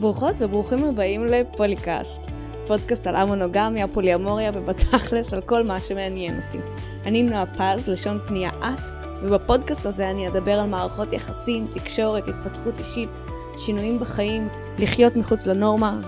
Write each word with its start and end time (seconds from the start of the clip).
ברוכות 0.00 0.36
וברוכים 0.38 0.84
הבאים 0.84 1.24
לפוליקאסט, 1.24 2.22
פודקאסט 2.66 3.06
על 3.06 3.16
המונוגמיה, 3.16 3.88
פוליאמוריה 3.88 4.50
ובתכלס 4.54 5.32
על 5.34 5.40
כל 5.40 5.62
מה 5.62 5.80
שמעניין 5.80 6.40
אותי. 6.46 6.58
אני 7.04 7.22
נועה 7.22 7.44
פז, 7.46 7.88
לשון 7.88 8.18
פנייה 8.26 8.50
את, 8.50 8.80
ובפודקאסט 9.22 9.86
הזה 9.86 10.10
אני 10.10 10.28
אדבר 10.28 10.60
על 10.60 10.68
מערכות 10.68 11.12
יחסים, 11.12 11.66
תקשורת, 11.72 12.24
התפתחות 12.28 12.78
אישית, 12.78 13.10
שינויים 13.58 13.98
בחיים, 13.98 14.48
לחיות 14.78 15.16
מחוץ 15.16 15.46
לנורמה, 15.46 16.00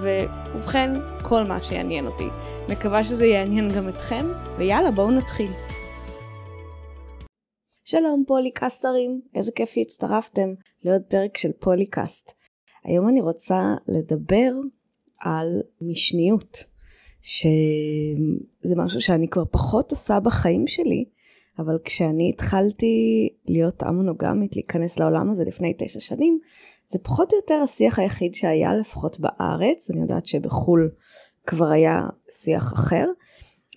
ובכן, 0.55 0.91
כל 1.23 1.43
מה 1.43 1.63
שיעניין 1.63 2.07
אותי. 2.07 2.27
מקווה 2.69 3.05
שזה 3.05 3.27
יעניין 3.27 3.69
גם 3.69 3.89
אתכם, 3.89 4.27
ויאללה 4.59 4.91
בואו 4.91 5.11
נתחיל. 5.11 5.51
שלום 7.85 8.25
פוליקסטרים, 8.27 9.21
איזה 9.35 9.53
כיף 9.53 9.71
שהצטרפתם 9.71 10.49
לעוד 10.85 11.03
פרק 11.09 11.37
של 11.37 11.53
פוליקאסט. 11.61 12.42
היום 12.85 13.09
אני 13.09 13.21
רוצה 13.21 13.75
לדבר 13.89 14.53
על 15.21 15.61
משניות, 15.81 16.65
שזה 17.23 18.77
משהו 18.77 19.01
שאני 19.01 19.29
כבר 19.29 19.45
פחות 19.51 19.91
עושה 19.91 20.21
בחיים 20.21 20.67
שלי, 20.67 21.05
אבל 21.59 21.79
כשאני 21.85 22.31
התחלתי 22.35 23.29
להיות 23.49 23.83
המונוגמית, 23.83 24.57
להיכנס 24.57 24.99
לעולם 24.99 25.31
הזה 25.31 25.45
לפני 25.45 25.75
תשע 25.79 26.01
שנים, 26.01 26.39
זה 26.87 26.99
פחות 26.99 27.33
או 27.33 27.39
יותר 27.39 27.55
השיח 27.65 27.99
היחיד 27.99 28.35
שהיה 28.35 28.75
לפחות 28.75 29.21
בארץ, 29.21 29.91
אני 29.91 30.01
יודעת 30.01 30.27
שבחו"ל 30.27 30.91
כבר 31.47 31.71
היה 31.71 32.07
שיח 32.31 32.73
אחר, 32.73 33.07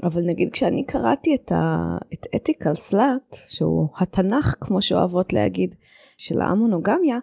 אבל 0.03 0.21
נגיד 0.21 0.51
כשאני 0.51 0.85
קראתי 0.85 1.35
את, 1.35 1.51
ה, 1.51 1.97
את 2.13 2.27
אתיקל 2.35 2.75
סלאט, 2.75 3.35
שהוא 3.47 3.87
התנ"ך 3.97 4.55
כמו 4.59 4.81
שאוהבות 4.81 5.33
להגיד, 5.33 5.75
של 6.17 6.41
המונוגמיה, 6.41 7.17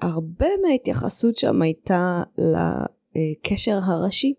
הרבה 0.00 0.46
מההתייחסות 0.62 1.36
שם 1.36 1.62
הייתה 1.62 2.22
לקשר 2.38 3.78
הראשי, 3.82 4.34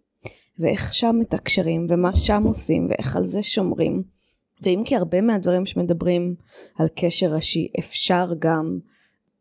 ואיך 0.60 0.94
שם 0.94 1.16
מתקשרים, 1.20 1.88
ומה 1.90 2.16
שם 2.16 2.44
עושים, 2.46 2.88
ואיך 2.90 3.16
על 3.16 3.26
זה 3.26 3.44
שומרים. 3.44 4.04
ואם 4.62 4.82
כי 4.86 4.96
הרבה 4.96 5.22
מהדברים 5.22 5.66
שמדברים 5.66 6.36
על 6.76 6.88
קשר 6.96 7.34
ראשי 7.34 7.68
אפשר 7.80 8.34
גם 8.40 8.80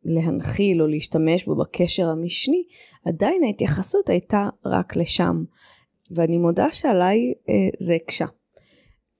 להנחיל 0.05 0.83
או 0.83 0.87
להשתמש 0.87 1.45
בו 1.45 1.57
בקשר 1.57 2.09
המשני, 2.09 2.65
עדיין 3.07 3.43
ההתייחסות 3.45 4.11
הייתה 4.11 4.49
רק 4.65 4.97
לשם. 4.97 5.45
ואני 6.11 6.37
מודה 6.39 6.73
שעליי 6.73 7.33
אה, 7.49 7.69
זה 7.79 7.95
הקשה. 7.95 8.27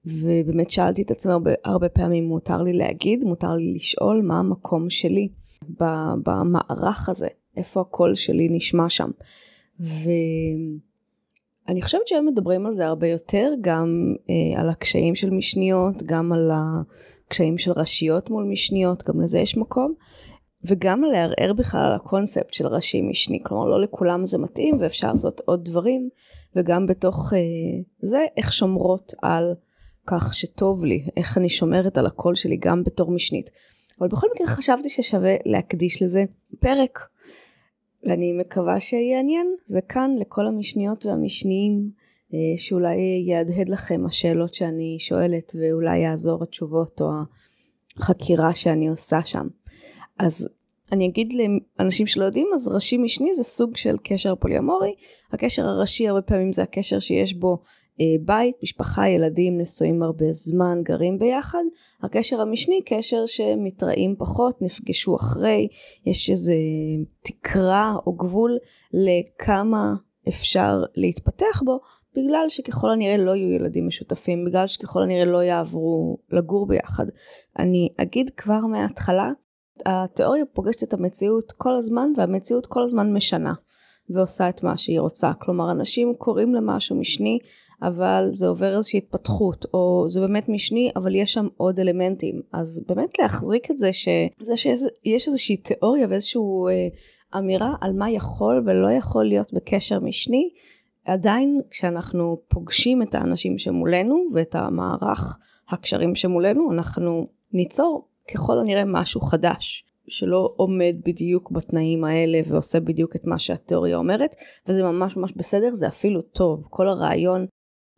ובאמת 0.05 0.69
שאלתי 0.69 1.01
את 1.01 1.11
עצמי 1.11 1.31
הרבה, 1.31 1.51
הרבה 1.65 1.89
פעמים, 1.89 2.23
מותר 2.25 2.61
לי 2.61 2.73
להגיד, 2.73 3.23
מותר 3.23 3.53
לי 3.53 3.73
לשאול 3.73 4.21
מה 4.21 4.39
המקום 4.39 4.89
שלי 4.89 5.29
במערך 6.23 7.09
הזה, 7.09 7.27
איפה 7.57 7.81
הקול 7.81 8.15
שלי 8.15 8.47
נשמע 8.51 8.89
שם. 8.89 9.09
ואני 9.79 10.81
חושבת 11.81 12.07
שהם 12.07 12.25
מדברים 12.25 12.65
על 12.65 12.73
זה 12.73 12.85
הרבה 12.85 13.07
יותר, 13.07 13.51
גם 13.61 14.15
אה, 14.29 14.61
על 14.61 14.69
הקשיים 14.69 15.15
של 15.15 15.29
משניות, 15.29 16.03
גם 16.03 16.33
על 16.33 16.51
הקשיים 16.53 17.57
של 17.57 17.71
ראשיות 17.71 18.29
מול 18.29 18.43
משניות, 18.43 19.03
גם 19.03 19.21
לזה 19.21 19.39
יש 19.39 19.57
מקום. 19.57 19.93
וגם 20.63 21.03
לערער 21.03 21.53
בכלל 21.53 21.85
על 21.85 21.95
הקונספט 21.95 22.53
של 22.53 22.67
ראשי 22.67 23.01
משני, 23.01 23.39
כלומר 23.43 23.65
לא 23.65 23.81
לכולם 23.81 24.25
זה 24.25 24.37
מתאים 24.37 24.77
ואפשר 24.79 25.11
לעשות 25.11 25.41
עוד 25.45 25.65
דברים, 25.65 26.09
וגם 26.55 26.87
בתוך 26.87 27.33
אה, 27.33 27.39
זה 28.01 28.25
איך 28.37 28.53
שומרות 28.53 29.13
על 29.21 29.53
כך 30.07 30.33
שטוב 30.33 30.85
לי, 30.85 31.07
איך 31.17 31.37
אני 31.37 31.49
שומרת 31.49 31.97
על 31.97 32.05
הקול 32.05 32.35
שלי 32.35 32.57
גם 32.57 32.83
בתור 32.83 33.11
משנית. 33.11 33.49
אבל 33.99 34.07
בכל 34.07 34.27
מקרה 34.35 34.47
חשבתי 34.47 34.89
ששווה 34.89 35.35
להקדיש 35.45 36.01
לזה 36.01 36.23
פרק, 36.59 36.99
ואני 38.03 38.33
מקווה 38.33 38.79
שיעניין, 38.79 39.55
זה 39.65 39.81
כאן 39.81 40.11
לכל 40.19 40.47
המשניות 40.47 41.05
והמשניים, 41.05 41.89
אה, 42.33 42.39
שאולי 42.57 43.23
יהדהד 43.27 43.69
לכם 43.69 44.05
השאלות 44.05 44.53
שאני 44.53 44.97
שואלת 44.99 45.55
ואולי 45.59 45.97
יעזור 45.97 46.43
התשובות 46.43 47.01
או 47.01 47.09
החקירה 47.97 48.53
שאני 48.53 48.87
עושה 48.87 49.19
שם. 49.25 49.47
אז 50.19 50.49
אני 50.91 51.07
אגיד 51.07 51.33
לאנשים 51.79 52.07
שלא 52.07 52.25
יודעים, 52.25 52.47
אז 52.55 52.67
ראשי 52.67 52.97
משני 52.97 53.33
זה 53.33 53.43
סוג 53.43 53.77
של 53.77 53.95
קשר 54.03 54.35
פוליומורי. 54.35 54.95
הקשר 55.31 55.65
הראשי 55.65 56.07
הרבה 56.07 56.21
פעמים 56.21 56.53
זה 56.53 56.63
הקשר 56.63 56.99
שיש 56.99 57.33
בו 57.33 57.61
בית, 58.25 58.55
משפחה, 58.63 59.09
ילדים, 59.09 59.57
נשואים 59.61 60.03
הרבה 60.03 60.31
זמן, 60.31 60.79
גרים 60.83 61.19
ביחד. 61.19 61.63
הקשר 62.03 62.41
המשני, 62.41 62.81
קשר 62.85 63.25
שמתראים 63.25 64.15
פחות, 64.17 64.61
נפגשו 64.61 65.15
אחרי, 65.15 65.67
יש 66.05 66.29
איזה 66.29 66.53
תקרה 67.21 67.95
או 68.05 68.13
גבול 68.13 68.57
לכמה 68.93 69.93
אפשר 70.27 70.83
להתפתח 70.95 71.61
בו, 71.65 71.79
בגלל 72.15 72.45
שככל 72.49 72.91
הנראה 72.91 73.17
לא 73.17 73.35
יהיו 73.35 73.51
ילדים 73.51 73.87
משותפים, 73.87 74.45
בגלל 74.45 74.67
שככל 74.67 75.03
הנראה 75.03 75.25
לא 75.25 75.43
יעברו 75.43 76.17
לגור 76.31 76.67
ביחד. 76.67 77.05
אני 77.59 77.89
אגיד 77.97 78.29
כבר 78.29 78.59
מההתחלה, 78.59 79.31
התיאוריה 79.85 80.45
פוגשת 80.53 80.83
את 80.83 80.93
המציאות 80.93 81.51
כל 81.51 81.75
הזמן 81.77 82.11
והמציאות 82.17 82.65
כל 82.65 82.83
הזמן 82.83 83.13
משנה 83.13 83.53
ועושה 84.09 84.49
את 84.49 84.63
מה 84.63 84.77
שהיא 84.77 84.99
רוצה. 84.99 85.31
כלומר 85.33 85.71
אנשים 85.71 86.13
קוראים 86.17 86.53
למשהו 86.53 86.95
משני 86.95 87.39
אבל 87.81 88.29
זה 88.33 88.47
עובר 88.47 88.75
איזושהי 88.75 88.97
התפתחות 88.97 89.65
או 89.73 90.05
זה 90.09 90.19
באמת 90.19 90.49
משני 90.49 90.91
אבל 90.95 91.15
יש 91.15 91.33
שם 91.33 91.47
עוד 91.57 91.79
אלמנטים. 91.79 92.41
אז 92.53 92.83
באמת 92.87 93.19
להחזיק 93.19 93.71
את 93.71 93.77
זה 93.77 93.93
שזה 93.93 94.57
שיש 94.57 95.27
איזושהי 95.27 95.57
תיאוריה 95.57 96.07
ואיזושהי 96.09 96.41
אה, 96.69 97.39
אמירה 97.39 97.73
על 97.81 97.93
מה 97.93 98.11
יכול 98.11 98.63
ולא 98.65 98.91
יכול 98.91 99.25
להיות 99.25 99.53
בקשר 99.53 99.99
משני 99.99 100.49
עדיין 101.05 101.61
כשאנחנו 101.69 102.37
פוגשים 102.47 103.01
את 103.01 103.15
האנשים 103.15 103.57
שמולנו 103.57 104.27
ואת 104.33 104.55
המערך 104.55 105.37
הקשרים 105.69 106.15
שמולנו 106.15 106.71
אנחנו 106.71 107.27
ניצור 107.53 108.07
ככל 108.33 108.59
הנראה 108.59 108.85
משהו 108.85 109.21
חדש 109.21 109.85
שלא 110.07 110.53
עומד 110.55 110.95
בדיוק 111.05 111.51
בתנאים 111.51 112.03
האלה 112.03 112.39
ועושה 112.45 112.79
בדיוק 112.79 113.15
את 113.15 113.25
מה 113.25 113.39
שהתיאוריה 113.39 113.97
אומרת 113.97 114.35
וזה 114.67 114.83
ממש 114.83 115.17
ממש 115.17 115.33
בסדר 115.35 115.75
זה 115.75 115.87
אפילו 115.87 116.21
טוב. 116.21 116.67
כל 116.69 116.87
הרעיון 116.87 117.45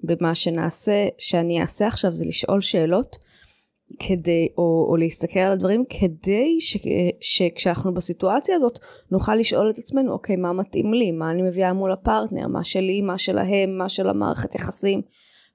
במה 0.03 0.35
שנעשה 0.35 1.07
שאני 1.17 1.61
אעשה 1.61 1.87
עכשיו 1.87 2.11
זה 2.11 2.25
לשאול 2.27 2.61
שאלות 2.61 3.17
כדי 3.99 4.47
או, 4.57 4.87
או 4.89 4.95
להסתכל 4.97 5.39
על 5.39 5.51
הדברים 5.51 5.83
כדי 5.89 6.61
ש, 6.61 6.77
שכשאנחנו 7.21 7.93
בסיטואציה 7.93 8.55
הזאת 8.55 8.79
נוכל 9.11 9.35
לשאול 9.35 9.69
את 9.69 9.77
עצמנו 9.77 10.11
אוקיי 10.11 10.35
מה 10.35 10.53
מתאים 10.53 10.93
לי? 10.93 11.11
מה 11.11 11.31
אני 11.31 11.41
מביאה 11.41 11.73
מול 11.73 11.91
הפרטנר? 11.91 12.47
מה 12.47 12.63
שלי? 12.63 13.01
מה 13.01 13.17
שלהם? 13.17 13.77
מה 13.77 13.89
של 13.89 14.09
המערכת 14.09 14.55
יחסים? 14.55 15.01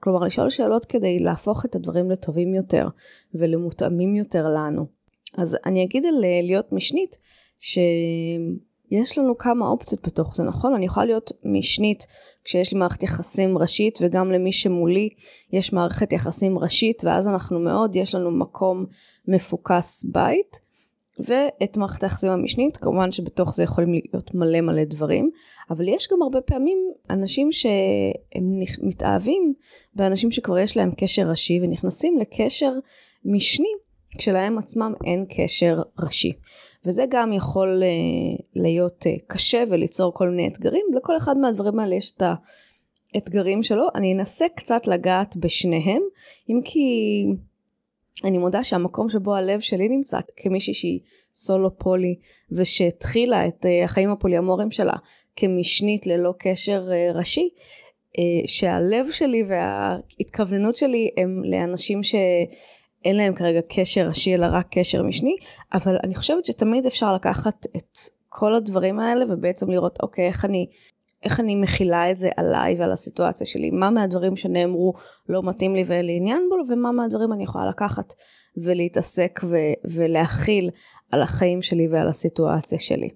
כלומר 0.00 0.20
לשאול 0.26 0.50
שאלות 0.50 0.84
כדי 0.84 1.18
להפוך 1.18 1.64
את 1.64 1.74
הדברים 1.74 2.10
לטובים 2.10 2.54
יותר 2.54 2.88
ולמותאמים 3.34 4.16
יותר 4.16 4.48
לנו. 4.48 4.86
אז 5.38 5.56
אני 5.66 5.84
אגיד 5.84 6.06
על 6.06 6.24
אה, 6.24 6.40
להיות 6.42 6.72
משנית 6.72 7.16
שיש 7.58 9.18
לנו 9.18 9.38
כמה 9.38 9.68
אופציות 9.68 10.06
בתוך 10.06 10.36
זה 10.36 10.44
נכון? 10.44 10.74
אני 10.74 10.86
יכולה 10.86 11.06
להיות 11.06 11.30
משנית 11.44 12.06
כשיש 12.44 12.72
לי 12.72 12.78
מערכת 12.78 13.02
יחסים 13.02 13.58
ראשית 13.58 13.98
וגם 14.02 14.32
למי 14.32 14.52
שמולי 14.52 15.08
יש 15.52 15.72
מערכת 15.72 16.12
יחסים 16.12 16.58
ראשית 16.58 17.04
ואז 17.04 17.28
אנחנו 17.28 17.60
מאוד 17.60 17.96
יש 17.96 18.14
לנו 18.14 18.30
מקום 18.30 18.86
מפוקס 19.28 20.04
בית. 20.04 20.64
ואת 21.18 21.76
מערכת 21.76 22.02
היחסים 22.02 22.30
המשנית, 22.30 22.76
כמובן 22.76 23.12
שבתוך 23.12 23.54
זה 23.54 23.62
יכולים 23.62 23.92
להיות 23.92 24.34
מלא 24.34 24.60
מלא 24.60 24.84
דברים, 24.84 25.30
אבל 25.70 25.88
יש 25.88 26.08
גם 26.12 26.22
הרבה 26.22 26.40
פעמים 26.40 26.78
אנשים 27.10 27.52
שהם 27.52 28.60
מתאהבים 28.82 29.54
באנשים 29.94 30.30
שכבר 30.30 30.58
יש 30.58 30.76
להם 30.76 30.90
קשר 30.96 31.28
ראשי 31.30 31.60
ונכנסים 31.62 32.18
לקשר 32.18 32.72
משני 33.24 33.72
כשלהם 34.18 34.58
עצמם 34.58 34.92
אין 35.04 35.24
קשר 35.36 35.82
ראשי. 35.98 36.32
וזה 36.86 37.04
גם 37.08 37.32
יכול 37.32 37.82
uh, 37.82 38.42
להיות 38.54 39.06
uh, 39.06 39.20
קשה 39.26 39.64
וליצור 39.68 40.14
כל 40.14 40.28
מיני 40.28 40.48
אתגרים, 40.48 40.86
לכל 40.96 41.16
אחד 41.16 41.36
מהדברים 41.36 41.78
האלה 41.78 41.94
יש 41.94 42.12
את 42.16 42.22
האתגרים 43.14 43.62
שלו. 43.62 43.86
אני 43.94 44.14
אנסה 44.14 44.46
קצת 44.56 44.86
לגעת 44.86 45.36
בשניהם, 45.36 46.02
אם 46.50 46.60
כי 46.64 46.80
אני 48.24 48.38
מודה 48.38 48.64
שהמקום 48.64 49.08
שבו 49.08 49.34
הלב 49.34 49.60
שלי 49.60 49.88
נמצא 49.88 50.18
כמישהי 50.36 50.74
שהיא 50.74 51.00
סולו 51.34 51.78
פולי 51.78 52.14
ושהתחילה 52.52 53.46
את 53.46 53.66
אה, 53.66 53.84
החיים 53.84 54.10
הפוליאמוריים 54.10 54.70
שלה 54.70 54.92
כמשנית 55.36 56.06
ללא 56.06 56.34
קשר 56.38 56.88
אה, 56.92 57.12
ראשי, 57.14 57.48
אה, 58.18 58.46
שהלב 58.46 59.10
שלי 59.10 59.44
וההתכווננות 59.48 60.76
שלי 60.76 61.10
הם 61.16 61.42
לאנשים 61.44 62.00
שאין 63.04 63.16
להם 63.16 63.34
כרגע 63.34 63.60
קשר 63.68 64.06
ראשי 64.08 64.34
אלא 64.34 64.46
רק 64.50 64.66
קשר 64.70 65.02
משני, 65.02 65.36
אבל 65.74 65.96
אני 66.04 66.14
חושבת 66.14 66.44
שתמיד 66.44 66.86
אפשר 66.86 67.14
לקחת 67.14 67.66
את 67.76 67.98
כל 68.28 68.54
הדברים 68.54 69.00
האלה 69.00 69.24
ובעצם 69.28 69.70
לראות 69.70 69.98
אוקיי 70.02 70.26
איך 70.26 70.44
אני 70.44 70.66
איך 71.22 71.40
אני 71.40 71.56
מכילה 71.56 72.10
את 72.10 72.16
זה 72.16 72.30
עליי 72.36 72.74
ועל 72.78 72.92
הסיטואציה 72.92 73.46
שלי, 73.46 73.70
מה 73.70 73.90
מהדברים 73.90 74.36
שנאמרו 74.36 74.94
לא 75.28 75.42
מתאים 75.42 75.74
לי 75.74 75.84
ואין 75.86 76.06
לי 76.06 76.16
עניין 76.16 76.48
בו, 76.50 76.72
ומה 76.72 76.92
מהדברים 76.92 77.32
אני 77.32 77.44
יכולה 77.44 77.66
לקחת 77.66 78.14
ולהתעסק 78.56 79.40
ו- 79.44 79.56
ולהכיל 79.84 80.70
על 81.12 81.22
החיים 81.22 81.62
שלי 81.62 81.88
ועל 81.88 82.08
הסיטואציה 82.08 82.78
שלי. 82.78 83.08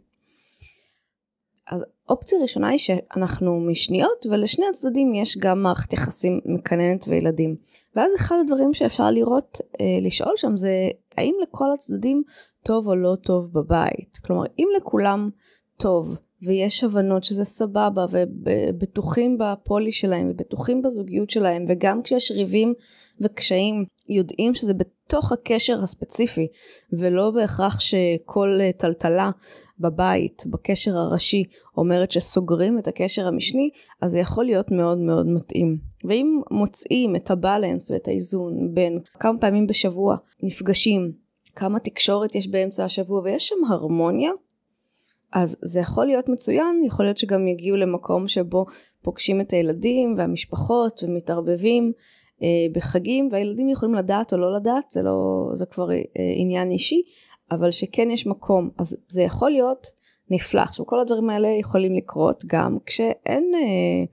אז 1.71 1.85
אופציה 2.09 2.39
ראשונה 2.43 2.69
היא 2.69 2.79
שאנחנו 2.79 3.61
משניות 3.61 4.27
ולשני 4.31 4.67
הצדדים 4.71 5.15
יש 5.15 5.39
גם 5.39 5.63
מערכת 5.63 5.93
יחסים 5.93 6.41
מקננת 6.45 7.05
וילדים. 7.09 7.57
ואז 7.99 8.13
אחד 8.17 8.37
הדברים 8.41 8.75
שאפשר 8.75 9.11
לראות, 9.11 9.59
אה, 9.81 9.99
לשאול 10.03 10.33
שם 10.37 10.57
זה 10.57 10.89
האם 11.17 11.35
לכל 11.43 11.65
הצדדים 11.75 12.23
טוב 12.65 12.89
או 12.89 12.95
לא 12.95 13.17
טוב 13.23 13.51
בבית. 13.53 14.19
כלומר 14.27 14.45
אם 14.59 14.69
לכולם 14.77 15.31
טוב 15.77 16.17
ויש 16.43 16.85
הבנות 16.85 17.25
שזה 17.25 17.45
סבבה 17.45 18.05
ובטוחים 18.11 19.39
בפולי 19.39 19.93
שלהם 19.93 20.31
ובטוחים 20.31 20.83
בזוגיות 20.83 21.31
שלהם 21.31 21.65
וגם 21.69 22.03
כשיש 22.03 22.31
ריבים 22.31 22.75
וקשיים 23.21 23.85
יודעים 24.09 24.55
שזה 24.55 24.75
בתוך 24.75 25.33
הקשר 25.33 25.83
הספציפי 25.83 26.47
ולא 26.93 27.31
בהכרח 27.31 27.81
שכל 27.81 28.61
טלטלה 28.77 29.31
בבית, 29.81 30.43
בקשר 30.47 30.97
הראשי, 30.97 31.45
אומרת 31.77 32.13
שסוגרים 32.13 32.79
את 32.79 32.89
הקשר 32.89 33.27
המשני, 33.27 33.71
אז 34.01 34.11
זה 34.11 34.19
יכול 34.19 34.45
להיות 34.45 34.71
מאוד 34.71 34.99
מאוד 34.99 35.27
מתאים. 35.27 35.77
ואם 36.05 36.41
מוצאים 36.51 37.17
את 37.17 37.31
הבלנס 37.31 37.91
ואת 37.91 38.09
האיזון 38.09 38.75
בין 38.75 38.99
כמה 39.21 39.39
פעמים 39.39 39.67
בשבוע 39.67 40.17
נפגשים, 40.43 41.13
כמה 41.57 41.79
תקשורת 41.79 42.35
יש 42.35 42.49
באמצע 42.51 42.85
השבוע 42.85 43.21
ויש 43.21 43.49
שם 43.49 43.65
הרמוניה, 43.71 44.31
אז 45.33 45.57
זה 45.63 45.81
יכול 45.81 46.07
להיות 46.07 46.29
מצוין, 46.29 46.83
יכול 46.87 47.05
להיות 47.05 47.17
שגם 47.17 47.49
יגיעו 47.49 47.77
למקום 47.77 48.29
שבו 48.29 48.67
פוגשים 49.03 49.41
את 49.41 49.53
הילדים 49.53 50.15
והמשפחות 50.19 51.01
ומתערבבים 51.03 51.93
אה, 52.43 52.49
בחגים 52.73 53.29
והילדים 53.33 53.69
יכולים 53.69 53.95
לדעת 53.95 54.33
או 54.33 54.39
לא 54.39 54.57
לדעת, 54.57 54.91
זה, 54.91 55.03
לא, 55.03 55.49
זה 55.53 55.67
כבר 55.67 55.91
אה, 55.91 55.97
עניין 56.37 56.71
אישי, 56.71 57.03
אבל 57.51 57.71
שכן 57.71 58.11
יש 58.11 58.27
מקום, 58.27 58.71
אז 58.79 58.97
זה 59.09 59.23
יכול 59.23 59.51
להיות 59.51 59.87
נפלא. 60.31 60.61
עכשיו 60.61 60.87
כל 60.87 61.01
הדברים 61.01 61.31
האלה 61.31 61.49
יכולים 61.61 61.95
לקרות 61.95 62.45
גם 62.47 62.77
כשאין 62.87 63.53
אה, 63.55 64.05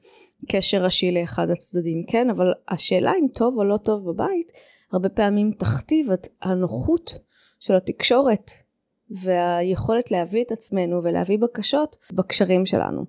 קשר 0.50 0.84
ראשי 0.84 1.12
לאחד 1.12 1.50
הצדדים, 1.50 2.04
כן? 2.08 2.30
אבל 2.30 2.54
השאלה 2.70 3.12
אם 3.20 3.28
טוב 3.34 3.58
או 3.58 3.64
לא 3.64 3.78
טוב 3.78 4.10
בבית, 4.10 4.52
הרבה 4.92 5.10
פעמים 5.10 5.52
תכתיב 5.52 6.12
את 6.12 6.28
הנוחות 6.42 7.20
של 7.60 7.76
התקשורת 7.76 8.52
והיכולת 9.10 10.12
להביא 10.12 10.44
את 10.44 10.52
עצמנו 10.52 11.04
ולהביא 11.04 11.38
בקשות 11.40 11.98
בקשרים 12.14 12.66
שלנו. 12.66 13.06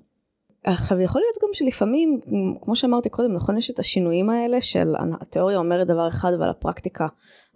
עכשיו 0.66 1.00
יכול 1.00 1.20
להיות 1.20 1.36
גם 1.42 1.48
שלפעמים, 1.52 2.20
כמו 2.62 2.76
שאמרתי 2.76 3.08
קודם, 3.08 3.32
נכון 3.32 3.58
יש 3.58 3.70
את 3.70 3.78
השינויים 3.78 4.30
האלה 4.30 4.60
של 4.60 4.94
התיאוריה 5.20 5.58
אומרת 5.58 5.86
דבר 5.86 6.08
אחד 6.08 6.32
אבל 6.32 6.48
הפרקטיקה 6.48 7.06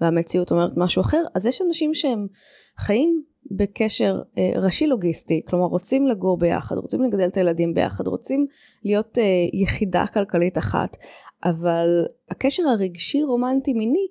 והמציאות 0.00 0.50
אומרת 0.50 0.72
משהו 0.76 1.00
אחר, 1.00 1.22
אז 1.34 1.46
יש 1.46 1.62
אנשים 1.62 1.94
שהם 1.94 2.26
חיים 2.76 3.22
בקשר 3.50 4.22
אה, 4.38 4.52
ראשי 4.56 4.86
לוגיסטי, 4.86 5.42
כלומר 5.48 5.64
רוצים 5.64 6.06
לגור 6.06 6.38
ביחד, 6.38 6.76
רוצים 6.76 7.02
לגדל 7.02 7.26
את 7.26 7.36
הילדים 7.36 7.74
ביחד, 7.74 8.06
רוצים 8.06 8.46
להיות 8.84 9.18
אה, 9.18 9.24
יחידה 9.52 10.04
כלכלית 10.14 10.58
אחת, 10.58 10.96
אבל 11.44 12.04
הקשר 12.30 12.62
הרגשי 12.62 13.22
רומנטי 13.22 13.72
מיני 13.72 14.06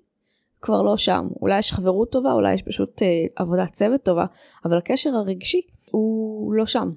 כבר 0.61 0.81
לא 0.81 0.97
שם. 0.97 1.27
אולי 1.41 1.59
יש 1.59 1.73
חברות 1.73 2.11
טובה, 2.11 2.33
אולי 2.33 2.53
יש 2.53 2.61
פשוט 2.61 3.01
אה, 3.01 3.07
עבודת 3.35 3.71
צוות 3.71 4.03
טובה, 4.03 4.25
אבל 4.65 4.77
הקשר 4.77 5.09
הרגשי 5.09 5.61
הוא 5.91 6.53
לא 6.53 6.65
שם. 6.65 6.89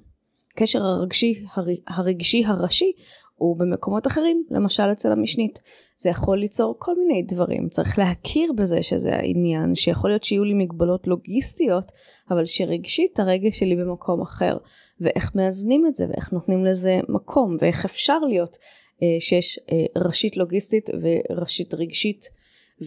הקשר 0.53 0.85
הרגשי, 0.85 1.43
הר, 1.55 1.65
הרגשי 1.87 2.43
הראשי 2.45 2.91
הוא 3.35 3.57
במקומות 3.57 4.07
אחרים, 4.07 4.43
למשל 4.51 4.91
אצל 4.91 5.11
המשנית. 5.11 5.61
זה 5.97 6.09
יכול 6.09 6.39
ליצור 6.39 6.75
כל 6.79 6.95
מיני 6.99 7.23
דברים, 7.23 7.69
צריך 7.69 7.99
להכיר 7.99 8.53
בזה 8.53 8.83
שזה 8.83 9.15
העניין, 9.15 9.75
שיכול 9.75 10.09
להיות 10.09 10.23
שיהיו 10.23 10.43
לי 10.43 10.53
מגבלות 10.53 11.07
לוגיסטיות, 11.07 11.91
אבל 12.29 12.45
שרגשית 12.45 13.19
הרגש 13.19 13.59
שלי 13.59 13.75
במקום 13.75 14.21
אחר, 14.21 14.57
ואיך 15.01 15.35
מאזנים 15.35 15.85
את 15.87 15.95
זה, 15.95 16.05
ואיך 16.09 16.33
נותנים 16.33 16.65
לזה 16.65 16.99
מקום, 17.09 17.57
ואיך 17.59 17.85
אפשר 17.85 18.19
להיות 18.19 18.57
אה, 19.03 19.07
שיש 19.19 19.59
אה, 19.71 20.01
ראשית 20.01 20.37
לוגיסטית 20.37 20.89
וראשית 21.01 21.73
רגשית, 21.73 22.29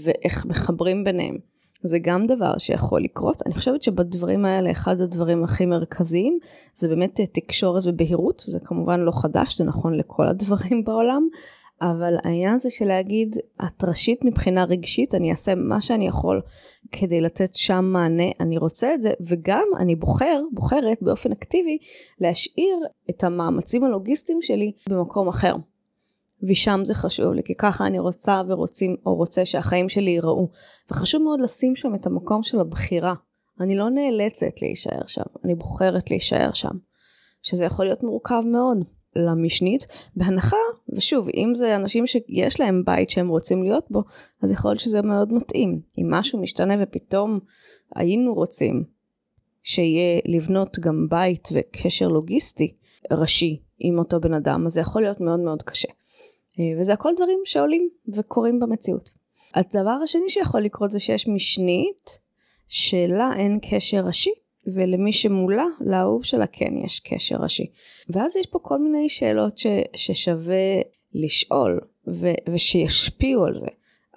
ואיך 0.04 0.46
מחברים 0.46 1.04
ביניהם. 1.04 1.55
זה 1.82 1.98
גם 1.98 2.26
דבר 2.26 2.58
שיכול 2.58 3.02
לקרות. 3.02 3.42
אני 3.46 3.54
חושבת 3.54 3.82
שבדברים 3.82 4.44
האלה 4.44 4.70
אחד 4.70 5.00
הדברים 5.00 5.44
הכי 5.44 5.66
מרכזיים 5.66 6.38
זה 6.74 6.88
באמת 6.88 7.20
תקשורת 7.32 7.82
ובהירות, 7.86 8.44
זה 8.48 8.58
כמובן 8.64 9.00
לא 9.00 9.12
חדש, 9.12 9.56
זה 9.56 9.64
נכון 9.64 9.94
לכל 9.94 10.28
הדברים 10.28 10.84
בעולם, 10.84 11.28
אבל 11.82 12.14
העניין 12.24 12.54
הזה 12.54 12.70
של 12.70 12.84
להגיד, 12.84 13.36
את 13.66 13.84
ראשית 13.84 14.24
מבחינה 14.24 14.64
רגשית, 14.64 15.14
אני 15.14 15.30
אעשה 15.30 15.54
מה 15.54 15.82
שאני 15.82 16.06
יכול 16.06 16.40
כדי 16.92 17.20
לתת 17.20 17.54
שם 17.54 17.84
מענה, 17.84 18.24
אני 18.40 18.58
רוצה 18.58 18.94
את 18.94 19.00
זה, 19.00 19.10
וגם 19.20 19.68
אני 19.78 19.94
בוחר, 19.94 20.42
בוחרת 20.52 20.98
באופן 21.00 21.32
אקטיבי, 21.32 21.78
להשאיר 22.20 22.78
את 23.10 23.24
המאמצים 23.24 23.84
הלוגיסטיים 23.84 24.42
שלי 24.42 24.72
במקום 24.88 25.28
אחר. 25.28 25.54
ושם 26.42 26.80
זה 26.84 26.94
חשוב 26.94 27.32
לי, 27.32 27.42
כי 27.44 27.54
ככה 27.54 27.86
אני 27.86 27.98
רוצה 27.98 28.42
ורוצים 28.48 28.96
או 29.06 29.14
רוצה 29.14 29.44
שהחיים 29.44 29.88
שלי 29.88 30.10
ייראו. 30.10 30.48
וחשוב 30.90 31.22
מאוד 31.22 31.40
לשים 31.40 31.76
שם 31.76 31.94
את 31.94 32.06
המקום 32.06 32.42
של 32.42 32.60
הבחירה. 32.60 33.14
אני 33.60 33.76
לא 33.76 33.90
נאלצת 33.90 34.62
להישאר 34.62 35.06
שם, 35.06 35.22
אני 35.44 35.54
בוחרת 35.54 36.10
להישאר 36.10 36.52
שם. 36.52 36.76
שזה 37.42 37.64
יכול 37.64 37.84
להיות 37.84 38.02
מורכב 38.02 38.42
מאוד 38.46 38.78
למשנית, 39.16 39.86
בהנחה, 40.16 40.56
ושוב, 40.96 41.28
אם 41.28 41.54
זה 41.54 41.76
אנשים 41.76 42.06
שיש 42.06 42.60
להם 42.60 42.82
בית 42.86 43.10
שהם 43.10 43.28
רוצים 43.28 43.62
להיות 43.62 43.84
בו, 43.90 44.02
אז 44.42 44.52
יכול 44.52 44.70
להיות 44.70 44.80
שזה 44.80 45.02
מאוד 45.02 45.32
מתאים. 45.32 45.80
אם 45.98 46.06
משהו 46.10 46.40
משתנה 46.40 46.74
ופתאום 46.82 47.38
היינו 47.94 48.34
רוצים 48.34 48.84
שיהיה 49.62 50.20
לבנות 50.24 50.78
גם 50.78 51.06
בית 51.10 51.48
וקשר 51.52 52.08
לוגיסטי 52.08 52.74
ראשי 53.10 53.62
עם 53.78 53.98
אותו 53.98 54.20
בן 54.20 54.34
אדם, 54.34 54.66
אז 54.66 54.72
זה 54.72 54.80
יכול 54.80 55.02
להיות 55.02 55.20
מאוד 55.20 55.40
מאוד 55.40 55.62
קשה. 55.62 55.88
אה, 56.58 56.64
וזה 56.78 56.92
הכל 56.92 57.12
דברים 57.16 57.38
שעולים 57.44 57.88
וקורים 58.08 58.60
במציאות. 58.60 59.10
הדבר 59.54 59.98
השני 60.04 60.28
שיכול 60.28 60.60
לקרות 60.62 60.90
זה 60.90 61.00
שיש 61.00 61.28
משנית 61.28 62.18
שלה 62.68 63.30
אין 63.36 63.58
קשר 63.70 64.06
ראשי 64.06 64.30
ולמי 64.66 65.12
שמולה, 65.12 65.66
לאהוב 65.80 66.24
שלה 66.24 66.46
כן 66.46 66.76
יש 66.84 67.00
קשר 67.00 67.36
ראשי. 67.36 67.66
ואז 68.08 68.36
יש 68.36 68.46
פה 68.46 68.58
כל 68.62 68.78
מיני 68.78 69.08
שאלות 69.08 69.58
ש, 69.58 69.66
ששווה 69.96 70.80
לשאול 71.14 71.80
ו, 72.08 72.26
ושישפיעו 72.52 73.44
על 73.44 73.54
זה. 73.54 73.66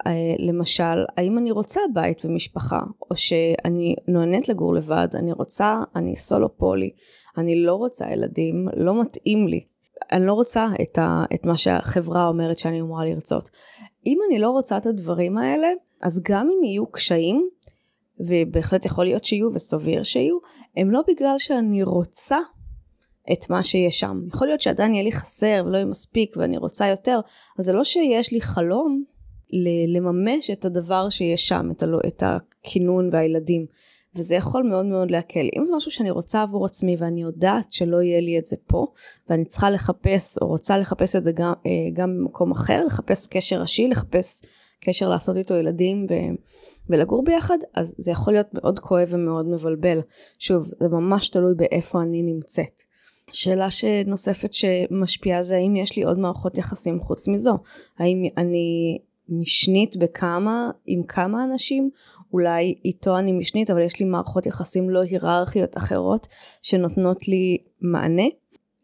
אה, 0.06 0.34
למשל, 0.38 1.04
האם 1.16 1.38
אני 1.38 1.50
רוצה 1.50 1.80
בית 1.94 2.24
ומשפחה, 2.24 2.80
או 3.10 3.16
שאני 3.16 3.94
נהנית 4.08 4.48
לגור 4.48 4.74
לבד, 4.74 5.08
אני 5.14 5.32
רוצה, 5.32 5.82
אני 5.96 6.16
סולו 6.16 6.56
פולי, 6.56 6.90
אני 7.38 7.62
לא 7.62 7.74
רוצה 7.74 8.10
ילדים, 8.12 8.68
לא 8.76 9.00
מתאים 9.00 9.48
לי. 9.48 9.64
אני 10.12 10.26
לא 10.26 10.32
רוצה 10.32 10.68
את, 10.82 10.98
ה, 10.98 11.24
את 11.34 11.44
מה 11.44 11.56
שהחברה 11.56 12.28
אומרת 12.28 12.58
שאני 12.58 12.80
אמורה 12.80 13.04
לרצות. 13.04 13.50
אם 14.06 14.18
אני 14.28 14.38
לא 14.38 14.50
רוצה 14.50 14.76
את 14.76 14.86
הדברים 14.86 15.38
האלה, 15.38 15.68
אז 16.02 16.20
גם 16.22 16.48
אם 16.50 16.64
יהיו 16.64 16.86
קשיים, 16.86 17.48
ובהחלט 18.20 18.84
יכול 18.84 19.04
להיות 19.04 19.24
שיהיו 19.24 19.48
וסביר 19.54 20.02
שיהיו, 20.02 20.38
הם 20.76 20.90
לא 20.90 21.00
בגלל 21.08 21.34
שאני 21.38 21.82
רוצה 21.82 22.38
את 23.32 23.50
מה 23.50 23.64
שיש 23.64 24.00
שם. 24.00 24.20
יכול 24.26 24.46
להיות 24.46 24.60
שעדיין 24.60 24.94
יהיה 24.94 25.04
לי 25.04 25.12
חסר 25.12 25.62
ולא 25.66 25.76
יהיה 25.76 25.86
מספיק 25.86 26.36
ואני 26.36 26.58
רוצה 26.58 26.86
יותר, 26.86 27.20
אז 27.58 27.64
זה 27.64 27.72
לא 27.72 27.84
שיש 27.84 28.32
לי 28.32 28.40
חלום 28.40 29.04
לממש 29.88 30.50
את 30.50 30.64
הדבר 30.64 31.08
שיש 31.08 31.48
שם, 31.48 31.70
את, 31.70 31.82
הלא, 31.82 31.98
את 32.06 32.22
הכינון 32.26 33.10
והילדים. 33.12 33.66
וזה 34.14 34.34
יכול 34.34 34.62
מאוד 34.62 34.86
מאוד 34.86 35.10
להקל. 35.10 35.48
אם 35.58 35.64
זה 35.64 35.76
משהו 35.76 35.90
שאני 35.90 36.10
רוצה 36.10 36.42
עבור 36.42 36.66
עצמי 36.66 36.96
ואני 36.98 37.22
יודעת 37.22 37.72
שלא 37.72 38.02
יהיה 38.02 38.20
לי 38.20 38.38
את 38.38 38.46
זה 38.46 38.56
פה, 38.66 38.86
ואני 39.28 39.44
צריכה 39.44 39.70
לחפש 39.70 40.38
או 40.42 40.46
רוצה 40.46 40.78
לחפש 40.78 41.16
את 41.16 41.22
זה 41.22 41.32
גם, 41.32 41.52
אה, 41.66 41.70
גם 41.92 42.18
במקום 42.18 42.50
אחר, 42.50 42.84
לחפש 42.86 43.26
קשר 43.26 43.60
ראשי, 43.60 43.88
לחפש 43.88 44.42
קשר 44.80 45.08
לעשות 45.08 45.36
איתו 45.36 45.54
ילדים 45.54 46.06
ו... 46.10 46.14
ולגור 46.88 47.24
ביחד, 47.24 47.58
אז 47.74 47.94
זה 47.98 48.10
יכול 48.10 48.32
להיות 48.32 48.54
מאוד 48.54 48.78
כואב 48.78 49.08
ומאוד 49.10 49.46
מבלבל. 49.46 50.00
שוב, 50.38 50.70
זה 50.80 50.88
ממש 50.88 51.28
תלוי 51.28 51.54
באיפה 51.54 52.02
אני 52.02 52.22
נמצאת. 52.22 52.82
שאלה 53.32 53.68
נוספת 54.06 54.52
שמשפיעה 54.52 55.42
זה 55.42 55.56
האם 55.56 55.76
יש 55.76 55.96
לי 55.96 56.02
עוד 56.02 56.18
מערכות 56.18 56.58
יחסים 56.58 57.00
חוץ 57.00 57.28
מזו. 57.28 57.58
האם 57.98 58.24
אני 58.36 58.98
משנית 59.28 59.96
בכמה, 59.96 60.70
עם 60.86 61.02
כמה 61.02 61.44
אנשים, 61.44 61.90
אולי 62.32 62.74
איתו 62.84 63.18
אני 63.18 63.32
משנית 63.32 63.70
אבל 63.70 63.80
יש 63.80 64.00
לי 64.00 64.06
מערכות 64.06 64.46
יחסים 64.46 64.90
לא 64.90 65.00
היררכיות 65.00 65.76
אחרות 65.76 66.28
שנותנות 66.62 67.28
לי 67.28 67.58
מענה 67.80 68.26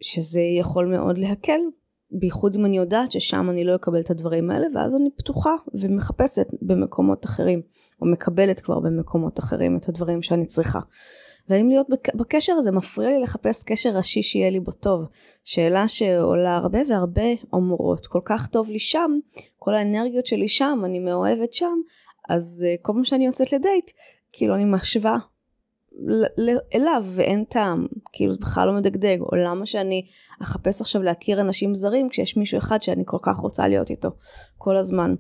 שזה 0.01 0.41
יכול 0.41 0.87
מאוד 0.87 1.19
להקל 1.19 1.61
בייחוד 2.11 2.57
אם 2.57 2.65
אני 2.65 2.77
יודעת 2.77 3.13
ששם 3.13 3.51
אני 3.51 3.65
לא 3.65 3.75
אקבל 3.75 4.01
את 4.01 4.11
הדברים 4.11 4.51
האלה 4.51 4.67
ואז 4.75 4.95
אני 4.97 5.11
פתוחה 5.11 5.55
ומחפשת 5.75 6.47
במקומות 6.63 7.25
אחרים 7.25 7.63
או 8.03 8.07
מקבלת 8.07 8.61
כבר 8.61 8.81
במקומות 8.81 9.39
אחרים 9.39 9.77
את 9.77 9.89
הדברים 9.89 10.23
שאני 10.23 10.47
צריכה. 10.47 10.81
והאם 11.49 11.69
להיות 11.69 11.87
בקשר 12.15 12.53
הזה 12.53 12.73
מפריע 12.73 13.11
לי 13.11 13.21
לחפש 13.21 13.63
קשר 13.63 13.97
ראשי 13.97 14.23
שיהיה 14.23 14.51
לי 14.51 14.61
בו 14.61 14.73
טוב. 14.73 15.05
שאלה 15.45 15.89
שעולה 15.89 16.57
הרבה 16.57 16.79
והרבה 16.89 17.23
אומרות 17.53 18.07
כל 18.07 18.21
כך 18.25 18.47
טוב 18.47 18.71
לי 18.71 18.79
שם, 18.79 19.19
כל 19.59 19.75
האנרגיות 19.75 20.27
שלי 20.27 20.49
שם, 20.49 20.83
אני 20.85 20.99
מאוהבת 20.99 21.53
שם, 21.53 21.79
אז 22.29 22.67
uh, 22.67 22.83
כל 22.83 22.93
פעם 22.93 23.05
שאני 23.05 23.27
יוצאת 23.27 23.53
לדייט, 23.53 23.91
כאילו 24.33 24.55
אני 24.55 24.65
משווה 24.65 25.19
אליו 26.75 27.05
ואין 27.07 27.45
טעם, 27.45 27.87
כאילו 28.13 28.33
זה 28.33 28.39
בכלל 28.41 28.67
לא 28.67 28.73
מדגדג, 28.73 29.19
או 29.21 29.37
למה 29.37 29.67
שאני 29.67 30.07
אחפש 30.43 30.81
עכשיו 30.81 31.03
להכיר 31.03 31.41
אנשים 31.41 31.75
זרים 31.75 32.09
כשיש 32.09 32.37
מישהו 32.37 32.59
אחד 32.59 32.83
שאני 32.83 33.03
כל 33.07 33.19
כך 33.23 33.37
רוצה 33.37 33.69
להיות 33.69 33.91
איתו 33.91 34.11
כל 34.59 34.77
הזמן. 34.77 35.15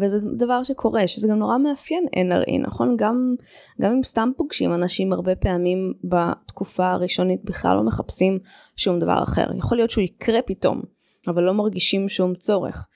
וזה 0.00 0.30
דבר 0.36 0.62
שקורה, 0.62 1.06
שזה 1.06 1.28
גם 1.28 1.38
נורא 1.38 1.58
מאפיין 1.58 2.06
NRE, 2.14 2.58
נכון? 2.60 2.96
גם, 2.96 3.34
גם 3.80 3.92
אם 3.92 4.02
סתם 4.02 4.30
פוגשים 4.36 4.72
אנשים 4.72 5.12
הרבה 5.12 5.36
פעמים 5.36 5.94
בתקופה 6.04 6.90
הראשונית 6.90 7.44
בכלל 7.44 7.76
לא 7.76 7.82
מחפשים 7.82 8.38
שום 8.76 8.98
דבר 8.98 9.22
אחר. 9.22 9.46
יכול 9.58 9.78
להיות 9.78 9.90
שהוא 9.90 10.04
יקרה 10.04 10.42
פתאום, 10.42 10.82
אבל 11.28 11.42
לא 11.42 11.54
מרגישים 11.54 12.08
שום 12.08 12.34
צורך. 12.34 12.88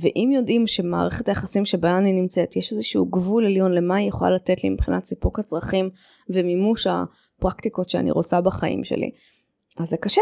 ואם 0.00 0.30
יודעים 0.32 0.66
שמערכת 0.66 1.28
היחסים 1.28 1.64
שבה 1.64 1.98
אני 1.98 2.12
נמצאת 2.12 2.56
יש 2.56 2.72
איזשהו 2.72 3.06
גבול 3.06 3.46
עליון 3.46 3.72
למה 3.72 3.96
היא 3.96 4.08
יכולה 4.08 4.30
לתת 4.30 4.64
לי 4.64 4.70
מבחינת 4.70 5.04
סיפוק 5.04 5.38
הצרכים 5.38 5.90
ומימוש 6.28 6.86
הפרקטיקות 6.86 7.88
שאני 7.88 8.10
רוצה 8.10 8.40
בחיים 8.40 8.84
שלי, 8.84 9.10
אז 9.78 9.88
זה 9.88 9.96
קשה. 9.96 10.20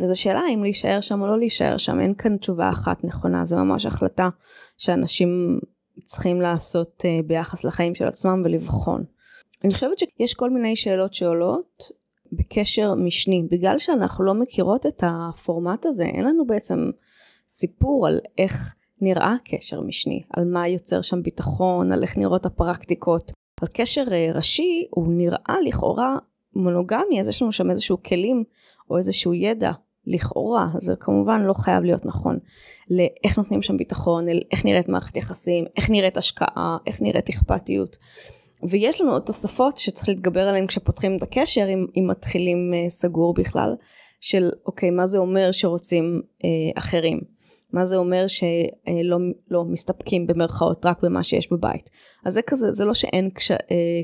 וזו 0.00 0.20
שאלה 0.20 0.40
אם 0.54 0.62
להישאר 0.62 1.00
שם 1.00 1.22
או 1.22 1.26
לא 1.26 1.38
להישאר 1.38 1.76
שם, 1.76 2.00
אין 2.00 2.14
כאן 2.14 2.36
תשובה 2.36 2.70
אחת 2.70 3.04
נכונה, 3.04 3.44
זו 3.44 3.56
ממש 3.56 3.86
החלטה 3.86 4.28
שאנשים 4.78 5.58
צריכים 6.04 6.40
לעשות 6.40 7.02
uh, 7.04 7.26
ביחס 7.26 7.64
לחיים 7.64 7.94
של 7.94 8.04
עצמם 8.04 8.42
ולבחון. 8.44 9.04
אני 9.64 9.74
חושבת 9.74 9.98
שיש 9.98 10.34
כל 10.34 10.50
מיני 10.50 10.76
שאלות 10.76 11.14
שעולות 11.14 11.82
בקשר 12.32 12.94
משני, 12.94 13.42
בגלל 13.50 13.78
שאנחנו 13.78 14.24
לא 14.24 14.34
מכירות 14.34 14.86
את 14.86 15.04
הפורמט 15.06 15.86
הזה, 15.86 16.04
אין 16.04 16.24
לנו 16.24 16.46
בעצם 16.46 16.90
סיפור 17.48 18.06
על 18.06 18.20
איך 18.38 18.74
נראה 19.02 19.34
קשר 19.44 19.80
משני, 19.80 20.22
על 20.30 20.44
מה 20.44 20.68
יוצר 20.68 21.02
שם 21.02 21.22
ביטחון, 21.22 21.92
על 21.92 22.02
איך 22.02 22.16
נראות 22.16 22.46
הפרקטיקות. 22.46 23.32
על 23.62 23.68
קשר 23.72 24.04
uh, 24.04 24.36
ראשי 24.36 24.86
הוא 24.90 25.06
נראה 25.08 25.56
לכאורה 25.64 26.16
מונוגמי, 26.56 27.20
אז 27.20 27.28
יש 27.28 27.42
לנו 27.42 27.52
שם 27.52 27.70
איזשהו 27.70 28.02
כלים 28.02 28.44
או 28.90 28.98
איזשהו 28.98 29.34
ידע 29.34 29.72
לכאורה, 30.06 30.68
זה 30.78 30.94
כמובן 31.00 31.42
לא 31.42 31.54
חייב 31.54 31.84
להיות 31.84 32.06
נכון, 32.06 32.38
לאיך 32.90 33.38
נותנים 33.38 33.62
שם 33.62 33.76
ביטחון, 33.76 34.26
איך 34.52 34.64
נראית 34.64 34.88
מערכת 34.88 35.16
יחסים, 35.16 35.64
איך 35.76 35.90
נראית 35.90 36.16
השקעה, 36.16 36.76
איך 36.86 37.02
נראית 37.02 37.28
אכפתיות. 37.28 37.96
ויש 38.70 39.00
לנו 39.00 39.12
עוד 39.12 39.22
תוספות 39.22 39.78
שצריך 39.78 40.08
להתגבר 40.08 40.48
עליהן 40.48 40.66
כשפותחים 40.66 41.16
את 41.16 41.22
הקשר, 41.22 41.66
אם, 41.68 41.86
אם 41.96 42.06
מתחילים 42.10 42.72
uh, 42.72 42.90
סגור 42.90 43.34
בכלל, 43.34 43.74
של 44.20 44.50
אוקיי, 44.66 44.90
מה 44.90 45.06
זה 45.06 45.18
אומר 45.18 45.52
שרוצים 45.52 46.22
uh, 46.22 46.46
אחרים. 46.78 47.20
מה 47.72 47.84
זה 47.84 47.96
אומר 47.96 48.26
שלא 48.26 49.18
לא 49.50 49.64
מסתפקים 49.64 50.26
במרכאות 50.26 50.86
רק 50.86 51.02
במה 51.02 51.22
שיש 51.22 51.52
בבית. 51.52 51.90
אז 52.24 52.34
זה 52.34 52.42
כזה, 52.42 52.72
זה 52.72 52.84
לא 52.84 52.94
שאין 52.94 53.30
קש, 53.30 53.50
אה, 53.50 53.56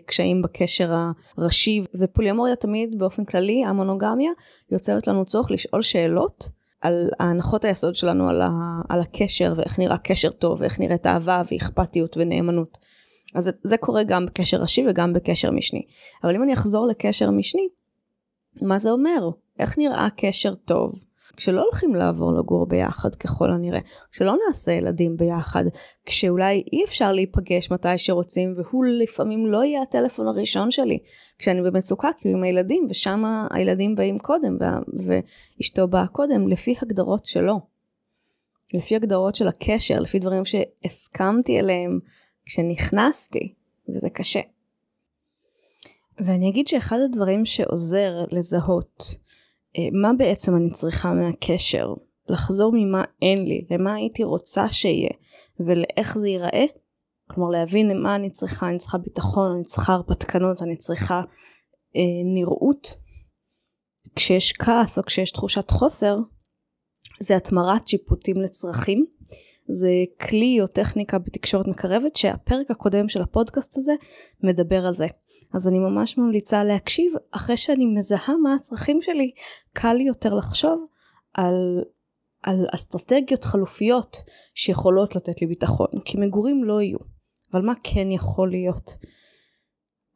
קשיים 0.07 0.43
בקשר 0.43 0.93
הראשי, 1.37 1.85
ופוליומוריה 2.01 2.57
תמיד 2.57 2.99
באופן 2.99 3.25
כללי, 3.25 3.65
המונוגמיה, 3.65 4.31
יוצרת 4.73 5.07
לנו 5.07 5.25
צורך 5.25 5.51
לשאול 5.51 5.83
שאלות 5.83 6.51
על 6.81 7.11
ההנחות 7.21 7.65
היסוד 7.65 7.97
שלנו 7.97 8.29
על, 8.29 8.43
ה, 8.43 8.51
על 8.89 9.01
הקשר 9.01 9.55
ואיך 9.57 9.79
נראה 9.79 9.99
קשר 9.99 10.31
טוב 10.31 10.61
ואיך 10.61 10.81
נראית 10.81 11.07
אהבה 11.07 11.43
ואכפתיות 11.51 12.17
ונאמנות. 12.17 12.79
אז 13.35 13.45
זה, 13.45 13.51
זה 13.63 13.77
קורה 13.77 14.05
גם 14.05 14.27
בקשר 14.27 14.57
ראשי 14.57 14.85
וגם 14.89 15.13
בקשר 15.13 15.51
משני. 15.51 15.83
אבל 16.25 16.35
אם 16.35 16.43
אני 16.43 16.55
אחזור 16.55 16.87
לקשר 16.87 17.31
משני, 17.31 17.69
מה 18.63 18.79
זה 18.79 18.91
אומר? 18.91 19.31
איך 19.59 19.79
נראה 19.79 20.09
קשר 20.17 20.55
טוב? 20.55 21.08
כשלא 21.39 21.63
הולכים 21.63 21.95
לעבור 21.95 22.33
לגור 22.33 22.67
ביחד 22.67 23.15
ככל 23.15 23.51
הנראה, 23.51 23.81
כשלא 24.11 24.35
נעשה 24.47 24.73
ילדים 24.73 25.17
ביחד, 25.17 25.65
כשאולי 26.07 26.65
אי 26.73 26.85
אפשר 26.85 27.13
להיפגש 27.13 27.71
מתי 27.71 27.99
שרוצים 27.99 28.55
והוא 28.57 28.85
לפעמים 28.85 29.47
לא 29.47 29.65
יהיה 29.65 29.83
הטלפון 29.83 30.29
הראשון 30.29 30.71
שלי 30.71 30.99
כשאני 31.39 31.63
במצוקה 31.63 32.09
כי 32.19 32.29
הוא 32.29 32.37
עם 32.37 32.45
הילדים 32.45 32.87
ושם 32.91 33.47
הילדים 33.51 33.95
באים 33.95 34.19
קודם 34.19 34.57
ואשתו 35.07 35.89
באה 35.89 36.07
קודם 36.07 36.49
לפי 36.49 36.75
הגדרות 36.83 37.25
שלו. 37.25 37.61
לפי 38.75 38.97
הגדרות 38.97 39.35
של 39.35 39.49
הקשר, 39.49 40.01
לפי 40.01 40.19
דברים 40.19 40.43
שהסכמתי 40.45 41.59
אליהם 41.59 41.99
כשנכנסתי, 42.47 43.55
וזה 43.89 44.11
קשה. 44.11 44.41
ואני 46.21 46.51
אגיד 46.51 46.67
שאחד 46.67 46.99
הדברים 47.05 47.45
שעוזר 47.45 48.13
לזהות 48.31 49.03
מה 49.93 50.13
בעצם 50.19 50.57
אני 50.57 50.71
צריכה 50.71 51.15
מהקשר, 51.15 51.95
לחזור 52.29 52.73
ממה 52.75 53.05
אין 53.23 53.45
לי, 53.45 53.67
למה 53.71 53.95
הייתי 53.95 54.25
רוצה 54.25 54.69
שיהיה, 54.69 55.11
ולאיך 55.61 56.19
זה 56.19 56.29
ייראה, 56.29 56.65
כלומר 57.31 57.51
להבין 57.51 57.89
למה 57.89 58.17
אני 58.17 58.31
צריכה, 58.31 58.69
אני 58.69 58.79
צריכה 58.79 58.99
ביטחון, 58.99 59.53
אני 59.57 59.65
צריכה 59.65 59.93
הרפתקנות, 59.93 60.63
אני 60.63 60.77
צריכה 60.77 61.23
אה, 61.97 62.03
נראות. 62.35 62.95
כשיש 64.17 64.53
כעס 64.53 64.99
או 64.99 65.03
כשיש 65.03 65.31
תחושת 65.31 65.71
חוסר, 65.71 66.17
זה 67.21 67.37
התמרת 67.37 67.89
שיפוטים 67.89 68.37
לצרכים. 68.37 69.07
זה 69.71 69.91
כלי 70.21 70.61
או 70.61 70.67
טכניקה 70.67 71.19
בתקשורת 71.19 71.67
מקרבת 71.67 72.17
שהפרק 72.17 72.71
הקודם 72.71 73.09
של 73.09 73.23
הפודקאסט 73.23 73.77
הזה 73.77 73.93
מדבר 74.43 74.87
על 74.87 74.95
זה. 74.95 75.07
אז 75.55 75.69
אני 75.69 75.79
ממש 75.79 76.19
ממליצה 76.19 76.65
להקשיב. 76.65 77.13
אחרי 77.31 77.57
שאני 77.57 77.87
מזהה 77.87 78.35
מה 78.43 78.55
הצרכים 78.55 79.03
שלי 79.03 79.31
קל 79.73 79.93
לי 79.93 80.03
יותר 80.05 80.35
לחשוב 80.35 80.87
על, 81.35 81.85
על 82.43 82.67
אסטרטגיות 82.75 83.45
חלופיות 83.45 84.17
שיכולות 84.55 85.17
לתת 85.17 85.41
לי 85.41 85.47
ביטחון 85.47 85.89
כי 86.05 86.19
מגורים 86.21 86.65
לא 86.65 86.83
יהיו. 86.83 86.99
אבל 87.53 87.63
מה 87.63 87.73
כן 87.83 88.11
יכול 88.11 88.51
להיות? 88.51 88.91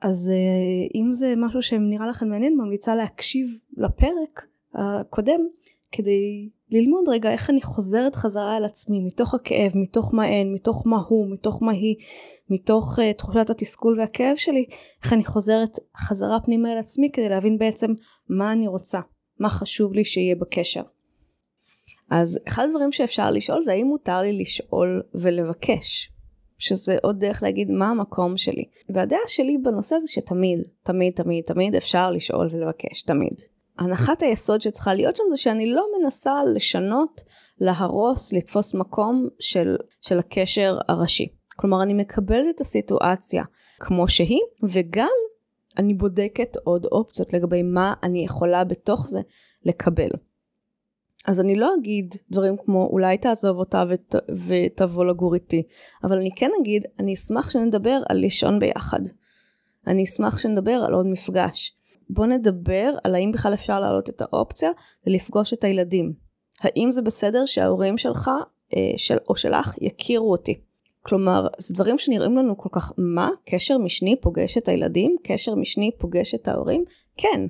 אז 0.03 0.31
אה, 0.35 1.01
אם 1.01 1.13
זה 1.13 1.35
משהו 1.37 1.63
שנראה 1.63 2.07
לכם 2.07 2.29
מעניין 2.29 2.57
ממליצה 2.57 2.95
להקשיב 2.95 3.59
לפרק 3.77 4.47
הקודם 4.75 5.41
כדי 5.93 6.49
ללמוד 6.71 7.09
רגע 7.09 7.33
איך 7.33 7.51
אני 7.51 7.63
חוזרת 7.63 8.15
חזרה 8.15 8.57
אל 8.57 8.65
עצמי 8.65 9.01
מתוך 9.01 9.35
הכאב, 9.35 9.73
מתוך 9.75 10.15
מה 10.15 10.29
אין, 10.29 10.55
מתוך 10.55 10.87
מה 10.87 11.03
הוא, 11.09 11.31
מתוך 11.31 11.63
מה 11.63 11.73
היא, 11.73 11.97
מתוך 12.51 12.99
uh, 12.99 13.03
תחושת 13.19 13.51
התסכול 13.51 14.01
והכאב 14.01 14.37
שלי, 14.37 14.65
איך 15.05 15.13
אני 15.13 15.25
חוזרת 15.25 15.79
חזרה 15.97 16.41
פנימה 16.41 16.73
אל 16.73 16.79
עצמי 16.79 17.11
כדי 17.13 17.29
להבין 17.29 17.59
בעצם 17.59 17.93
מה 18.29 18.53
אני 18.53 18.69
רוצה, 18.69 19.01
מה 19.39 19.51
חשוב 19.51 19.93
לי 19.93 20.05
שיהיה 20.05 20.37
בקשר. 20.37 20.83
אז 22.11 22.41
אחד 22.49 22.65
הדברים 22.69 22.93
שאפשר 22.93 23.31
לשאול 23.31 23.63
זה 23.63 23.73
האם 23.73 23.87
מותר 23.87 24.21
לי 24.21 24.41
לשאול 24.41 25.03
ולבקש, 25.15 26.13
שזה 26.59 26.97
עוד 27.03 27.21
דרך 27.21 27.43
להגיד 27.43 27.71
מה 27.71 27.89
המקום 27.89 28.37
שלי. 28.37 28.65
והדעה 28.89 29.19
שלי 29.27 29.59
בנושא 29.59 29.99
זה 29.99 30.09
שתמיד, 30.09 30.61
תמיד, 30.83 31.13
תמיד, 31.13 31.45
תמיד 31.45 31.75
אפשר 31.75 32.11
לשאול 32.11 32.49
ולבקש, 32.53 33.03
תמיד. 33.03 33.52
הנחת 33.79 34.23
היסוד 34.23 34.61
שצריכה 34.61 34.95
להיות 34.95 35.17
שם 35.17 35.25
זה 35.31 35.37
שאני 35.37 35.67
לא 35.67 35.87
מנסה 35.99 36.35
לשנות, 36.55 37.21
להרוס, 37.61 38.33
לתפוס 38.33 38.75
מקום 38.75 39.29
של, 39.41 39.77
של 40.01 40.19
הקשר 40.19 40.79
הראשי. 40.89 41.29
כלומר 41.57 41.83
אני 41.83 41.95
מקבלת 41.95 42.55
את 42.55 42.61
הסיטואציה 42.61 43.45
כמו 43.81 44.09
שהיא 44.09 44.41
וגם 44.63 45.09
אני 45.79 45.95
בודקת 45.95 46.57
עוד 46.65 46.85
אופציות 46.85 47.33
לגבי 47.33 47.63
מה 47.63 47.95
אני 48.03 48.25
יכולה 48.25 48.65
בתוך 48.65 49.09
זה 49.09 49.21
לקבל. 49.65 50.11
אז 51.27 51.41
אני 51.41 51.55
לא 51.55 51.75
אגיד 51.81 52.15
דברים 52.31 52.57
כמו 52.65 52.89
אולי 52.93 53.19
תעזוב 53.19 53.59
אותה 53.59 53.85
ות, 53.91 54.15
ותבוא 54.47 55.05
לגור 55.05 55.35
איתי, 55.35 55.63
אבל 56.05 56.17
אני 56.17 56.31
כן 56.37 56.51
אגיד 56.61 56.87
אני 56.99 57.15
אשמח 57.15 57.51
שנדבר 57.51 58.03
על 58.09 58.17
לישון 58.17 58.59
ביחד. 58.59 59.01
אני 59.87 60.05
אשמח 60.05 60.39
שנדבר 60.39 60.85
על 60.87 60.95
עוד 60.95 61.07
מפגש. 61.07 61.77
בוא 62.11 62.27
נדבר 62.27 62.95
על 63.05 63.15
האם 63.15 63.33
בכלל 63.33 63.55
אפשר 63.55 63.81
להעלות 63.81 64.09
את 64.09 64.21
האופציה 64.21 64.71
ולפגוש 65.07 65.53
את 65.53 65.65
הילדים. 65.65 66.13
האם 66.61 66.93
זה 66.93 67.03
בסדר 67.03 67.47
שההורים 67.47 67.99
שלך 67.99 68.31
אה, 68.77 68.93
של, 68.97 69.17
או 69.29 69.37
שלך 69.37 69.79
יכירו 69.81 70.33
אותי? 70.33 70.61
כלומר, 71.03 71.47
זה 71.59 71.75
דברים 71.75 71.99
שנראים 71.99 72.37
לנו 72.37 72.59
כל 72.59 72.69
כך, 72.73 72.93
מה? 72.99 73.31
קשר 73.47 73.79
משני 73.79 74.17
פוגש 74.21 74.59
את 74.59 74.69
הילדים? 74.69 75.17
קשר 75.23 75.55
משני 75.55 75.91
פוגש 75.99 76.35
את 76.35 76.49
ההורים? 76.49 76.85
כן, 77.17 77.47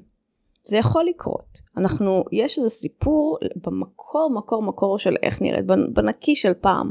זה 0.65 0.77
יכול 0.77 1.05
לקרות. 1.05 1.61
אנחנו, 1.77 2.25
יש 2.33 2.59
איזה 2.59 2.69
סיפור 2.69 3.39
במקור, 3.57 4.31
מקור, 4.35 4.63
מקור 4.63 4.99
של 4.99 5.17
איך 5.23 5.43
נראית, 5.43 5.67
בנקי 5.93 6.37
של 6.37 6.53
פעם, 6.61 6.91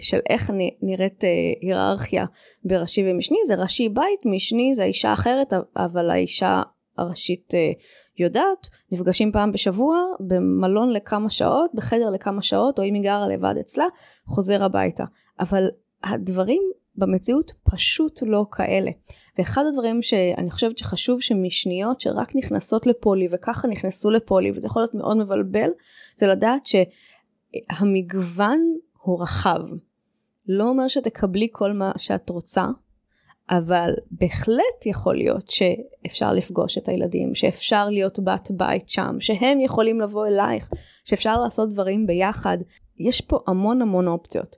של 0.00 0.18
איך 0.28 0.50
נראית 0.82 1.24
אה, 1.24 1.28
היררכיה 1.60 2.24
בראשי 2.64 3.02
ומשני, 3.06 3.38
זה 3.46 3.54
ראשי 3.54 3.88
בית, 3.88 4.20
משני 4.24 4.74
זה 4.74 4.82
האישה 4.82 5.12
אחרת, 5.12 5.52
אבל 5.76 6.10
האישה 6.10 6.62
הראשית 6.98 7.54
אה, 7.54 7.70
יודעת, 8.18 8.68
נפגשים 8.92 9.32
פעם 9.32 9.52
בשבוע 9.52 9.98
במלון 10.20 10.92
לכמה 10.92 11.30
שעות, 11.30 11.70
בחדר 11.74 12.10
לכמה 12.10 12.42
שעות, 12.42 12.78
או 12.78 12.84
אם 12.84 12.94
היא 12.94 13.02
גרה 13.02 13.28
לבד 13.28 13.54
אצלה, 13.60 13.84
חוזר 14.26 14.64
הביתה. 14.64 15.04
אבל 15.40 15.68
הדברים 16.04 16.62
במציאות 16.96 17.52
פשוט 17.62 18.22
לא 18.22 18.46
כאלה. 18.52 18.90
ואחד 19.38 19.62
הדברים 19.68 20.02
שאני 20.02 20.50
חושבת 20.50 20.78
שחשוב 20.78 21.20
שמשניות 21.20 22.00
שרק 22.00 22.36
נכנסות 22.36 22.86
לפולי 22.86 23.28
וככה 23.30 23.68
נכנסו 23.68 24.10
לפולי 24.10 24.50
וזה 24.50 24.66
יכול 24.66 24.82
להיות 24.82 24.94
מאוד 24.94 25.16
מבלבל, 25.16 25.70
זה 26.16 26.26
לדעת 26.26 26.62
שהמגוון 27.70 28.60
הוא 29.08 29.22
רחב. 29.22 29.60
לא 30.48 30.64
אומר 30.64 30.88
שתקבלי 30.88 31.48
כל 31.52 31.72
מה 31.72 31.92
שאת 31.96 32.30
רוצה, 32.30 32.64
אבל 33.50 33.94
בהחלט 34.10 34.86
יכול 34.86 35.16
להיות 35.16 35.50
שאפשר 35.50 36.32
לפגוש 36.32 36.78
את 36.78 36.88
הילדים, 36.88 37.34
שאפשר 37.34 37.90
להיות 37.90 38.18
בת 38.18 38.48
בית 38.50 38.88
שם, 38.88 39.16
שהם 39.20 39.60
יכולים 39.60 40.00
לבוא 40.00 40.26
אלייך, 40.26 40.70
שאפשר 41.04 41.40
לעשות 41.40 41.70
דברים 41.70 42.06
ביחד. 42.06 42.58
יש 42.98 43.20
פה 43.20 43.38
המון 43.46 43.82
המון 43.82 44.06
אופציות. 44.06 44.56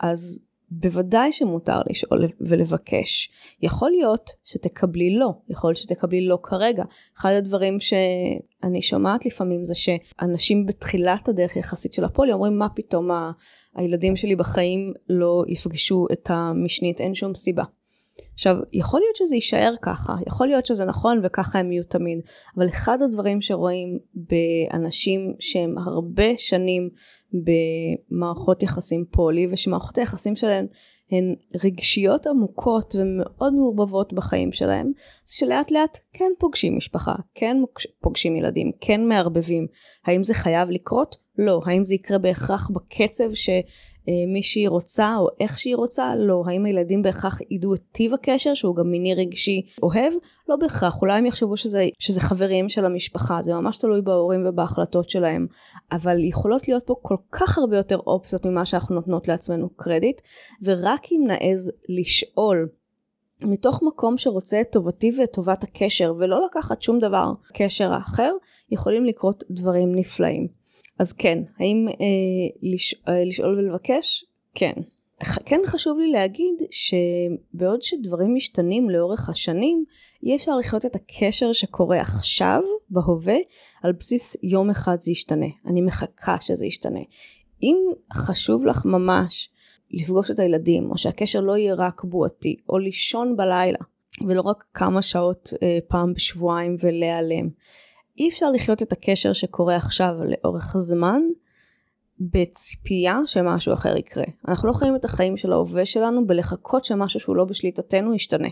אז 0.00 0.40
בוודאי 0.70 1.32
שמותר 1.32 1.80
לשאול 1.90 2.24
ולבקש. 2.40 3.30
יכול 3.62 3.90
להיות 3.90 4.30
שתקבלי 4.44 5.14
לא, 5.14 5.30
יכול 5.48 5.70
להיות 5.70 5.76
שתקבלי 5.76 6.26
לא 6.26 6.38
כרגע. 6.42 6.84
אחד 7.18 7.32
הדברים 7.32 7.80
שאני 7.80 8.82
שומעת 8.82 9.26
לפעמים 9.26 9.66
זה 9.66 9.74
שאנשים 9.74 10.66
בתחילת 10.66 11.28
הדרך 11.28 11.56
יחסית 11.56 11.92
של 11.92 12.04
הפוליו 12.04 12.34
אומרים 12.34 12.58
מה 12.58 12.68
פתאום 12.68 13.10
ה... 13.10 13.30
הילדים 13.74 14.16
שלי 14.16 14.36
בחיים 14.36 14.92
לא 15.08 15.44
יפגשו 15.48 16.06
את 16.12 16.30
המשנית, 16.30 17.00
אין 17.00 17.14
שום 17.14 17.34
סיבה. 17.34 17.64
עכשיו, 18.36 18.56
יכול 18.72 19.00
להיות 19.00 19.16
שזה 19.16 19.34
יישאר 19.34 19.74
ככה, 19.82 20.14
יכול 20.26 20.46
להיות 20.46 20.66
שזה 20.66 20.84
נכון 20.84 21.20
וככה 21.22 21.58
הם 21.58 21.72
יהיו 21.72 21.84
תמיד, 21.84 22.18
אבל 22.56 22.68
אחד 22.68 23.02
הדברים 23.02 23.40
שרואים 23.40 23.98
באנשים 24.14 25.34
שהם 25.38 25.78
הרבה 25.78 26.24
שנים 26.36 26.90
במערכות 27.32 28.62
יחסים 28.62 29.04
פולי, 29.10 29.46
ושמערכות 29.50 29.98
היחסים 29.98 30.36
שלהם 30.36 30.66
הן 31.10 31.34
רגשיות 31.64 32.26
עמוקות 32.26 32.94
ומאוד 32.98 33.54
מעורבבות 33.54 34.12
בחיים 34.12 34.52
שלהם, 34.52 34.92
זה 35.24 35.34
שלאט 35.34 35.70
לאט 35.70 35.98
כן 36.12 36.30
פוגשים 36.38 36.76
משפחה, 36.76 37.14
כן 37.34 37.56
פוגשים 38.00 38.36
ילדים, 38.36 38.72
כן 38.80 39.08
מערבבים. 39.08 39.66
האם 40.04 40.24
זה 40.24 40.34
חייב 40.34 40.70
לקרות? 40.70 41.16
לא. 41.38 41.60
האם 41.66 41.84
זה 41.84 41.94
יקרה 41.94 42.18
בהכרח 42.18 42.70
בקצב 42.70 43.34
ש... 43.34 43.50
אה, 44.08 44.32
מי 44.32 44.42
שהיא 44.42 44.68
רוצה 44.68 45.16
או 45.18 45.28
איך 45.40 45.58
שהיא 45.58 45.76
רוצה? 45.76 46.16
לא. 46.16 46.42
האם 46.46 46.64
הילדים 46.64 47.02
בהכרח 47.02 47.38
ידעו 47.50 47.74
את 47.74 47.82
טיב 47.92 48.14
הקשר 48.14 48.54
שהוא 48.54 48.76
גם 48.76 48.90
מיני 48.90 49.14
רגשי 49.14 49.66
אוהב? 49.82 50.12
לא 50.48 50.56
בהכרח. 50.56 51.02
אולי 51.02 51.12
הם 51.12 51.26
יחשבו 51.26 51.56
שזה, 51.56 51.84
שזה 51.98 52.20
חברים 52.20 52.68
של 52.68 52.84
המשפחה. 52.84 53.42
זה 53.42 53.54
ממש 53.54 53.78
תלוי 53.78 54.02
בהורים 54.02 54.46
ובהחלטות 54.46 55.10
שלהם. 55.10 55.46
אבל 55.92 56.24
יכולות 56.24 56.68
להיות 56.68 56.82
פה 56.86 56.94
כל 57.02 57.16
כך 57.32 57.58
הרבה 57.58 57.76
יותר 57.76 57.96
אופציות 57.96 58.46
ממה 58.46 58.64
שאנחנו 58.64 58.94
נותנות 58.94 59.28
לעצמנו 59.28 59.68
קרדיט. 59.76 60.20
ורק 60.62 61.06
אם 61.12 61.24
נעז 61.26 61.70
לשאול 61.88 62.68
מתוך 63.42 63.82
מקום 63.82 64.18
שרוצה 64.18 64.60
את 64.60 64.72
טובתי 64.72 65.12
ואת 65.18 65.32
טובת 65.32 65.64
הקשר 65.64 66.14
ולא 66.18 66.46
לקחת 66.46 66.82
שום 66.82 66.98
דבר 66.98 67.32
קשר 67.54 67.92
האחר, 67.92 68.32
יכולים 68.70 69.04
לקרות 69.04 69.44
דברים 69.50 69.94
נפלאים. 69.94 70.48
אז 70.98 71.12
כן, 71.12 71.42
האם 71.58 71.88
אה, 71.88 71.94
לש, 72.62 72.94
אה, 73.08 73.24
לשאול 73.24 73.58
ולבקש? 73.58 74.24
כן. 74.54 74.72
כן 75.44 75.60
חשוב 75.66 75.98
לי 75.98 76.12
להגיד 76.12 76.54
שבעוד 76.70 77.82
שדברים 77.82 78.34
משתנים 78.34 78.90
לאורך 78.90 79.28
השנים, 79.28 79.84
אי 80.22 80.36
אפשר 80.36 80.56
לחיות 80.56 80.86
את 80.86 80.96
הקשר 80.96 81.52
שקורה 81.52 82.00
עכשיו, 82.00 82.62
בהווה, 82.90 83.36
על 83.82 83.92
בסיס 83.92 84.36
יום 84.42 84.70
אחד 84.70 84.96
זה 85.00 85.12
ישתנה. 85.12 85.46
אני 85.66 85.80
מחכה 85.80 86.36
שזה 86.40 86.66
ישתנה. 86.66 87.00
אם 87.62 87.76
חשוב 88.12 88.66
לך 88.66 88.84
ממש 88.84 89.50
לפגוש 89.90 90.30
את 90.30 90.38
הילדים, 90.38 90.90
או 90.90 90.98
שהקשר 90.98 91.40
לא 91.40 91.56
יהיה 91.56 91.74
רק 91.74 92.04
בועתי, 92.04 92.56
או 92.68 92.78
לישון 92.78 93.36
בלילה, 93.36 93.78
ולא 94.26 94.40
רק 94.40 94.64
כמה 94.74 95.02
שעות 95.02 95.50
אה, 95.62 95.78
פעם 95.88 96.12
בשבועיים 96.14 96.76
ולהיעלם, 96.80 97.48
אי 98.18 98.28
אפשר 98.28 98.50
לחיות 98.50 98.82
את 98.82 98.92
הקשר 98.92 99.32
שקורה 99.32 99.76
עכשיו 99.76 100.14
לאורך 100.24 100.76
זמן 100.76 101.22
בציפייה 102.20 103.18
שמשהו 103.26 103.74
אחר 103.74 103.96
יקרה. 103.96 104.24
אנחנו 104.48 104.68
לא 104.68 104.72
חיים 104.72 104.96
את 104.96 105.04
החיים 105.04 105.36
של 105.36 105.52
ההווה 105.52 105.86
שלנו 105.86 106.26
בלחכות 106.26 106.84
שמשהו 106.84 107.20
שהוא 107.20 107.36
לא 107.36 107.44
בשליטתנו 107.44 108.14
ישתנה. 108.14 108.48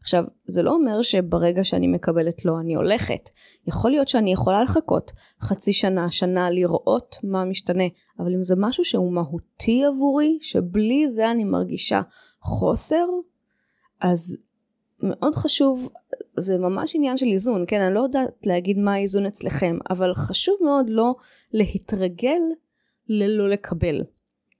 עכשיו, 0.00 0.24
זה 0.44 0.62
לא 0.62 0.70
אומר 0.70 1.02
שברגע 1.02 1.64
שאני 1.64 1.86
מקבלת 1.86 2.44
לא 2.44 2.60
אני 2.60 2.74
הולכת. 2.74 3.30
יכול 3.66 3.90
להיות 3.90 4.08
שאני 4.08 4.32
יכולה 4.32 4.62
לחכות 4.62 5.12
חצי 5.40 5.72
שנה, 5.72 6.10
שנה, 6.10 6.50
לראות 6.50 7.16
מה 7.24 7.44
משתנה, 7.44 7.84
אבל 8.18 8.34
אם 8.34 8.42
זה 8.42 8.54
משהו 8.58 8.84
שהוא 8.84 9.12
מהותי 9.12 9.84
עבורי, 9.84 10.38
שבלי 10.42 11.10
זה 11.10 11.30
אני 11.30 11.44
מרגישה 11.44 12.00
חוסר, 12.40 13.04
אז 14.00 14.38
מאוד 15.02 15.34
חשוב, 15.34 15.88
זה 16.36 16.58
ממש 16.58 16.94
עניין 16.94 17.16
של 17.16 17.26
איזון, 17.26 17.64
כן, 17.68 17.80
אני 17.80 17.94
לא 17.94 18.00
יודעת 18.00 18.46
להגיד 18.46 18.78
מה 18.78 18.94
האיזון 18.94 19.26
אצלכם, 19.26 19.78
אבל 19.90 20.14
חשוב 20.14 20.56
מאוד 20.64 20.86
לא 20.88 21.14
להתרגל 21.52 22.40
ללא 23.08 23.48
לקבל. 23.48 24.02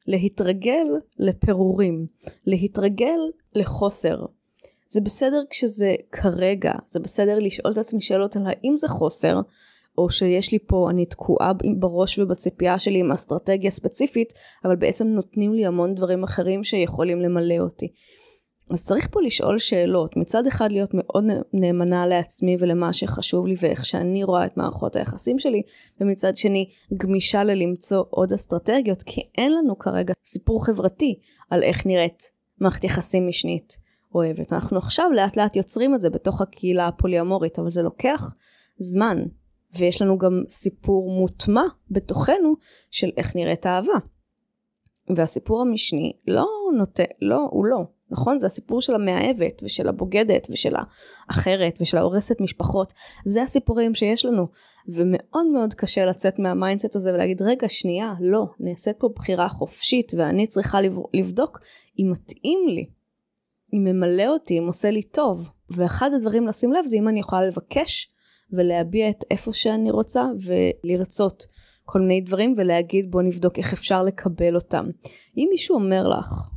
להתרגל 0.06 0.86
לפירורים, 1.18 2.06
להתרגל 2.46 3.18
לחוסר. 3.54 4.24
זה 4.88 5.00
בסדר 5.00 5.42
כשזה 5.50 5.94
כרגע, 6.12 6.72
זה 6.86 7.00
בסדר 7.00 7.38
לשאול 7.38 7.72
את 7.72 7.78
עצמי 7.78 8.02
שאלות 8.02 8.36
על 8.36 8.42
האם 8.46 8.76
זה 8.76 8.88
חוסר, 8.88 9.40
או 9.98 10.10
שיש 10.10 10.52
לי 10.52 10.58
פה, 10.66 10.90
אני 10.90 11.06
תקועה 11.06 11.52
בראש 11.78 12.18
ובציפייה 12.18 12.78
שלי 12.78 13.00
עם 13.00 13.12
אסטרטגיה 13.12 13.70
ספציפית, 13.70 14.32
אבל 14.64 14.76
בעצם 14.76 15.06
נותנים 15.06 15.54
לי 15.54 15.66
המון 15.66 15.94
דברים 15.94 16.24
אחרים 16.24 16.64
שיכולים 16.64 17.20
למלא 17.20 17.58
אותי. 17.58 17.92
אז 18.70 18.86
צריך 18.86 19.08
פה 19.10 19.22
לשאול 19.22 19.58
שאלות, 19.58 20.16
מצד 20.16 20.46
אחד 20.46 20.72
להיות 20.72 20.90
מאוד 20.94 21.24
נאמנה 21.52 22.06
לעצמי 22.06 22.56
ולמה 22.60 22.92
שחשוב 22.92 23.46
לי 23.46 23.54
ואיך 23.60 23.84
שאני 23.84 24.24
רואה 24.24 24.46
את 24.46 24.56
מערכות 24.56 24.96
היחסים 24.96 25.38
שלי, 25.38 25.62
ומצד 26.00 26.36
שני 26.36 26.70
גמישה 26.96 27.44
ללמצוא 27.44 28.04
עוד 28.10 28.32
אסטרטגיות, 28.32 29.02
כי 29.02 29.20
אין 29.38 29.52
לנו 29.52 29.78
כרגע 29.78 30.14
סיפור 30.24 30.66
חברתי 30.66 31.18
על 31.50 31.62
איך 31.62 31.86
נראית 31.86 32.30
מערכת 32.60 32.84
יחסים 32.84 33.28
משנית 33.28 33.78
אוהבת. 34.14 34.52
אנחנו 34.52 34.78
עכשיו 34.78 35.10
לאט 35.14 35.36
לאט 35.36 35.56
יוצרים 35.56 35.94
את 35.94 36.00
זה 36.00 36.10
בתוך 36.10 36.40
הקהילה 36.40 36.86
הפוליומורית, 36.86 37.58
אבל 37.58 37.70
זה 37.70 37.82
לוקח 37.82 38.34
זמן, 38.78 39.22
ויש 39.78 40.02
לנו 40.02 40.18
גם 40.18 40.42
סיפור 40.48 41.10
מוטמע 41.10 41.64
בתוכנו 41.90 42.54
של 42.90 43.10
איך 43.16 43.36
נראית 43.36 43.66
אהבה. 43.66 43.98
והסיפור 45.16 45.60
המשני 45.60 46.12
לא 46.26 46.46
נוטה, 46.78 47.02
לא, 47.22 47.48
הוא 47.50 47.66
לא. 47.66 47.95
נכון? 48.10 48.38
זה 48.38 48.46
הסיפור 48.46 48.80
של 48.80 48.94
המאהבת 48.94 49.62
ושל 49.62 49.88
הבוגדת 49.88 50.46
ושל 50.50 50.74
האחרת 51.28 51.78
ושל 51.80 51.96
ההורסת 51.96 52.40
משפחות. 52.40 52.92
זה 53.24 53.42
הסיפורים 53.42 53.94
שיש 53.94 54.24
לנו. 54.24 54.46
ומאוד 54.88 55.46
מאוד 55.52 55.74
קשה 55.74 56.06
לצאת 56.06 56.38
מה 56.38 56.51
mindset 56.51 56.96
הזה 56.96 57.14
ולהגיד 57.14 57.42
רגע 57.42 57.68
שנייה 57.68 58.14
לא 58.20 58.46
נעשית 58.60 58.96
פה 58.98 59.08
בחירה 59.14 59.48
חופשית 59.48 60.12
ואני 60.16 60.46
צריכה 60.46 60.78
לבדוק 61.14 61.60
אם 61.98 62.10
מתאים 62.12 62.68
לי. 62.68 62.86
אם 63.74 63.84
ממלא 63.84 64.26
אותי, 64.28 64.58
אם 64.58 64.66
עושה 64.66 64.90
לי 64.90 65.02
טוב. 65.02 65.50
ואחד 65.70 66.10
הדברים 66.12 66.46
לשים 66.46 66.72
לב 66.72 66.86
זה 66.86 66.96
אם 66.96 67.08
אני 67.08 67.20
יכולה 67.20 67.46
לבקש 67.46 68.10
ולהביע 68.52 69.10
את 69.10 69.24
איפה 69.30 69.52
שאני 69.52 69.90
רוצה 69.90 70.26
ולרצות 70.84 71.46
כל 71.84 72.00
מיני 72.00 72.20
דברים 72.20 72.54
ולהגיד 72.56 73.10
בוא 73.10 73.22
נבדוק 73.22 73.58
איך 73.58 73.72
אפשר 73.72 74.02
לקבל 74.02 74.54
אותם. 74.54 74.86
אם 75.36 75.48
מישהו 75.50 75.74
אומר 75.74 76.08
לך 76.08 76.55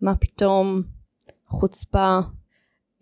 מה 0.00 0.14
פתאום, 0.16 0.82
חוצפה, 1.46 2.18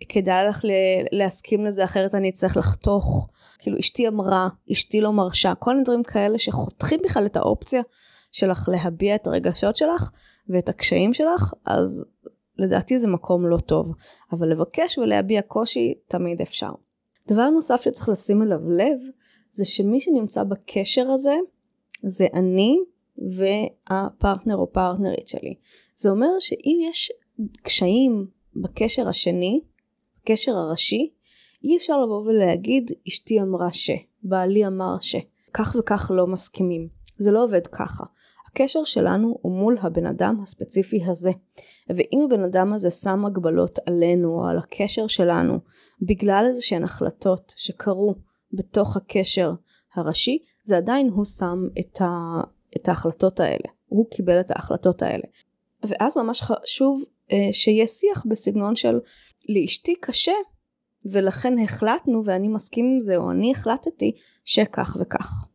כדאי 0.09 0.49
לך 0.49 0.65
להסכים 1.13 1.65
לזה 1.65 1.85
אחרת 1.85 2.15
אני 2.15 2.29
אצטרך 2.31 2.57
לחתוך, 2.57 3.29
כאילו 3.59 3.79
אשתי 3.79 4.09
אמרה, 4.09 4.49
אשתי 4.73 5.01
לא 5.01 5.13
מרשה, 5.13 5.55
כל 5.55 5.73
מיני 5.73 5.85
דברים 5.85 6.03
כאלה 6.03 6.39
שחותכים 6.39 7.01
בכלל 7.05 7.27
את 7.27 7.37
האופציה 7.37 7.83
שלך 8.33 8.69
להביע 8.73 9.15
את 9.15 9.27
הרגשות 9.27 9.77
שלך 9.77 10.11
ואת 10.49 10.69
הקשיים 10.69 11.15
שלך, 11.15 11.55
אז 11.65 12.07
לדעתי 12.59 12.99
זה 12.99 13.09
מקום 13.09 13.47
לא 13.47 13.59
טוב, 13.59 13.95
אבל 14.33 14.49
לבקש 14.49 14.99
ולהביע 14.99 15.43
קושי 15.43 15.95
תמיד 16.09 16.41
אפשר. 16.41 16.71
דבר 17.29 17.51
נוסף 17.51 17.81
שצריך 17.81 18.09
לשים 18.09 18.43
אליו 18.43 18.71
לב, 18.71 18.99
זה 19.51 19.65
שמי 19.65 20.01
שנמצא 20.01 20.45
בקשר 20.45 21.11
הזה, 21.11 21.35
זה 22.03 22.27
אני 22.35 22.79
והפרטנר 23.19 24.57
או 24.57 24.73
פרטנרית 24.73 25.29
שלי. 25.29 25.55
זה 26.01 26.11
אומר 26.11 26.31
שאם 26.41 26.79
יש 26.91 27.13
קשיים 27.63 28.27
בקשר 28.57 29.09
השני, 29.09 29.61
בקשר 30.17 30.57
הראשי, 30.57 31.11
אי 31.65 31.77
אפשר 31.77 32.03
לבוא 32.03 32.23
ולהגיד 32.23 32.91
אשתי 33.09 33.41
אמרה 33.41 33.73
ש, 33.73 33.91
בעלי 34.23 34.67
אמר 34.67 34.97
ש, 35.01 35.17
כך 35.55 35.77
וכך 35.79 36.11
לא 36.15 36.27
מסכימים. 36.27 36.89
זה 37.19 37.31
לא 37.31 37.45
עובד 37.45 37.67
ככה. 37.67 38.05
הקשר 38.51 38.85
שלנו 38.85 39.39
הוא 39.43 39.53
מול 39.53 39.79
הבן 39.81 40.07
אדם 40.07 40.41
הספציפי 40.43 41.05
הזה. 41.05 41.31
ואם 41.89 42.21
הבן 42.25 42.45
אדם 42.45 42.73
הזה 42.73 42.91
שם 42.91 43.25
הגבלות 43.25 43.79
עלינו 43.87 44.29
או 44.29 44.47
על 44.47 44.59
הקשר 44.59 45.07
שלנו 45.07 45.59
בגלל 46.03 46.45
איזה 46.49 46.63
שהן 46.63 46.85
החלטות 46.85 47.55
שקרו 47.57 48.15
בתוך 48.53 48.97
הקשר 48.97 49.53
הראשי, 49.95 50.39
זה 50.65 50.77
עדיין 50.77 51.09
הוא 51.09 51.25
שם 51.25 51.69
את, 51.81 52.01
ה, 52.01 52.41
את 52.77 52.89
ההחלטות 52.89 53.41
האלה. 53.41 53.69
הוא 53.87 54.07
קיבל 54.11 54.41
את 54.41 54.51
ההחלטות 54.51 55.03
האלה. 55.03 55.25
ואז 55.89 56.17
ממש 56.17 56.43
חשוב 56.43 57.05
אה, 57.33 57.49
שיהיה 57.53 57.87
שיח 57.87 58.27
בסגנון 58.29 58.77
של 58.77 58.99
לאשתי 59.49 59.95
קשה 60.01 60.33
ולכן 61.05 61.59
החלטנו 61.59 62.23
ואני 62.25 62.49
מסכים 62.49 62.85
עם 62.85 63.01
זה 63.01 63.17
או 63.17 63.31
אני 63.31 63.51
החלטתי 63.51 64.13
שכך 64.45 64.97
וכך. 65.01 65.47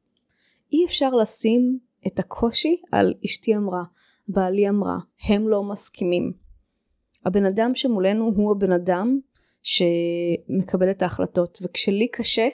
אי 0.73 0.85
אפשר 0.85 1.09
לשים 1.09 1.79
את 2.07 2.19
הקושי 2.19 2.81
על 2.91 3.13
אשתי 3.25 3.55
אמרה, 3.55 3.83
בעלי 4.27 4.69
אמרה, 4.69 4.97
הם 5.23 5.47
לא 5.47 5.63
מסכימים. 5.63 6.33
הבן 7.25 7.45
אדם 7.45 7.75
שמולנו 7.75 8.31
הוא 8.35 8.51
הבן 8.51 8.71
אדם 8.71 9.19
שמקבל 9.63 10.91
את 10.91 11.01
ההחלטות 11.01 11.59
וכשלי 11.61 12.07
קשה 12.07 12.47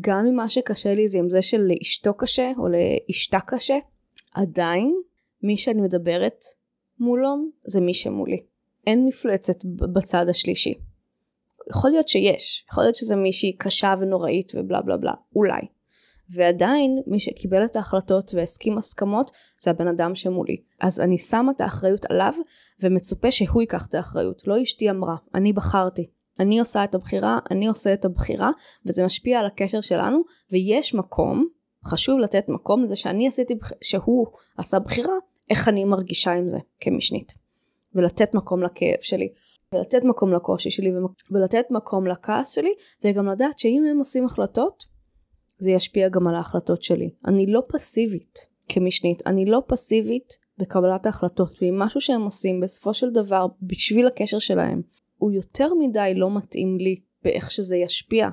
גם 0.00 0.26
אם 0.26 0.36
מה 0.36 0.48
שקשה 0.48 0.94
לי 0.94 1.08
זה 1.08 1.18
עם 1.18 1.30
זה 1.30 1.42
שלאשתו 1.42 2.14
קשה 2.14 2.52
או 2.58 2.66
לאשתה 2.68 3.38
קשה 3.46 3.76
עדיין 4.34 5.02
מי 5.42 5.56
שאני 5.56 5.80
מדברת 5.80 6.44
מולו 6.98 7.36
זה 7.64 7.80
מי 7.80 7.94
שמולי. 7.94 8.38
אין 8.86 9.06
מפלצת 9.06 9.64
בצד 9.64 10.26
השלישי. 10.28 10.74
יכול 11.70 11.90
להיות 11.90 12.08
שיש 12.08 12.66
יכול 12.72 12.84
להיות 12.84 12.94
שזה 12.94 13.16
מישהי 13.16 13.56
קשה 13.58 13.94
ונוראית 14.00 14.52
ובלה 14.54 14.82
בלה 14.82 14.96
בלה 14.96 15.12
אולי. 15.36 15.60
ועדיין 16.30 17.02
מי 17.06 17.20
שקיבל 17.20 17.64
את 17.64 17.76
ההחלטות 17.76 18.34
והסכים 18.34 18.78
הסכמות 18.78 19.30
זה 19.60 19.70
הבן 19.70 19.88
אדם 19.88 20.14
שמולי. 20.14 20.56
אז 20.80 21.00
אני 21.00 21.18
שמה 21.18 21.52
את 21.52 21.60
האחריות 21.60 22.04
עליו 22.04 22.32
ומצופה 22.80 23.30
שהוא 23.30 23.62
ייקח 23.62 23.86
את 23.86 23.94
האחריות. 23.94 24.46
לא 24.46 24.62
אשתי 24.62 24.90
אמרה 24.90 25.16
אני 25.34 25.52
בחרתי. 25.52 26.10
אני 26.40 26.60
עושה 26.60 26.84
את 26.84 26.94
הבחירה 26.94 27.38
אני 27.50 27.66
עושה 27.66 27.92
את 27.92 28.04
הבחירה 28.04 28.50
וזה 28.86 29.04
משפיע 29.04 29.40
על 29.40 29.46
הקשר 29.46 29.80
שלנו 29.80 30.22
ויש 30.52 30.94
מקום 30.94 31.48
חשוב 31.86 32.18
לתת 32.18 32.44
מקום 32.48 32.84
לזה 32.84 32.96
שאני 32.96 33.28
עשיתי 33.28 33.54
שהוא 33.80 34.26
עשה 34.56 34.78
בחירה 34.78 35.14
איך 35.52 35.68
אני 35.68 35.84
מרגישה 35.84 36.32
עם 36.32 36.48
זה 36.48 36.58
כמשנית 36.80 37.32
ולתת 37.94 38.34
מקום 38.34 38.62
לכאב 38.62 39.00
שלי 39.00 39.28
ולתת 39.74 40.04
מקום 40.04 40.32
לקושי 40.32 40.70
שלי 40.70 40.92
ולתת 41.30 41.64
מקום 41.70 42.06
לכעס 42.06 42.50
שלי 42.50 42.72
וגם 43.04 43.28
לדעת 43.28 43.58
שאם 43.58 43.84
הם 43.90 43.98
עושים 43.98 44.24
החלטות 44.24 44.84
זה 45.58 45.70
ישפיע 45.70 46.08
גם 46.08 46.26
על 46.26 46.34
ההחלטות 46.34 46.82
שלי. 46.82 47.10
אני 47.26 47.46
לא 47.46 47.62
פסיבית 47.68 48.38
כמשנית, 48.68 49.22
אני 49.26 49.44
לא 49.44 49.62
פסיבית 49.66 50.38
בקבלת 50.58 51.06
ההחלטות, 51.06 51.62
ואם 51.62 51.78
משהו 51.78 52.00
שהם 52.00 52.22
עושים 52.22 52.60
בסופו 52.60 52.94
של 52.94 53.10
דבר 53.10 53.46
בשביל 53.62 54.06
הקשר 54.06 54.38
שלהם 54.38 54.82
הוא 55.16 55.32
יותר 55.32 55.74
מדי 55.74 56.12
לא 56.16 56.36
מתאים 56.36 56.78
לי 56.78 57.00
באיך 57.24 57.50
שזה 57.50 57.76
ישפיע 57.76 58.28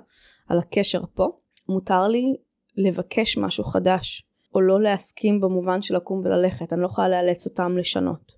על 0.48 0.60
הקשר 0.60 1.02
פה, 1.14 1.28
מותר 1.70 2.08
לי 2.08 2.36
לבקש 2.78 3.38
משהו 3.38 3.64
חדש, 3.64 4.29
או 4.56 4.62
לא 4.62 4.82
להסכים 4.82 5.42
במובן 5.42 5.82
של 5.82 5.96
לקום 5.96 6.22
וללכת, 6.26 6.74
אני 6.74 6.82
לא 6.82 6.86
יכולה 6.86 7.10
לאלץ 7.10 7.48
אותם 7.48 7.78
לשנות. 7.78 8.32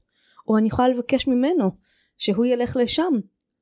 או 0.47 0.58
אני 0.58 0.67
יכולה 0.67 0.88
לבקש 0.88 1.28
ממנו 1.28 1.71
שהוא 2.17 2.45
ילך 2.45 2.76
לשם, 2.76 3.13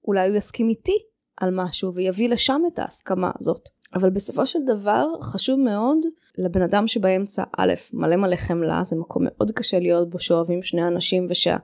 אולי 0.08 0.28
הוא 0.28 0.38
יסכים 0.38 0.70
איתי 0.70 0.98
על 1.38 1.50
משהו 1.54 1.94
ויביא 1.94 2.30
לשם 2.30 2.62
את 2.74 2.80
ההסכמה 2.80 3.32
הזאת. 3.40 3.70
אבל 3.94 4.10
בסופו 4.10 4.46
של 4.46 4.60
דבר 4.68 5.06
חשוב 5.22 5.60
מאוד 5.60 5.98
לבן 6.38 6.62
אדם 6.62 6.88
שבאמצע 6.88 7.44
א' 7.58 7.74
מלא 7.94 8.16
מלא 8.16 8.36
חמלה 8.36 8.82
זה 8.84 8.96
מקום 8.96 9.24
מאוד 9.26 9.52
קשה 9.52 9.80
להיות 9.80 10.10
בו 10.10 10.20
שאוהבים 10.20 10.62
שני 10.62 10.88
אנשים 10.88 11.28
ושה, 11.30 11.58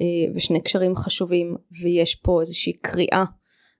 אה, 0.00 0.06
ושני 0.34 0.60
קשרים 0.60 0.96
חשובים 0.96 1.56
ויש 1.82 2.14
פה 2.14 2.40
איזושהי 2.40 2.72
קריאה 2.72 3.24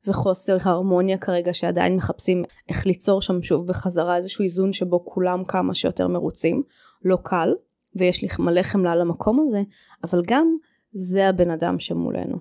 וחוסר 0.07 0.57
הרמוניה 0.61 1.19
כרגע 1.19 1.55
שעדיין 1.55 1.97
מחפשים 1.97 2.45
איך 2.69 2.87
ליצור 2.87 3.23
שם 3.23 3.43
שוב 3.43 3.67
בחזרה 3.67 4.17
איזשהו 4.17 4.43
איזון 4.43 4.73
שבו 4.73 5.05
כולם 5.05 5.45
כמה 5.45 5.75
שיותר 5.75 6.09
מרוצים 6.09 6.63
לא 7.05 7.19
קל 7.23 7.55
ויש 7.97 8.23
לי 8.23 8.29
מלא 8.39 8.63
חמלה 8.63 8.97
למקום 8.97 9.41
הזה 9.41 9.63
אבל 10.05 10.23
גם 10.27 10.57
זה 10.93 11.29
הבן 11.29 11.51
אדם 11.51 11.79
שמולנו 11.79 12.37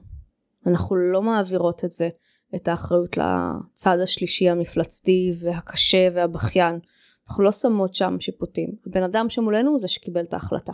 אנחנו 0.67 0.95
לא 0.95 1.21
מעבירות 1.21 1.85
את 1.85 1.91
זה 1.91 2.09
את 2.55 2.67
האחריות 2.67 3.17
לצד 3.17 3.97
השלישי 4.03 4.49
המפלצתי 4.49 5.31
והקשה 5.39 6.07
והבכיין. 6.13 6.79
אנחנו 7.27 7.43
לא 7.43 7.51
שמות 7.51 7.93
שם 7.95 8.15
שיפוטים. 8.19 8.69
הבן 8.87 9.03
אדם 9.03 9.29
שמולנו 9.29 9.69
הוא 9.69 9.79
זה 9.79 9.87
שקיבל 9.87 10.23
את 10.23 10.33
ההחלטה. 10.33 10.73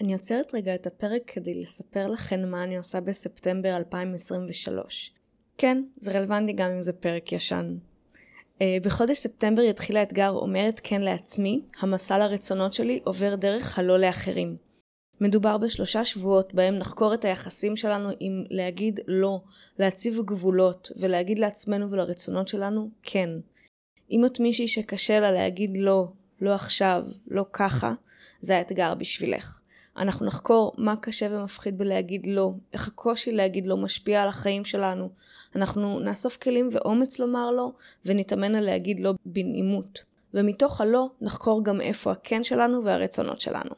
אני 0.00 0.12
עוצרת 0.12 0.54
רגע 0.54 0.74
את 0.74 0.86
הפרק 0.86 1.22
כדי 1.26 1.54
לספר 1.54 2.06
לכם 2.06 2.50
מה 2.50 2.64
אני 2.64 2.76
עושה 2.76 3.00
בספטמבר 3.00 3.76
2023. 3.76 5.12
כן, 5.58 5.82
זה 5.96 6.12
רלוונטי 6.12 6.52
גם 6.52 6.70
אם 6.70 6.82
זה 6.82 6.92
פרק 6.92 7.32
ישן. 7.32 7.76
Uh, 8.58 8.62
בחודש 8.82 9.18
ספטמבר 9.18 9.62
יתחיל 9.62 9.96
האתגר 9.96 10.30
אומרת 10.30 10.80
כן 10.84 11.02
לעצמי, 11.02 11.62
המסע 11.80 12.18
לרצונות 12.18 12.72
שלי 12.72 13.00
עובר 13.04 13.34
דרך 13.34 13.78
הלא 13.78 13.98
לאחרים. 13.98 14.56
מדובר 15.20 15.58
בשלושה 15.58 16.04
שבועות 16.04 16.54
בהם 16.54 16.74
נחקור 16.74 17.14
את 17.14 17.24
היחסים 17.24 17.76
שלנו 17.76 18.10
עם 18.20 18.44
להגיד 18.50 19.00
לא, 19.06 19.40
להציב 19.78 20.20
גבולות 20.24 20.92
ולהגיד 21.00 21.38
לעצמנו 21.38 21.90
ולרצונות 21.90 22.48
שלנו 22.48 22.90
כן. 23.02 23.30
אם 24.10 24.26
את 24.26 24.40
מישהי 24.40 24.68
שקשה 24.68 25.20
לה 25.20 25.32
להגיד 25.32 25.70
לא, 25.74 26.08
לא 26.40 26.54
עכשיו, 26.54 27.02
לא 27.28 27.44
ככה, 27.52 27.94
זה 28.40 28.56
האתגר 28.56 28.94
בשבילך. 28.94 29.60
אנחנו 29.96 30.26
נחקור 30.26 30.72
מה 30.78 30.96
קשה 30.96 31.26
ומפחיד 31.30 31.78
בלהגיד 31.78 32.26
לא, 32.26 32.52
איך 32.72 32.88
הקושי 32.88 33.32
להגיד 33.32 33.66
לא 33.66 33.76
משפיע 33.76 34.22
על 34.22 34.28
החיים 34.28 34.64
שלנו. 34.64 35.08
אנחנו 35.56 36.00
נאסוף 36.00 36.36
כלים 36.36 36.68
ואומץ 36.72 37.18
לומר 37.18 37.50
לא, 37.50 37.72
ונתאמן 38.04 38.54
על 38.54 38.64
להגיד 38.64 39.00
לא 39.00 39.14
בנעימות. 39.26 40.02
ומתוך 40.34 40.80
הלא 40.80 41.10
נחקור 41.20 41.64
גם 41.64 41.80
איפה 41.80 42.12
הכן 42.12 42.44
שלנו 42.44 42.84
והרצונות 42.84 43.40
שלנו. 43.40 43.70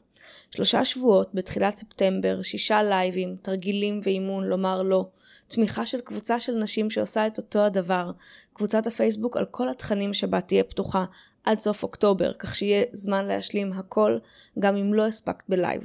שלושה 0.51 0.85
שבועות 0.85 1.35
בתחילת 1.35 1.77
ספטמבר, 1.77 2.43
שישה 2.43 2.83
לייבים, 2.83 3.37
תרגילים 3.43 4.01
ואימון 4.03 4.45
לומר 4.45 4.83
לא, 4.83 5.09
תמיכה 5.49 5.87
של 5.87 6.01
קבוצה 6.01 6.41
של 6.41 6.55
נשים 6.55 6.91
שעושה 6.91 7.27
את 7.27 7.39
אותו 7.39 7.65
הדבר, 7.65 8.11
קבוצת 8.53 8.87
הפייסבוק 8.87 9.37
על 9.37 9.45
כל 9.45 9.69
התכנים 9.69 10.15
שבה 10.15 10.41
תהיה 10.41 10.65
פתוחה 10.65 11.05
עד 11.45 11.59
סוף 11.61 11.83
אוקטובר, 11.83 12.33
כך 12.39 12.57
שיהיה 12.57 12.85
זמן 12.93 13.25
להשלים 13.25 13.73
הכל, 13.73 14.19
גם 14.59 14.77
אם 14.77 14.95
לא 14.95 15.07
הספקת 15.07 15.45
בלייב. 15.49 15.83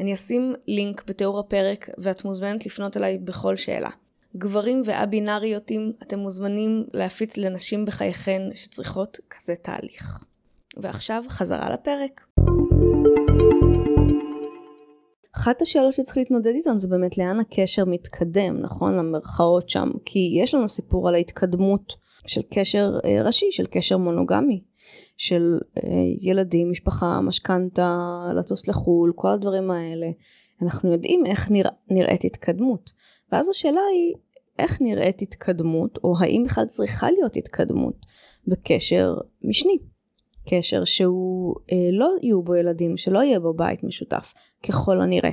אני 0.00 0.14
אשים 0.14 0.54
לינק 0.66 1.04
בתיאור 1.06 1.38
הפרק 1.38 1.88
ואת 1.98 2.24
מוזמנת 2.24 2.66
לפנות 2.66 2.96
אליי 2.96 3.18
בכל 3.18 3.56
שאלה. 3.56 3.90
גברים 4.36 4.82
וא-בינאריותים, 4.86 5.92
אתם 6.02 6.18
מוזמנים 6.18 6.84
להפיץ 6.92 7.36
לנשים 7.36 7.84
בחייכן 7.84 8.42
שצריכות 8.54 9.18
כזה 9.30 9.54
תהליך. 9.56 10.24
ועכשיו 10.76 11.24
חזרה 11.28 11.70
לפרק. 11.72 12.26
אחת 15.36 15.62
השאלות 15.62 15.92
שצריך 15.92 16.16
להתמודד 16.16 16.52
איתן 16.54 16.78
זה 16.78 16.88
באמת 16.88 17.18
לאן 17.18 17.40
הקשר 17.40 17.84
מתקדם, 17.84 18.60
נכון? 18.60 18.96
למרכאות 18.96 19.70
שם, 19.70 19.90
כי 20.04 20.38
יש 20.42 20.54
לנו 20.54 20.68
סיפור 20.68 21.08
על 21.08 21.14
ההתקדמות 21.14 21.92
של 22.26 22.40
קשר 22.54 22.90
אה, 23.04 23.22
ראשי, 23.22 23.46
של 23.50 23.66
קשר 23.66 23.96
מונוגמי, 23.96 24.60
של 25.16 25.58
אה, 25.76 25.82
ילדים, 26.20 26.70
משפחה, 26.70 27.20
משכנתה, 27.20 28.18
לטוס 28.38 28.68
לחו"ל, 28.68 29.12
כל 29.14 29.32
הדברים 29.32 29.70
האלה. 29.70 30.06
אנחנו 30.62 30.92
יודעים 30.92 31.26
איך 31.26 31.50
נרא, 31.50 31.70
נראית 31.90 32.24
התקדמות. 32.24 32.90
ואז 33.32 33.48
השאלה 33.48 33.80
היא, 33.92 34.14
איך 34.58 34.82
נראית 34.82 35.22
התקדמות, 35.22 35.98
או 36.04 36.14
האם 36.20 36.44
בכלל 36.46 36.66
צריכה 36.66 37.10
להיות 37.10 37.36
התקדמות 37.36 37.96
בקשר 38.46 39.14
משני. 39.42 39.78
קשר 40.48 40.84
שהוא 40.84 41.54
אה, 41.72 41.90
לא 41.92 42.14
יהיו 42.22 42.42
בו 42.42 42.54
ילדים, 42.54 42.96
שלא 42.96 43.18
יהיה 43.18 43.40
בו 43.40 43.54
בית 43.54 43.84
משותף, 43.84 44.34
ככל 44.62 45.00
הנראה. 45.00 45.30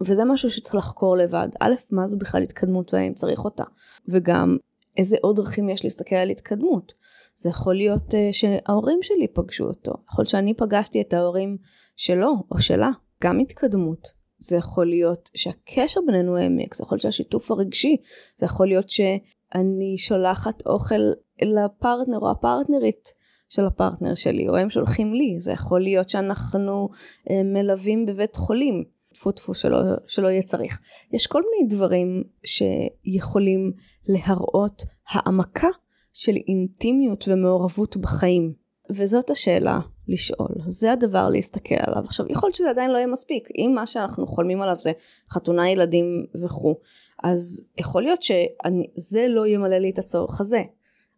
וזה 0.00 0.24
משהו 0.24 0.50
שצריך 0.50 0.74
לחקור 0.74 1.16
לבד. 1.16 1.48
א', 1.60 1.74
מה 1.90 2.06
זו 2.06 2.18
בכלל 2.18 2.42
התקדמות 2.42 2.94
והאם 2.94 3.14
צריך 3.14 3.44
אותה. 3.44 3.64
וגם, 4.08 4.56
איזה 4.96 5.16
עוד 5.20 5.36
דרכים 5.36 5.68
יש 5.68 5.84
להסתכל 5.84 6.16
על 6.16 6.30
התקדמות. 6.30 6.92
זה 7.40 7.48
יכול 7.48 7.74
להיות 7.74 8.14
uh, 8.14 8.16
שההורים 8.32 8.98
שלי 9.02 9.28
פגשו 9.28 9.64
אותו. 9.64 9.92
יכול 10.08 10.22
להיות 10.22 10.28
שאני 10.28 10.54
פגשתי 10.54 11.00
את 11.00 11.12
ההורים 11.12 11.56
שלו 11.96 12.32
או 12.50 12.58
שלה. 12.58 12.90
גם 13.22 13.38
התקדמות. 13.38 14.08
זה 14.38 14.56
יכול 14.56 14.86
להיות 14.86 15.30
שהקשר 15.34 16.00
בינינו 16.06 16.36
העמק, 16.36 16.74
זה 16.74 16.82
יכול 16.82 16.96
להיות 16.96 17.02
שהשיתוף 17.02 17.50
הרגשי, 17.50 17.96
זה 18.36 18.46
יכול 18.46 18.68
להיות 18.68 18.90
שאני 18.90 19.98
שולחת 19.98 20.66
אוכל 20.66 21.00
לפרטנר 21.42 22.18
או 22.18 22.30
הפרטנרית 22.30 23.08
של 23.48 23.66
הפרטנר 23.66 24.14
שלי, 24.14 24.48
או 24.48 24.56
הם 24.56 24.70
שולחים 24.70 25.14
לי, 25.14 25.34
זה 25.38 25.52
יכול 25.52 25.80
להיות 25.80 26.08
שאנחנו 26.08 26.88
אה, 27.30 27.42
מלווים 27.42 28.06
בבית 28.06 28.36
חולים, 28.36 28.84
טפו 29.14 29.32
טפו 29.32 29.54
שלא, 29.54 29.78
שלא 30.06 30.28
יהיה 30.28 30.42
צריך. 30.42 30.80
יש 31.12 31.26
כל 31.26 31.42
מיני 31.42 31.74
דברים 31.74 32.22
שיכולים 32.44 33.72
להראות 34.08 34.82
העמקה 35.10 35.68
של 36.12 36.36
אינטימיות 36.48 37.24
ומעורבות 37.28 37.96
בחיים. 37.96 38.52
וזאת 38.90 39.30
השאלה 39.30 39.78
לשאול, 40.08 40.48
זה 40.68 40.92
הדבר 40.92 41.28
להסתכל 41.28 41.74
עליו. 41.78 42.04
עכשיו 42.04 42.26
יכול 42.30 42.46
להיות 42.46 42.56
שזה 42.56 42.70
עדיין 42.70 42.90
לא 42.90 42.96
יהיה 42.96 43.06
מספיק, 43.06 43.48
אם 43.58 43.72
מה 43.74 43.86
שאנחנו 43.86 44.26
חולמים 44.26 44.62
עליו 44.62 44.76
זה 44.78 44.92
חתונה 45.30 45.70
ילדים 45.70 46.26
וכו', 46.44 46.74
אז 47.22 47.64
יכול 47.78 48.02
להיות 48.02 48.22
שזה 48.22 49.26
לא 49.28 49.46
ימלא 49.46 49.78
לי 49.78 49.90
את 49.90 49.98
הצורך 49.98 50.40
הזה, 50.40 50.62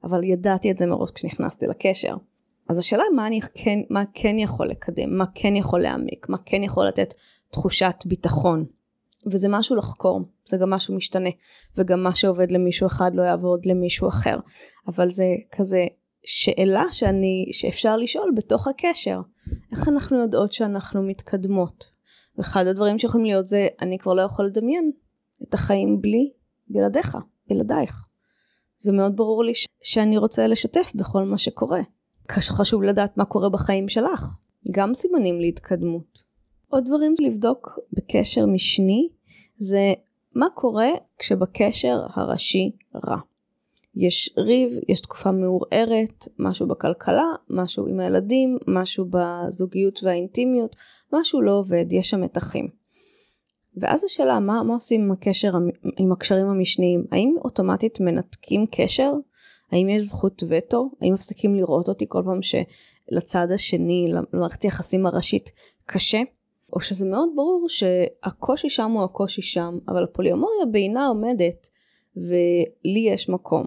אבל 0.05 0.25
ידעתי 0.25 0.71
את 0.71 0.77
זה 0.77 0.87
מראש 0.87 1.11
כשנכנסתי 1.11 1.67
לקשר. 1.67 2.15
אז 2.69 2.79
השאלה 2.79 3.03
מה, 3.17 3.27
אני 3.27 3.41
כן, 3.41 3.79
מה 3.91 4.05
כן 4.15 4.39
יכול 4.39 4.69
לקדם, 4.69 5.19
מה 5.19 5.25
כן 5.35 5.57
יכול 5.57 5.81
להעמיק, 5.81 6.29
מה 6.29 6.39
כן 6.45 6.63
יכול 6.63 6.87
לתת 6.87 7.15
תחושת 7.51 7.95
ביטחון. 8.07 8.65
וזה 9.27 9.49
משהו 9.49 9.77
לחקור, 9.77 10.21
זה 10.45 10.57
גם 10.57 10.71
משהו 10.71 10.97
משתנה, 10.97 11.31
וגם 11.77 12.03
מה 12.03 12.15
שעובד 12.15 12.51
למישהו 12.51 12.87
אחד 12.87 13.11
לא 13.15 13.23
יעבוד 13.23 13.67
למישהו 13.67 14.09
אחר. 14.09 14.37
אבל 14.89 15.11
זה 15.11 15.27
כזה 15.53 15.87
שאלה 16.25 16.85
שאני, 16.93 17.51
שאפשר 17.53 17.97
לשאול 17.97 18.33
בתוך 18.37 18.69
הקשר. 18.69 19.21
איך 19.73 19.89
אנחנו 19.89 20.19
יודעות 20.19 20.53
שאנחנו 20.53 21.03
מתקדמות? 21.03 21.93
ואחד 22.39 22.67
הדברים 22.67 22.99
שיכולים 22.99 23.27
להיות 23.27 23.47
זה 23.47 23.69
אני 23.81 23.99
כבר 23.99 24.15
לא 24.15 24.23
יכול 24.23 24.45
לדמיין 24.45 24.91
את 25.49 25.55
החיים 25.55 26.01
בלי 26.01 26.33
בלעדיך, 26.69 27.17
בלעדייך. 27.49 28.05
זה 28.77 28.93
מאוד 28.93 29.17
ברור 29.17 29.45
לי 29.45 29.55
ש- 29.55 29.67
שאני 29.83 30.19
רוצה 30.19 30.47
לשתף 30.47 30.93
בכל 30.95 31.23
מה 31.25 31.39
שקורה. 31.39 31.81
חשוב 32.31 32.83
לדעת 32.83 33.17
מה 33.17 33.25
קורה 33.25 33.49
בחיים 33.49 33.89
שלך. 33.89 34.39
גם 34.71 34.95
סימנים 34.95 35.41
להתקדמות. 35.41 36.23
עוד 36.73 36.85
דברים 36.85 37.15
לבדוק 37.21 37.79
בקשר 37.93 38.47
משני 38.47 39.09
זה 39.57 39.93
מה 40.35 40.47
קורה 40.55 40.89
כשבקשר 41.19 42.01
הראשי 42.15 42.71
רע. 43.07 43.17
יש 43.97 44.35
ריב, 44.37 44.73
יש 44.89 45.01
תקופה 45.01 45.33
מעורערת, 45.33 46.29
משהו 46.39 46.69
בכלכלה, 46.69 47.25
משהו 47.51 47.87
עם 47.87 48.01
הילדים, 48.01 48.59
משהו 48.67 49.07
בזוגיות 49.11 50.01
והאינטימיות, 50.03 50.77
משהו 51.13 51.41
לא 51.41 51.59
עובד, 51.59 51.85
יש 51.91 52.11
שם 52.11 52.21
מתחים. 52.21 52.69
ואז 53.77 54.05
השאלה, 54.05 54.41
מה, 54.41 54.63
מה 54.63 54.75
עושים 54.75 55.01
עם 55.01 55.13
הקשר, 55.13 55.53
עם 55.99 56.13
הקשרים 56.13 56.47
המשניים? 56.47 57.05
האם 57.11 57.35
אוטומטית 57.45 58.01
מנתקים 58.01 58.67
קשר? 58.71 59.13
האם 59.73 59.89
יש 59.89 60.03
זכות 60.03 60.43
וטו? 60.49 60.91
האם 61.01 61.15
מפסיקים 61.15 61.55
לראות 61.55 61.89
אותי 61.89 62.05
כל 62.09 62.23
פעם 62.25 62.41
שלצד 62.43 63.47
השני, 63.55 64.09
למערכת 64.13 64.63
היחסים 64.63 65.07
הראשית, 65.07 65.51
קשה? 65.87 66.23
או 66.73 66.81
שזה 66.81 67.07
מאוד 67.07 67.29
ברור 67.35 67.67
שהקושי 67.69 68.71
שם 68.71 68.91
הוא 68.91 69.05
הקושי 69.05 69.43
שם, 69.43 69.79
אבל 69.89 70.05
הפוליומוריה 70.05 70.67
בעינה 70.71 71.07
עומדת 71.07 71.69
ולי 72.17 73.09
יש 73.09 73.29
מקום. 73.29 73.67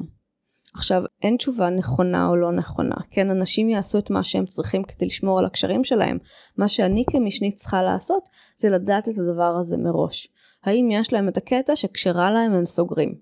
עכשיו, 0.76 1.04
אין 1.24 1.38
תשובה 1.38 1.70
נכונה 1.70 2.28
או 2.28 2.36
לא 2.36 2.52
נכונה, 2.52 2.96
כן, 3.12 3.30
אנשים 3.30 3.70
יעשו 3.70 3.98
את 3.98 4.10
מה 4.10 4.24
שהם 4.24 4.46
צריכים 4.46 4.84
כדי 4.84 5.06
לשמור 5.06 5.40
על 5.40 5.46
הקשרים 5.46 5.84
שלהם. 5.84 6.18
מה 6.58 6.68
שאני 6.68 7.04
כמשנית 7.12 7.56
צריכה 7.56 7.84
לעשות, 7.84 8.30
זה 8.58 8.70
לדעת 8.70 9.10
את 9.10 9.14
הדבר 9.18 9.58
הזה 9.60 9.78
מראש. 9.78 10.28
האם 10.64 10.90
יש 10.92 11.14
להם 11.14 11.28
את 11.28 11.38
הקטע 11.38 11.76
שכשרע 11.76 12.32
להם 12.32 12.54
הם 12.54 12.66
סוגרים? 12.66 13.16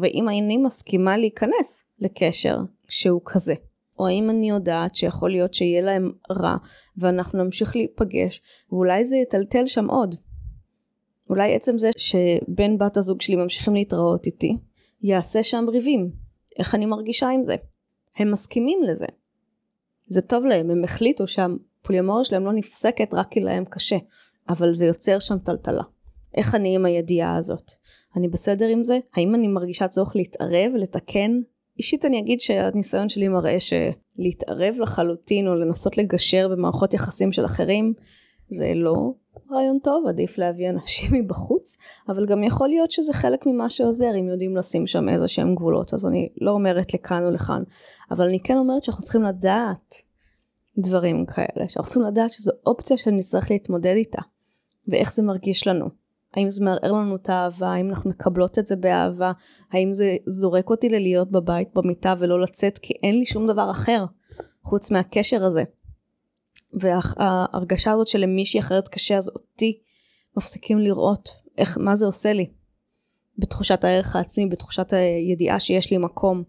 ואם 0.00 0.28
אני 0.28 0.56
מסכימה 0.56 1.16
להיכנס 1.16 1.84
לקשר 1.98 2.58
שהוא 2.88 3.20
כזה. 3.24 3.54
או 3.98 4.06
האם 4.06 4.30
אני 4.30 4.48
יודעת 4.48 4.94
שיכול 4.94 5.30
להיות 5.30 5.54
שיהיה 5.54 5.82
להם 5.82 6.12
רע 6.30 6.56
ואנחנו 6.96 7.44
נמשיך 7.44 7.76
להיפגש 7.76 8.42
ואולי 8.72 9.04
זה 9.04 9.16
יטלטל 9.16 9.66
שם 9.66 9.90
עוד. 9.90 10.14
אולי 11.30 11.54
עצם 11.54 11.78
זה 11.78 11.90
שבן 11.96 12.78
בת 12.78 12.96
הזוג 12.96 13.20
שלי 13.20 13.36
ממשיכים 13.36 13.74
להתראות 13.74 14.26
איתי 14.26 14.56
יעשה 15.02 15.42
שם 15.42 15.64
ריבים. 15.68 16.10
איך 16.58 16.74
אני 16.74 16.86
מרגישה 16.86 17.28
עם 17.28 17.42
זה? 17.42 17.56
הם 18.16 18.30
מסכימים 18.30 18.82
לזה. 18.82 19.06
זה 20.06 20.22
טוב 20.22 20.44
להם, 20.44 20.70
הם 20.70 20.84
החליטו 20.84 21.26
שהפוליומוריה 21.26 22.24
שלהם 22.24 22.44
לא 22.44 22.52
נפסקת 22.52 23.14
רק 23.14 23.28
כי 23.30 23.40
להם 23.40 23.64
קשה, 23.64 23.96
אבל 24.48 24.74
זה 24.74 24.86
יוצר 24.86 25.18
שם 25.18 25.38
טלטלה. 25.38 25.82
איך 26.34 26.54
אני 26.54 26.74
עם 26.74 26.84
הידיעה 26.84 27.36
הזאת? 27.36 27.72
אני 28.16 28.28
בסדר 28.28 28.66
עם 28.68 28.84
זה? 28.84 28.98
האם 29.14 29.34
אני 29.34 29.48
מרגישה 29.48 29.88
צורך 29.88 30.16
להתערב, 30.16 30.72
לתקן, 30.74 31.40
אישית 31.78 32.04
אני 32.04 32.20
אגיד 32.20 32.40
שהניסיון 32.40 33.08
שלי 33.08 33.28
מראה 33.28 33.56
שלהתערב 33.60 34.74
לחלוטין 34.78 35.48
או 35.48 35.54
לנסות 35.54 35.98
לגשר 35.98 36.48
במערכות 36.48 36.94
יחסים 36.94 37.32
של 37.32 37.44
אחרים 37.44 37.94
זה 38.48 38.72
לא 38.74 39.12
רעיון 39.50 39.78
טוב, 39.78 40.06
עדיף 40.06 40.38
להביא 40.38 40.70
אנשים 40.70 41.14
מבחוץ, 41.20 41.76
אבל 42.08 42.26
גם 42.26 42.44
יכול 42.44 42.68
להיות 42.68 42.90
שזה 42.90 43.12
חלק 43.12 43.46
ממה 43.46 43.70
שעוזר 43.70 44.10
אם 44.20 44.28
יודעים 44.28 44.56
לשים 44.56 44.86
שם 44.86 45.08
איזה 45.08 45.28
שהם 45.28 45.54
גבולות, 45.54 45.94
אז 45.94 46.06
אני 46.06 46.28
לא 46.40 46.50
אומרת 46.50 46.94
לכאן 46.94 47.24
או 47.24 47.30
לכאן, 47.30 47.62
אבל 48.10 48.26
אני 48.26 48.40
כן 48.40 48.56
אומרת 48.56 48.82
שאנחנו 48.82 49.02
צריכים 49.02 49.22
לדעת 49.22 49.94
דברים 50.78 51.26
כאלה, 51.26 51.68
שאנחנו 51.68 51.90
צריכים 51.90 52.02
לדעת 52.02 52.32
שזו 52.32 52.52
אופציה 52.66 52.96
שנצטרך 52.96 53.50
להתמודד 53.50 53.94
איתה, 53.96 54.22
ואיך 54.88 55.12
זה 55.12 55.22
מרגיש 55.22 55.66
לנו. 55.66 56.05
האם 56.36 56.50
זה 56.50 56.64
מערער 56.64 56.92
לנו 56.92 57.16
את 57.16 57.28
האהבה, 57.28 57.68
האם 57.68 57.90
אנחנו 57.90 58.10
מקבלות 58.10 58.58
את 58.58 58.66
זה 58.66 58.76
באהבה, 58.76 59.32
האם 59.72 59.94
זה 59.94 60.16
זורק 60.26 60.70
אותי 60.70 60.88
ללהיות 60.88 61.30
בבית 61.30 61.68
במיטה 61.74 62.14
ולא 62.18 62.40
לצאת 62.40 62.78
כי 62.78 62.94
אין 63.02 63.18
לי 63.18 63.26
שום 63.26 63.46
דבר 63.46 63.70
אחר 63.70 64.04
חוץ 64.62 64.90
מהקשר 64.90 65.44
הזה. 65.44 65.62
וההרגשה 66.72 67.92
הזאת 67.92 68.06
שלמישהי 68.06 68.60
אחרת 68.60 68.88
קשה 68.88 69.16
אז 69.16 69.28
אותי 69.28 69.78
מפסיקים 70.36 70.78
לראות 70.78 71.28
איך, 71.58 71.78
מה 71.78 71.94
זה 71.94 72.06
עושה 72.06 72.32
לי 72.32 72.50
בתחושת 73.38 73.84
הערך 73.84 74.16
העצמי, 74.16 74.46
בתחושת 74.46 74.92
הידיעה 74.92 75.60
שיש 75.60 75.90
לי 75.90 75.98
מקום. 75.98 76.42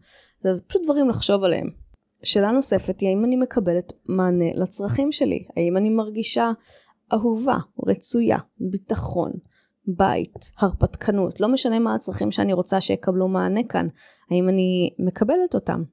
זה 0.44 0.62
פשוט 0.62 0.82
דברים 0.84 1.10
לחשוב 1.10 1.44
עליהם. 1.44 1.70
שאלה 2.24 2.52
נוספת 2.52 3.00
היא 3.00 3.10
האם 3.10 3.26
אני 3.26 3.36
מקבלת 3.36 3.94
מענה 4.06 4.54
לצרכים 4.56 5.12
שלי, 5.12 5.46
האם 5.58 5.78
אני 5.78 5.90
מרגישה 5.90 6.52
אהובה, 7.14 7.58
רצויה, 7.88 8.38
ביטחון, 8.60 9.32
בית, 9.88 10.52
הרפתקנות, 10.58 11.40
לא 11.40 11.48
משנה 11.48 11.80
מה 11.80 11.96
הצרכים 11.96 12.32
שאני 12.32 12.54
רוצה 12.54 12.82
שיקבלו 12.82 13.28
מענה 13.28 13.64
כאן, 13.70 13.88
האם 14.32 14.50
אני 14.50 14.90
מקבלת 15.00 15.54
אותם. 15.54 15.84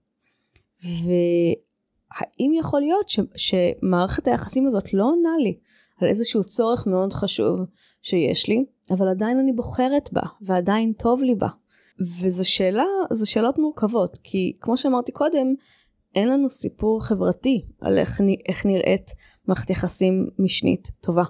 והאם 0.84 2.52
יכול 2.58 2.80
להיות 2.80 3.08
ש, 3.08 3.20
שמערכת 3.36 4.26
היחסים 4.26 4.66
הזאת 4.66 4.94
לא 4.94 5.04
עונה 5.04 5.36
לי 5.42 5.58
על 6.00 6.08
איזשהו 6.08 6.44
צורך 6.44 6.86
מאוד 6.86 7.12
חשוב 7.12 7.60
שיש 8.02 8.48
לי, 8.48 8.64
אבל 8.90 9.08
עדיין 9.08 9.38
אני 9.38 9.52
בוחרת 9.52 10.12
בה, 10.12 10.22
ועדיין 10.40 10.92
טוב 10.92 11.22
לי 11.22 11.34
בה. 11.34 11.48
וזו 12.20 12.48
שאלה, 12.48 12.84
זה 13.12 13.26
שאלות 13.26 13.58
מורכבות, 13.58 14.18
כי 14.22 14.56
כמו 14.60 14.76
שאמרתי 14.76 15.12
קודם, 15.12 15.54
אין 16.14 16.28
לנו 16.28 16.50
סיפור 16.50 17.04
חברתי 17.04 17.66
על 17.80 17.98
איך, 17.98 18.20
איך 18.48 18.66
נראית 18.66 19.10
מערכת 19.48 19.70
יחסים 19.70 20.30
משנית 20.38 20.90
טובה. 21.00 21.24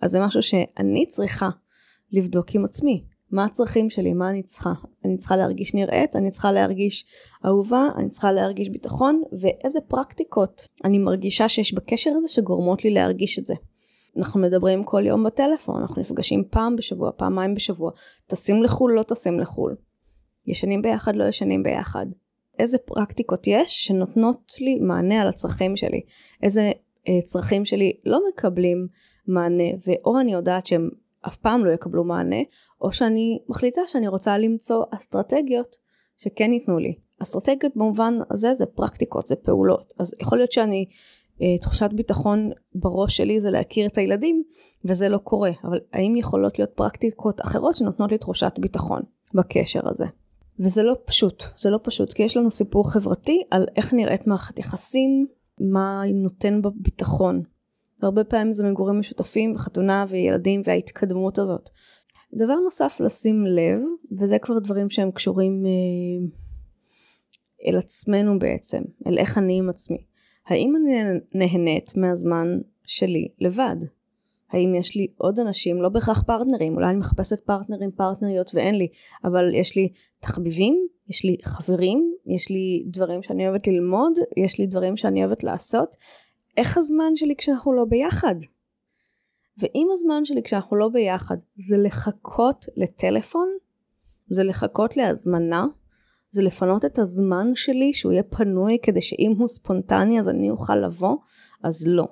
אז 0.00 0.10
זה 0.10 0.20
משהו 0.20 0.42
שאני 0.42 1.06
צריכה 1.08 1.48
לבדוק 2.12 2.54
עם 2.54 2.64
עצמי. 2.64 3.04
מה 3.30 3.44
הצרכים 3.44 3.90
שלי, 3.90 4.12
מה 4.12 4.30
אני 4.30 4.42
צריכה. 4.42 4.72
אני 5.04 5.18
צריכה 5.18 5.36
להרגיש 5.36 5.74
נראית, 5.74 6.16
אני 6.16 6.30
צריכה 6.30 6.52
להרגיש 6.52 7.06
אהובה, 7.46 7.88
אני 7.96 8.10
צריכה 8.10 8.32
להרגיש 8.32 8.68
ביטחון, 8.68 9.22
ואיזה 9.40 9.80
פרקטיקות 9.88 10.62
אני 10.84 10.98
מרגישה 10.98 11.48
שיש 11.48 11.74
בקשר 11.74 12.10
הזה 12.16 12.28
שגורמות 12.28 12.84
לי 12.84 12.90
להרגיש 12.90 13.38
את 13.38 13.46
זה. 13.46 13.54
אנחנו 14.16 14.40
מדברים 14.40 14.84
כל 14.84 15.06
יום 15.06 15.24
בטלפון, 15.24 15.80
אנחנו 15.80 16.00
נפגשים 16.00 16.44
פעם 16.50 16.76
בשבוע, 16.76 17.10
פעמיים 17.16 17.54
בשבוע, 17.54 17.90
טסים 18.26 18.62
לחו"ל, 18.62 18.92
לא 18.92 19.02
טסים 19.02 19.40
לחו"ל. 19.40 19.76
ישנים 20.46 20.82
ביחד, 20.82 21.16
לא 21.16 21.24
ישנים 21.24 21.62
ביחד. 21.62 22.06
איזה 22.58 22.78
פרקטיקות 22.78 23.46
יש 23.46 23.86
שנותנות 23.86 24.52
לי 24.60 24.78
מענה 24.78 25.22
על 25.22 25.28
הצרכים 25.28 25.76
שלי. 25.76 26.00
איזה 26.42 26.72
אה, 27.08 27.22
צרכים 27.24 27.64
שלי 27.64 27.92
לא 28.04 28.20
מקבלים 28.28 28.86
מענה, 29.26 29.64
ואו 29.86 30.20
אני 30.20 30.32
יודעת 30.32 30.66
שהם 30.66 30.90
אף 31.26 31.36
פעם 31.36 31.64
לא 31.64 31.70
יקבלו 31.70 32.04
מענה, 32.04 32.42
או 32.80 32.92
שאני 32.92 33.38
מחליטה 33.48 33.80
שאני 33.86 34.08
רוצה 34.08 34.38
למצוא 34.38 34.84
אסטרטגיות 34.90 35.76
שכן 36.16 36.52
ייתנו 36.52 36.78
לי. 36.78 36.94
אסטרטגיות 37.22 37.76
במובן 37.76 38.14
הזה 38.30 38.54
זה 38.54 38.66
פרקטיקות, 38.66 39.26
זה 39.26 39.36
פעולות. 39.36 39.94
אז 39.98 40.14
יכול 40.20 40.38
להיות 40.38 40.52
שאני, 40.52 40.86
אה, 41.42 41.58
תחושת 41.60 41.90
ביטחון 41.92 42.50
בראש 42.74 43.16
שלי 43.16 43.40
זה 43.40 43.50
להכיר 43.50 43.86
את 43.86 43.98
הילדים, 43.98 44.42
וזה 44.84 45.08
לא 45.08 45.18
קורה. 45.18 45.50
אבל 45.64 45.78
האם 45.92 46.16
יכולות 46.16 46.58
להיות 46.58 46.70
פרקטיקות 46.70 47.40
אחרות 47.40 47.76
שנותנות 47.76 48.12
לי 48.12 48.18
תחושת 48.18 48.52
ביטחון 48.58 49.02
בקשר 49.34 49.88
הזה? 49.88 50.06
וזה 50.60 50.82
לא 50.82 50.96
פשוט, 51.04 51.44
זה 51.56 51.70
לא 51.70 51.80
פשוט, 51.82 52.12
כי 52.12 52.22
יש 52.22 52.36
לנו 52.36 52.50
סיפור 52.50 52.92
חברתי 52.92 53.42
על 53.50 53.66
איך 53.76 53.94
נראית 53.94 54.26
מערכת 54.26 54.58
יחסים, 54.58 55.26
מה 55.60 56.02
נותן 56.14 56.62
בה 56.62 56.70
ביטחון. 56.74 57.42
והרבה 58.02 58.24
פעמים 58.24 58.52
זה 58.52 58.64
מגורים 58.64 58.98
משותפים 58.98 59.54
וחתונה 59.54 60.04
וילדים 60.08 60.62
וההתקדמות 60.64 61.38
הזאת. 61.38 61.70
דבר 62.34 62.54
נוסף 62.54 63.00
לשים 63.00 63.46
לב, 63.46 63.80
וזה 64.18 64.38
כבר 64.38 64.58
דברים 64.58 64.90
שהם 64.90 65.10
קשורים 65.10 65.66
אה, 65.66 66.26
אל 67.66 67.78
עצמנו 67.78 68.38
בעצם, 68.38 68.82
אל 69.06 69.18
איך 69.18 69.38
אני 69.38 69.58
עם 69.58 69.68
עצמי. 69.68 70.04
האם 70.46 70.74
אני 70.76 71.20
נהנית 71.34 71.96
מהזמן 71.96 72.58
שלי 72.84 73.28
לבד? 73.40 73.76
האם 74.50 74.74
יש 74.74 74.96
לי 74.96 75.06
עוד 75.16 75.40
אנשים, 75.40 75.82
לא 75.82 75.88
בהכרח 75.88 76.22
פרטנרים, 76.22 76.74
אולי 76.74 76.86
אני 76.86 76.96
מחפשת 76.96 77.40
פרטנרים, 77.40 77.90
פרטנריות 77.90 78.50
ואין 78.54 78.74
לי, 78.74 78.88
אבל 79.24 79.54
יש 79.54 79.76
לי 79.76 79.92
תחביבים, 80.20 80.86
יש 81.08 81.24
לי 81.24 81.36
חברים, 81.42 82.14
יש 82.26 82.50
לי 82.50 82.84
דברים 82.86 83.22
שאני 83.22 83.48
אוהבת 83.48 83.66
ללמוד, 83.66 84.12
יש 84.36 84.58
לי 84.58 84.66
דברים 84.66 84.96
שאני 84.96 85.24
אוהבת 85.24 85.44
לעשות, 85.44 85.96
איך 86.58 86.78
הזמן 86.78 87.16
שלי 87.16 87.34
כשאנחנו 87.36 87.72
לא 87.72 87.84
ביחד? 87.84 88.34
ואם 89.58 89.88
הזמן 89.92 90.24
שלי 90.24 90.42
כשאנחנו 90.42 90.76
לא 90.76 90.88
ביחד 90.88 91.36
זה 91.56 91.76
לחכות 91.76 92.66
לטלפון, 92.76 93.48
זה 94.30 94.42
לחכות 94.42 94.96
להזמנה, 94.96 95.66
זה 96.30 96.42
לפנות 96.42 96.84
את 96.84 96.98
הזמן 96.98 97.54
שלי 97.54 97.94
שהוא 97.94 98.12
יהיה 98.12 98.22
פנוי 98.22 98.78
כדי 98.82 99.00
שאם 99.00 99.34
הוא 99.38 99.48
ספונטני 99.48 100.20
אז 100.20 100.28
אני 100.28 100.50
אוכל 100.50 100.76
לבוא, 100.76 101.16
אז 101.62 101.86
לא. 101.86 102.08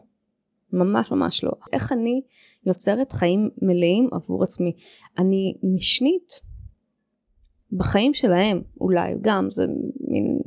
ממש 0.73 1.13
ממש 1.13 1.45
לא. 1.45 1.53
איך 1.73 1.93
אני 1.93 2.23
יוצרת 2.67 3.13
חיים 3.13 3.51
מלאים 3.63 4.09
עבור 4.13 4.43
עצמי? 4.43 4.73
אני 5.19 5.55
משנית 5.63 6.41
בחיים 7.73 8.15
שלהם, 8.15 8.63
אולי 8.81 9.15
גם, 9.21 9.51
זה 9.51 9.67
מין 10.01 10.39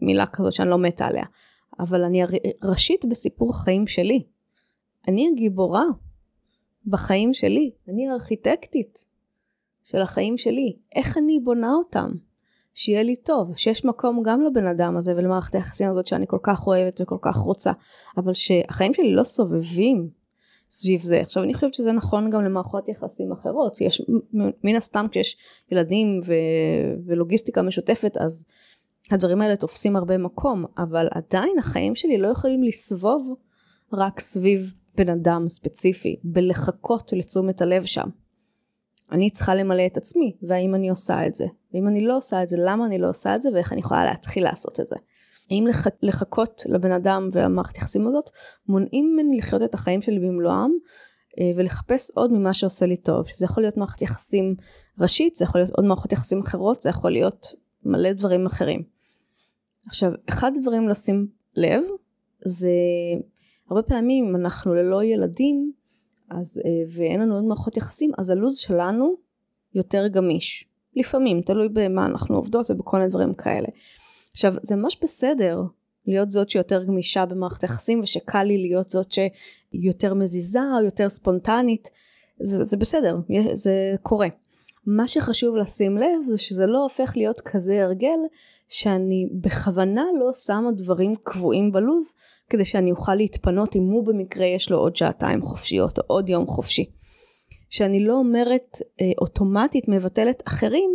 מילה 0.00 0.26
כזאת 0.26 0.52
שאני 0.52 0.70
לא 0.70 0.78
מתה 0.78 1.06
עליה, 1.06 1.24
אבל 1.80 2.04
אני 2.04 2.22
ראשית 2.62 3.04
בסיפור 3.04 3.50
החיים 3.50 3.86
שלי. 3.86 4.22
אני 5.08 5.28
הגיבורה 5.32 5.84
בחיים 6.86 7.34
שלי, 7.34 7.70
אני 7.88 8.10
ארכיטקטית 8.10 9.04
של 9.84 10.00
החיים 10.00 10.38
שלי, 10.38 10.76
איך 10.94 11.18
אני 11.18 11.40
בונה 11.40 11.74
אותם, 11.74 12.10
שיהיה 12.74 13.02
לי 13.02 13.16
טוב, 13.16 13.56
שיש 13.56 13.84
מקום 13.84 14.22
גם 14.22 14.42
לבן 14.42 14.66
אדם 14.66 14.96
הזה 14.96 15.16
ולמערכת 15.16 15.54
היחסים 15.54 15.90
הזאת 15.90 16.06
שאני 16.06 16.26
כל 16.26 16.38
כך 16.42 16.66
אוהבת 16.66 17.00
וכל 17.00 17.18
כך 17.22 17.36
רוצה, 17.36 17.72
אבל 18.16 18.34
שהחיים 18.34 18.94
שלי 18.94 19.12
לא 19.12 19.24
סובבים 19.24 20.08
סביב 20.70 21.00
זה. 21.00 21.20
עכשיו 21.20 21.42
אני 21.42 21.54
חושבת 21.54 21.74
שזה 21.74 21.92
נכון 21.92 22.30
גם 22.30 22.44
למערכות 22.44 22.88
יחסים 22.88 23.32
אחרות, 23.32 23.80
יש 23.80 24.02
מן 24.64 24.76
הסתם 24.76 25.06
כשיש 25.10 25.36
ילדים 25.72 26.20
ו- 26.26 27.02
ולוגיסטיקה 27.06 27.62
משותפת 27.62 28.16
אז 28.16 28.44
הדברים 29.10 29.40
האלה 29.40 29.56
תופסים 29.56 29.96
הרבה 29.96 30.18
מקום, 30.18 30.64
אבל 30.78 31.08
עדיין 31.10 31.58
החיים 31.58 31.94
שלי 31.94 32.18
לא 32.18 32.28
יכולים 32.28 32.62
לסבוב 32.62 33.34
רק 33.92 34.20
סביב 34.20 34.72
בן 34.94 35.08
אדם 35.08 35.48
ספציפי, 35.48 36.16
בלחכות 36.24 37.12
לתשומת 37.12 37.62
הלב 37.62 37.84
שם. 37.84 38.08
אני 39.12 39.30
צריכה 39.30 39.54
למלא 39.54 39.86
את 39.86 39.96
עצמי, 39.96 40.36
והאם 40.42 40.74
אני 40.74 40.90
עושה 40.90 41.26
את 41.26 41.34
זה. 41.34 41.46
ואם 41.74 41.88
אני 41.88 42.00
לא 42.00 42.16
עושה 42.16 42.42
את 42.42 42.48
זה, 42.48 42.56
למה 42.60 42.86
אני 42.86 42.98
לא 42.98 43.08
עושה 43.08 43.34
את 43.34 43.42
זה, 43.42 43.50
ואיך 43.54 43.72
אני 43.72 43.80
יכולה 43.80 44.04
להתחיל 44.04 44.44
לעשות 44.44 44.80
את 44.80 44.86
זה. 44.86 44.96
האם 45.50 45.66
לח... 45.66 45.86
לחכות 46.02 46.62
לבן 46.66 46.92
אדם 46.92 47.30
והמערכת 47.32 47.78
יחסים 47.78 48.06
הזאת, 48.06 48.30
מונעים 48.68 49.12
ממני 49.12 49.38
לחיות 49.38 49.62
את 49.62 49.74
החיים 49.74 50.02
שלי 50.02 50.18
במלואם, 50.18 50.70
אה, 51.40 51.50
ולחפש 51.56 52.10
עוד 52.14 52.32
ממה 52.32 52.54
שעושה 52.54 52.86
לי 52.86 52.96
טוב, 52.96 53.28
שזה 53.28 53.44
יכול 53.44 53.62
להיות 53.62 53.76
מערכת 53.76 54.02
יחסים 54.02 54.54
ראשית, 55.00 55.34
זה 55.34 55.44
יכול 55.44 55.60
להיות 55.60 55.70
עוד 55.70 55.84
מערכות 55.84 56.12
יחסים 56.12 56.42
אחרות, 56.42 56.82
זה 56.82 56.90
יכול 56.90 57.10
להיות 57.10 57.46
מלא 57.84 58.12
דברים 58.12 58.46
אחרים. 58.46 58.97
עכשיו, 59.88 60.12
אחד 60.28 60.52
הדברים 60.56 60.88
לשים 60.88 61.26
לב, 61.56 61.84
זה 62.44 62.70
הרבה 63.70 63.82
פעמים 63.82 64.28
אם 64.28 64.36
אנחנו 64.36 64.74
ללא 64.74 65.04
ילדים, 65.04 65.72
אז, 66.30 66.60
אה, 66.64 66.70
ואין 66.88 67.20
לנו 67.20 67.34
עוד 67.34 67.44
מערכות 67.44 67.76
יחסים, 67.76 68.10
אז 68.18 68.30
הלו"ז 68.30 68.56
שלנו 68.56 69.14
יותר 69.74 70.08
גמיש. 70.08 70.68
לפעמים, 70.96 71.40
תלוי 71.42 71.68
במה 71.68 72.06
אנחנו 72.06 72.36
עובדות 72.36 72.70
ובכל 72.70 72.98
מיני 72.98 73.10
דברים 73.10 73.34
כאלה. 73.34 73.68
עכשיו, 74.30 74.54
זה 74.62 74.76
ממש 74.76 74.98
בסדר 75.02 75.62
להיות 76.06 76.30
זאת 76.30 76.50
שיותר 76.50 76.84
גמישה 76.84 77.26
במערכת 77.26 77.62
יחסים 77.62 78.00
ושקל 78.00 78.42
לי 78.42 78.58
להיות 78.58 78.88
זאת 78.88 79.12
שיותר 79.12 80.14
מזיזה 80.14 80.60
או 80.78 80.84
יותר 80.84 81.08
ספונטנית. 81.08 81.90
זה, 82.40 82.64
זה 82.64 82.76
בסדר, 82.76 83.16
זה 83.52 83.94
קורה. 84.02 84.28
מה 84.86 85.08
שחשוב 85.08 85.56
לשים 85.56 85.98
לב 85.98 86.28
זה 86.28 86.38
שזה 86.38 86.66
לא 86.66 86.82
הופך 86.82 87.12
להיות 87.16 87.40
כזה 87.40 87.84
הרגל 87.84 88.18
שאני 88.68 89.28
בכוונה 89.40 90.04
לא 90.20 90.32
שמה 90.32 90.72
דברים 90.72 91.14
קבועים 91.22 91.72
בלוז 91.72 92.14
כדי 92.50 92.64
שאני 92.64 92.90
אוכל 92.90 93.14
להתפנות 93.14 93.76
אם 93.76 93.82
הוא 93.82 94.06
במקרה 94.06 94.46
יש 94.46 94.70
לו 94.70 94.78
עוד 94.78 94.96
שעתיים 94.96 95.42
חופשיות 95.42 95.98
או 95.98 96.04
עוד 96.06 96.28
יום 96.28 96.46
חופשי. 96.46 96.90
שאני 97.70 98.04
לא 98.04 98.14
אומרת 98.14 98.76
אה, 99.00 99.10
אוטומטית 99.20 99.88
מבטלת 99.88 100.42
אחרים 100.48 100.90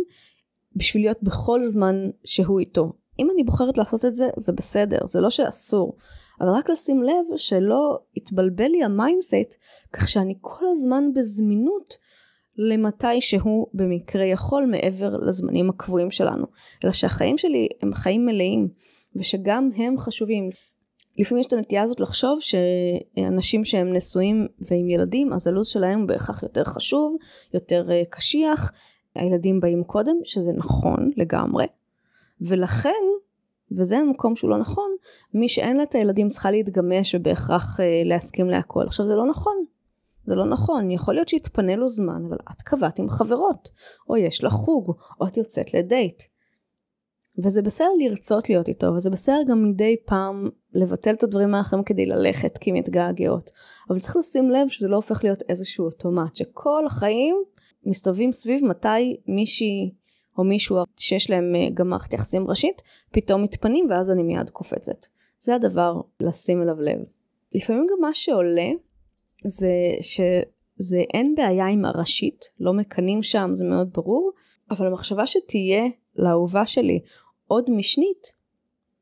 בשביל 0.76 1.02
להיות 1.02 1.22
בכל 1.22 1.68
זמן 1.68 2.10
שהוא 2.24 2.60
איתו. 2.60 2.92
אם 3.18 3.30
אני 3.30 3.44
בוחרת 3.44 3.78
לעשות 3.78 4.04
את 4.04 4.14
זה 4.14 4.28
זה 4.36 4.52
בסדר, 4.52 4.98
זה 5.06 5.20
לא 5.20 5.30
שאסור. 5.30 5.96
אבל 6.40 6.48
רק 6.48 6.70
לשים 6.70 7.02
לב 7.02 7.36
שלא 7.36 7.98
יתבלבל 8.16 8.66
לי 8.66 8.84
ה 8.84 8.93
mindset 8.93 9.60
כך 9.92 10.08
שאני 10.08 10.34
כל 10.40 10.64
הזמן 10.72 11.04
בזמינות 11.14 11.98
למתי 12.56 13.20
שהוא 13.20 13.66
במקרה 13.74 14.24
יכול 14.24 14.66
מעבר 14.66 15.16
לזמנים 15.16 15.70
הקבועים 15.70 16.10
שלנו. 16.10 16.46
אלא 16.84 16.92
שהחיים 16.92 17.38
שלי 17.38 17.68
הם 17.82 17.94
חיים 17.94 18.26
מלאים 18.26 18.68
ושגם 19.16 19.70
הם 19.76 19.98
חשובים. 19.98 20.50
לפעמים 21.18 21.40
יש 21.40 21.46
את 21.46 21.52
הנטייה 21.52 21.82
הזאת 21.82 22.00
לחשוב 22.00 22.38
שאנשים 22.40 23.64
שהם 23.64 23.92
נשואים 23.92 24.46
ועם 24.60 24.90
ילדים 24.90 25.32
אז 25.32 25.46
הלו"ז 25.46 25.66
שלהם 25.66 26.00
הוא 26.00 26.08
בהכרח 26.08 26.42
יותר 26.42 26.64
חשוב, 26.64 27.16
יותר 27.54 27.92
אה, 27.92 28.02
קשיח, 28.10 28.72
הילדים 29.14 29.60
באים 29.60 29.84
קודם, 29.84 30.16
שזה 30.24 30.52
נכון 30.52 31.10
לגמרי, 31.16 31.66
ולכן, 32.40 32.90
וזה 33.78 33.98
המקום 33.98 34.36
שהוא 34.36 34.50
לא 34.50 34.58
נכון, 34.58 34.90
מי 35.34 35.48
שאין 35.48 35.76
לה 35.76 35.82
את 35.82 35.94
הילדים 35.94 36.28
צריכה 36.28 36.50
להתגמש 36.50 37.14
ובהכרח 37.14 37.80
אה, 37.80 38.02
להסכים 38.04 38.50
להכל. 38.50 38.84
עכשיו 38.86 39.06
זה 39.06 39.14
לא 39.14 39.26
נכון, 39.26 39.64
זה 40.26 40.34
לא 40.34 40.44
נכון, 40.44 40.90
יכול 40.90 41.14
להיות 41.14 41.28
שיתפנה 41.28 41.76
לו 41.76 41.88
זמן, 41.88 42.22
אבל 42.28 42.36
את 42.52 42.62
קבעת 42.62 42.98
עם 42.98 43.08
חברות, 43.08 43.70
או 44.08 44.16
יש 44.16 44.44
לך 44.44 44.52
חוג, 44.52 44.96
או 45.20 45.26
את 45.26 45.36
יוצאת 45.36 45.74
לדייט. 45.74 46.22
וזה 47.38 47.62
בסדר 47.62 47.88
לרצות 47.98 48.48
להיות 48.48 48.68
איתו, 48.68 48.86
וזה 48.86 49.10
בסדר 49.10 49.40
גם 49.48 49.70
מדי 49.70 49.96
פעם 50.04 50.50
לבטל 50.74 51.14
את 51.14 51.22
הדברים 51.22 51.54
האחרים 51.54 51.84
כדי 51.84 52.06
ללכת 52.06 52.58
כי 52.58 52.72
מתגעגעות. 52.72 53.50
אבל 53.90 53.98
צריך 53.98 54.16
לשים 54.16 54.50
לב 54.50 54.68
שזה 54.68 54.88
לא 54.88 54.96
הופך 54.96 55.24
להיות 55.24 55.42
איזשהו 55.48 55.84
אוטומט, 55.84 56.36
שכל 56.36 56.86
החיים 56.86 57.36
מסתובבים 57.86 58.32
סביב 58.32 58.64
מתי 58.64 59.16
מישהי 59.26 59.94
או 60.38 60.44
מישהו 60.44 60.76
שיש 60.96 61.30
להם 61.30 61.54
אה, 61.54 61.68
גם 61.74 61.88
מערכת 61.88 62.12
יחסים 62.12 62.48
ראשית, 62.48 62.82
פתאום 63.12 63.42
מתפנים 63.42 63.86
ואז 63.90 64.10
אני 64.10 64.22
מיד 64.22 64.50
קופצת. 64.50 65.06
זה 65.40 65.54
הדבר 65.54 66.00
לשים 66.20 66.62
אליו 66.62 66.80
לב. 66.80 66.98
לפעמים 67.52 67.86
גם 67.90 67.96
מה 68.00 68.12
שעולה 68.12 68.70
זה 69.46 69.70
שזה 70.00 71.00
אין 71.14 71.34
בעיה 71.34 71.66
עם 71.66 71.84
הראשית, 71.84 72.44
לא 72.60 72.72
מקנאים 72.72 73.22
שם, 73.22 73.50
זה 73.52 73.64
מאוד 73.64 73.90
ברור, 73.92 74.32
אבל 74.70 74.86
המחשבה 74.86 75.26
שתהיה 75.26 75.84
לאהובה 76.16 76.66
שלי 76.66 77.00
עוד 77.46 77.70
משנית, 77.70 78.32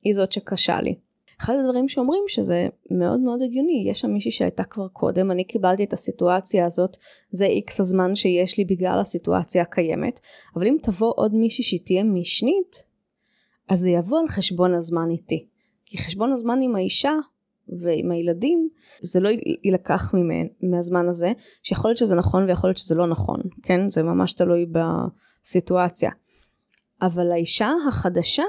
היא 0.02 0.14
זאת 0.14 0.32
שקשה 0.32 0.80
לי. 0.80 0.94
אחד 1.40 1.54
הדברים 1.60 1.88
שאומרים 1.88 2.24
שזה 2.28 2.68
מאוד 2.90 3.20
מאוד 3.20 3.42
הגיוני, 3.42 3.84
יש 3.90 4.00
שם 4.00 4.10
מישהי 4.10 4.30
שהייתה 4.30 4.64
כבר 4.64 4.88
קודם, 4.88 5.30
אני 5.30 5.44
קיבלתי 5.44 5.84
את 5.84 5.92
הסיטואציה 5.92 6.66
הזאת, 6.66 6.96
זה 7.30 7.46
איקס 7.46 7.80
הזמן 7.80 8.14
שיש 8.14 8.58
לי 8.58 8.64
בגלל 8.64 8.98
הסיטואציה 9.00 9.62
הקיימת, 9.62 10.20
אבל 10.56 10.66
אם 10.66 10.76
תבוא 10.82 11.12
עוד 11.16 11.34
מישהי 11.34 11.64
שהיא 11.64 11.80
תהיה 11.84 12.04
משנית, 12.04 12.84
אז 13.68 13.80
זה 13.80 13.90
יבוא 13.90 14.20
על 14.20 14.28
חשבון 14.28 14.74
הזמן 14.74 15.10
איתי. 15.10 15.46
כי 15.84 15.98
חשבון 15.98 16.32
הזמן 16.32 16.58
עם 16.62 16.76
האישה 16.76 17.12
ועם 17.68 18.10
הילדים, 18.10 18.68
זה 19.00 19.20
לא 19.20 19.28
יילקח 19.64 20.14
מהזמן 20.62 21.08
הזה, 21.08 21.32
שיכול 21.62 21.88
להיות 21.88 21.98
שזה 21.98 22.14
נכון 22.14 22.48
ויכול 22.48 22.70
להיות 22.70 22.78
שזה 22.78 22.94
לא 22.94 23.06
נכון, 23.06 23.40
כן? 23.62 23.88
זה 23.88 24.02
ממש 24.02 24.32
תלוי 24.32 24.66
בסיטואציה. 24.72 26.10
אבל 27.02 27.32
האישה 27.32 27.70
החדשה 27.88 28.44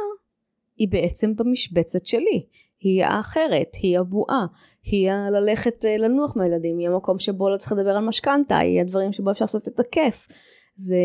היא 0.78 0.88
בעצם 0.90 1.36
במשבצת 1.36 2.06
שלי. 2.06 2.46
היא 2.80 3.04
האחרת, 3.04 3.76
היא 3.82 4.00
הבועה, 4.00 4.46
היא 4.84 5.12
הללכת 5.12 5.86
אה, 5.86 5.98
לנוח 5.98 6.36
מהילדים, 6.36 6.78
היא 6.78 6.88
המקום 6.88 7.20
שבו 7.20 7.50
לא 7.50 7.58
צריך 7.58 7.72
לדבר 7.72 7.90
על 7.90 8.06
משכנתה, 8.06 8.58
היא 8.58 8.82
הדברים 8.82 9.14
שבו 9.14 9.32
אפשר 9.32 9.46
לעשות 9.46 9.68
את 9.68 9.80
הכיף. 9.80 10.28
זה 10.76 10.98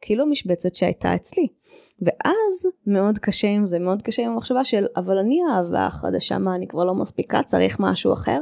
כאילו 0.00 0.26
משבצת 0.26 0.74
שהייתה 0.74 1.14
אצלי. 1.14 1.46
ואז 2.02 2.66
מאוד 2.86 3.18
קשה 3.18 3.48
עם 3.48 3.66
זה, 3.66 3.78
מאוד 3.78 4.02
קשה 4.02 4.22
עם 4.22 4.30
המחשבה 4.30 4.64
של 4.64 4.86
אבל 4.96 5.18
אני 5.18 5.38
האהבה 5.50 5.86
החדשה, 5.86 6.38
מה 6.38 6.54
אני 6.54 6.68
כבר 6.68 6.84
לא 6.84 6.94
מספיקה, 6.94 7.42
צריך 7.42 7.76
משהו 7.80 8.12
אחר, 8.12 8.40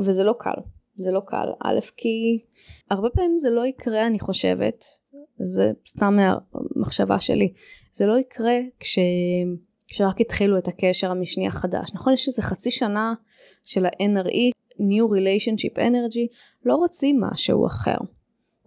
וזה 0.00 0.24
לא 0.24 0.34
קל, 0.38 0.60
זה 0.96 1.10
לא 1.10 1.22
קל, 1.26 1.48
א' 1.64 1.78
כי 1.96 2.44
הרבה 2.90 3.08
פעמים 3.10 3.38
זה 3.38 3.50
לא 3.50 3.66
יקרה 3.66 4.06
אני 4.06 4.20
חושבת, 4.20 4.84
זה 5.38 5.72
סתם 5.88 6.16
מהמחשבה 6.16 7.20
שלי, 7.20 7.52
זה 7.92 8.06
לא 8.06 8.18
יקרה 8.18 8.58
כש... 8.80 8.98
כשרק 9.88 10.20
התחילו 10.20 10.58
את 10.58 10.68
הקשר 10.68 11.10
המשני 11.10 11.46
החדש, 11.46 11.90
נכון? 11.94 12.12
יש 12.12 12.28
איזה 12.28 12.42
חצי 12.42 12.70
שנה 12.70 13.14
של 13.62 13.86
ה-NRE, 13.86 14.50
New 14.78 15.10
Relationship 15.10 15.78
Energy, 15.78 16.36
לא 16.64 16.74
רוצים 16.74 17.20
משהו 17.20 17.66
אחר, 17.66 17.96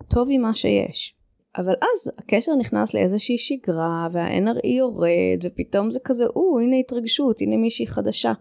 טוב 0.08 0.28
עם 0.32 0.42
מה 0.42 0.56
שיש. 0.56 1.19
אבל 1.58 1.74
אז 1.74 2.12
הקשר 2.18 2.56
נכנס 2.56 2.94
לאיזושהי 2.94 3.38
שגרה 3.38 4.08
וה-NRE 4.12 4.68
יורד 4.68 5.40
ופתאום 5.44 5.92
זה 5.92 6.00
כזה, 6.04 6.26
או 6.36 6.60
הנה 6.60 6.76
התרגשות, 6.76 7.42
הנה 7.42 7.58
מישהי 7.58 7.88
חדשה 7.88 8.34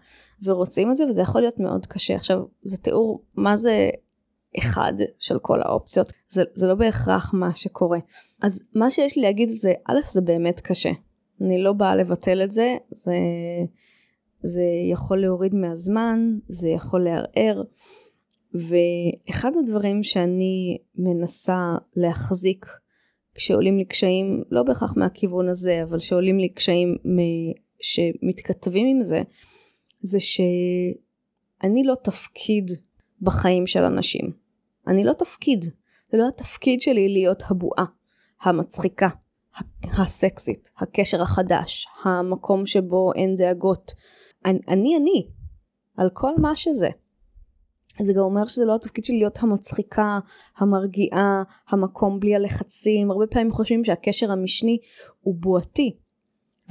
ורוצים 0.43 0.91
את 0.91 0.97
זה 0.97 1.07
וזה 1.07 1.23
יכול 1.23 1.41
להיות 1.41 1.59
מאוד 1.61 1.87
קשה. 1.87 2.15
עכשיו 2.15 2.43
זה 2.63 2.77
תיאור 2.77 3.25
מה 3.35 3.57
זה 3.57 3.91
אחד 4.59 4.93
של 5.19 5.39
כל 5.39 5.63
האופציות, 5.63 6.13
זה, 6.29 6.43
זה 6.55 6.67
לא 6.67 6.75
בהכרח 6.75 7.35
מה 7.35 7.57
שקורה. 7.57 7.99
אז 8.43 8.63
מה 8.75 8.91
שיש 8.91 9.17
לי 9.17 9.23
להגיד 9.23 9.49
זה, 9.49 9.73
א' 9.85 9.99
זה 10.11 10.21
באמת 10.21 10.61
קשה. 10.61 10.91
אני 11.41 11.63
לא 11.63 11.73
באה 11.73 11.97
לבטל 11.97 12.45
את 12.45 12.53
זה, 12.53 12.77
זה, 12.91 13.17
זה 14.43 14.63
יכול 14.91 15.21
להוריד 15.21 15.55
מהזמן, 15.55 16.39
זה 16.49 16.69
יכול 16.69 17.05
לערער. 17.05 17.63
ואחד 18.55 19.53
הדברים 19.57 20.03
שאני 20.03 20.79
מנסה 20.97 21.75
להחזיק 21.97 22.67
כשעולים 23.39 23.79
לי 23.79 23.85
קשיים, 23.85 24.43
לא 24.51 24.63
בהכרח 24.63 24.93
מהכיוון 24.97 25.49
הזה, 25.49 25.83
אבל 25.83 25.99
שעולים 25.99 26.39
לי 26.39 26.49
קשיים 26.49 26.97
שמתכתבים 27.81 28.87
עם 28.87 29.03
זה, 29.03 29.23
זה 30.03 30.21
שאני 30.21 31.85
לא 31.85 31.95
תפקיד 32.05 32.71
בחיים 33.23 33.67
של 33.67 33.85
אנשים. 33.85 34.33
אני 34.87 35.05
לא 35.05 35.13
תפקיד. 35.13 35.65
זה 36.13 36.19
לא 36.19 36.29
התפקיד 36.29 36.81
שלי 36.81 37.09
להיות 37.09 37.43
הבועה, 37.51 37.85
המצחיקה, 38.43 39.09
הסקסית, 39.83 40.71
הקשר 40.79 41.23
החדש, 41.23 41.87
המקום 42.05 42.67
שבו 42.67 43.13
אין 43.15 43.37
דאגות. 43.37 43.93
אני 44.45 44.97
אני, 44.97 45.29
על 45.97 46.11
כל 46.13 46.33
מה 46.39 46.57
שזה. 46.57 46.89
זה 48.03 48.13
גם 48.13 48.21
אומר 48.21 48.47
שזה 48.47 48.65
לא 48.65 48.75
התפקיד 48.75 49.05
שלי 49.05 49.19
להיות 49.19 49.39
המצחיקה, 49.43 50.19
המרגיעה, 50.59 51.43
המקום 51.69 52.21
בלי 52.21 52.35
הלחצים. 52.35 53.11
הרבה 53.11 53.27
פעמים 53.27 53.53
חושבים 53.53 53.85
שהקשר 53.85 54.33
המשני 54.33 54.79
הוא 55.21 55.35
בועתי. 55.39 55.97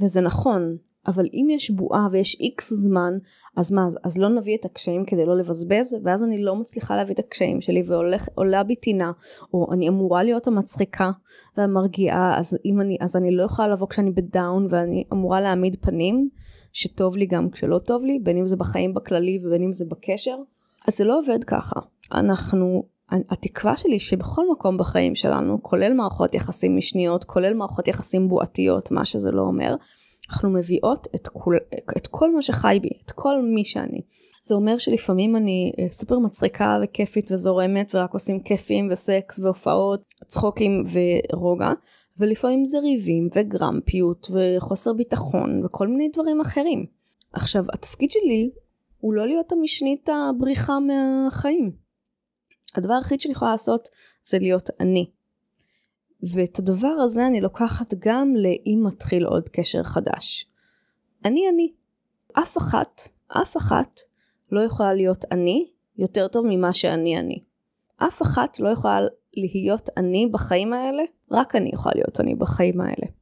וזה 0.00 0.20
נכון, 0.20 0.76
אבל 1.06 1.26
אם 1.34 1.48
יש 1.50 1.70
בועה 1.70 2.08
ויש 2.12 2.36
איקס 2.40 2.72
זמן, 2.72 3.12
אז 3.56 3.72
מה, 3.72 3.88
אז 4.04 4.18
לא 4.18 4.28
נביא 4.28 4.56
את 4.56 4.64
הקשיים 4.64 5.04
כדי 5.04 5.26
לא 5.26 5.36
לבזבז, 5.36 5.96
ואז 6.04 6.24
אני 6.24 6.42
לא 6.42 6.56
מצליחה 6.56 6.96
להביא 6.96 7.14
את 7.14 7.18
הקשיים 7.18 7.60
שלי 7.60 7.82
ועולה 7.86 8.62
בי 8.62 8.76
טינה, 8.76 9.12
או 9.54 9.72
אני 9.72 9.88
אמורה 9.88 10.22
להיות 10.22 10.46
המצחיקה 10.46 11.10
והמרגיעה, 11.56 12.38
אז, 12.38 12.58
אני, 12.80 12.96
אז 13.00 13.16
אני 13.16 13.30
לא 13.30 13.42
יכולה 13.42 13.68
לבוא 13.68 13.86
כשאני 13.88 14.10
בדאון 14.10 14.66
ואני 14.70 15.04
אמורה 15.12 15.40
להעמיד 15.40 15.76
פנים, 15.80 16.28
שטוב 16.72 17.16
לי 17.16 17.26
גם 17.26 17.50
כשלא 17.50 17.78
טוב 17.78 18.04
לי, 18.04 18.18
בין 18.18 18.38
אם 18.38 18.46
זה 18.46 18.56
בחיים 18.56 18.94
בכללי 18.94 19.38
ובין 19.42 19.62
אם 19.62 19.72
זה 19.72 19.84
בקשר. 19.84 20.36
אז 20.88 20.96
זה 20.96 21.04
לא 21.04 21.18
עובד 21.18 21.44
ככה. 21.44 21.80
אנחנו, 22.12 22.82
התקווה 23.10 23.76
שלי 23.76 24.00
שבכל 24.00 24.42
מקום 24.52 24.78
בחיים 24.78 25.14
שלנו, 25.14 25.62
כולל 25.62 25.92
מערכות 25.92 26.34
יחסים 26.34 26.76
משניות, 26.76 27.24
כולל 27.24 27.54
מערכות 27.54 27.88
יחסים 27.88 28.28
בועתיות, 28.28 28.90
מה 28.90 29.04
שזה 29.04 29.30
לא 29.30 29.42
אומר, 29.42 29.74
אנחנו 30.30 30.50
מביאות 30.50 31.08
את 31.14 31.28
כל, 31.28 31.56
את 31.96 32.06
כל 32.06 32.34
מה 32.34 32.42
שחי 32.42 32.78
בי, 32.82 32.88
את 33.04 33.10
כל 33.10 33.42
מי 33.42 33.64
שאני. 33.64 34.00
זה 34.42 34.54
אומר 34.54 34.78
שלפעמים 34.78 35.36
אני 35.36 35.72
אה, 35.78 35.86
סופר 35.90 36.18
מצחיקה 36.18 36.78
וכיפית 36.82 37.32
וזורמת 37.32 37.94
ורק 37.94 38.14
עושים 38.14 38.40
כיפים 38.40 38.88
וסקס 38.92 39.38
והופעות, 39.38 40.00
צחוקים 40.26 40.82
ורוגע, 41.32 41.72
ולפעמים 42.18 42.66
זה 42.66 42.78
ריבים 42.78 43.28
וגרמפיות 43.34 44.30
וחוסר 44.30 44.92
ביטחון 44.92 45.64
וכל 45.64 45.88
מיני 45.88 46.08
דברים 46.12 46.40
אחרים. 46.40 46.86
עכשיו 47.32 47.64
התפקיד 47.72 48.10
שלי 48.10 48.50
הוא 49.00 49.14
לא 49.14 49.26
להיות 49.26 49.52
המשנית 49.52 50.08
הבריחה 50.08 50.78
מהחיים. 50.78 51.72
הדבר 52.74 52.94
היחיד 52.94 53.20
שאני 53.20 53.32
יכולה 53.32 53.50
לעשות 53.50 53.88
זה 54.22 54.38
להיות 54.38 54.70
אני. 54.80 55.10
ואת 56.34 56.58
הדבר 56.58 56.96
הזה 57.04 57.26
אני 57.26 57.40
לוקחת 57.40 57.94
גם 57.98 58.34
לאם 58.36 58.86
מתחיל 58.86 59.24
עוד 59.26 59.48
קשר 59.48 59.82
חדש. 59.82 60.50
אני 61.24 61.40
אני. 61.54 61.72
אף 62.32 62.56
אחת, 62.58 63.00
אף 63.28 63.56
אחת 63.56 64.00
לא 64.52 64.60
יכולה 64.60 64.94
להיות 64.94 65.24
אני 65.32 65.70
יותר 65.96 66.28
טוב 66.28 66.46
ממה 66.48 66.72
שאני 66.72 67.18
אני. 67.18 67.44
אף 67.96 68.22
אחת 68.22 68.60
לא 68.60 68.68
יכולה 68.68 69.00
להיות 69.36 69.88
אני 69.96 70.26
בחיים 70.26 70.72
האלה, 70.72 71.02
רק 71.30 71.56
אני 71.56 71.70
יכולה 71.74 71.94
להיות 71.94 72.20
אני 72.20 72.34
בחיים 72.34 72.80
האלה. 72.80 73.17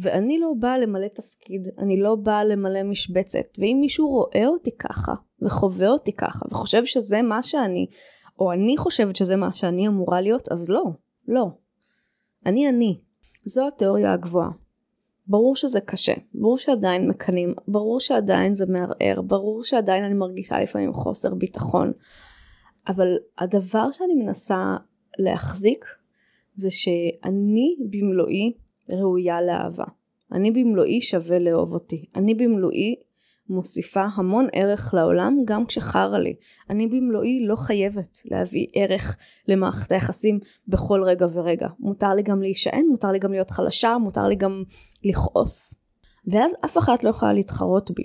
ואני 0.00 0.38
לא 0.38 0.52
באה 0.58 0.78
למלא 0.78 1.08
תפקיד, 1.08 1.68
אני 1.78 2.00
לא 2.00 2.14
באה 2.14 2.44
למלא 2.44 2.82
משבצת, 2.82 3.58
ואם 3.58 3.78
מישהו 3.80 4.08
רואה 4.08 4.46
אותי 4.46 4.70
ככה, 4.78 5.14
וחווה 5.42 5.88
אותי 5.88 6.12
ככה, 6.12 6.46
וחושב 6.50 6.84
שזה 6.84 7.22
מה 7.22 7.42
שאני, 7.42 7.86
או 8.38 8.52
אני 8.52 8.76
חושבת 8.76 9.16
שזה 9.16 9.36
מה 9.36 9.54
שאני 9.54 9.88
אמורה 9.88 10.20
להיות, 10.20 10.52
אז 10.52 10.70
לא, 10.70 10.84
לא. 11.28 11.46
אני 12.46 12.68
אני. 12.68 13.00
זו 13.44 13.66
התיאוריה 13.66 14.12
הגבוהה. 14.12 14.50
ברור 15.26 15.56
שזה 15.56 15.80
קשה, 15.80 16.14
ברור 16.34 16.58
שעדיין 16.58 17.08
מקנאים, 17.08 17.54
ברור 17.68 18.00
שעדיין 18.00 18.54
זה 18.54 18.66
מערער, 18.66 19.22
ברור 19.26 19.64
שעדיין 19.64 20.04
אני 20.04 20.14
מרגישה 20.14 20.60
לפעמים 20.60 20.92
חוסר 20.92 21.34
ביטחון, 21.34 21.92
אבל 22.88 23.08
הדבר 23.38 23.92
שאני 23.92 24.14
מנסה 24.14 24.76
להחזיק 25.18 25.84
זה 26.54 26.70
שאני 26.70 27.76
במלואי 27.90 28.52
ראויה 28.92 29.42
לאהבה. 29.42 29.84
אני 30.32 30.50
במלואי 30.50 31.00
שווה 31.00 31.38
לאהוב 31.38 31.72
אותי. 31.72 32.04
אני 32.16 32.34
במלואי 32.34 32.94
מוסיפה 33.48 34.04
המון 34.14 34.46
ערך 34.52 34.94
לעולם 34.94 35.36
גם 35.44 35.66
כשחרא 35.66 36.18
לי. 36.18 36.34
אני 36.70 36.86
במלואי 36.86 37.46
לא 37.46 37.56
חייבת 37.56 38.18
להביא 38.24 38.66
ערך 38.74 39.16
למערכת 39.48 39.92
היחסים 39.92 40.40
בכל 40.68 41.02
רגע 41.04 41.26
ורגע. 41.32 41.68
מותר 41.78 42.14
לי 42.14 42.22
גם 42.22 42.42
להישען, 42.42 42.84
מותר 42.90 43.12
לי 43.12 43.18
גם 43.18 43.32
להיות 43.32 43.50
חלשה, 43.50 43.98
מותר 43.98 44.28
לי 44.28 44.36
גם 44.36 44.62
לכעוס. 45.04 45.74
ואז 46.26 46.54
אף 46.64 46.78
אחת 46.78 47.04
לא 47.04 47.08
יכולה 47.08 47.32
להתחרות 47.32 47.90
בי. 47.90 48.02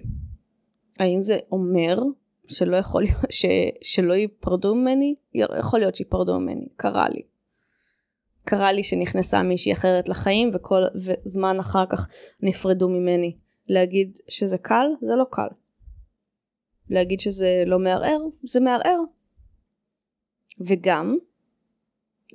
האם 0.99 1.21
זה 1.21 1.37
אומר 1.51 1.99
שלא 2.47 2.77
יכול 2.77 3.01
להיות, 3.03 3.25
ש, 3.29 3.45
שלא 3.81 4.13
ייפרדו 4.13 4.75
ממני? 4.75 5.15
יכול 5.33 5.79
להיות 5.79 5.95
שייפרדו 5.95 6.39
ממני, 6.39 6.67
קרה 6.75 7.09
לי. 7.09 7.21
קרה 8.45 8.71
לי 8.71 8.83
שנכנסה 8.83 9.43
מישהי 9.43 9.73
אחרת 9.73 10.09
לחיים 10.09 10.51
וכל, 10.53 10.81
וזמן 10.95 11.57
אחר 11.59 11.85
כך 11.89 12.09
נפרדו 12.41 12.89
ממני. 12.89 13.35
להגיד 13.67 14.19
שזה 14.27 14.57
קל, 14.57 14.85
זה 15.01 15.15
לא 15.15 15.25
קל. 15.31 15.47
להגיד 16.89 17.19
שזה 17.19 17.63
לא 17.65 17.79
מערער, 17.79 18.19
זה 18.43 18.59
מערער. 18.59 18.99
וגם, 20.59 21.17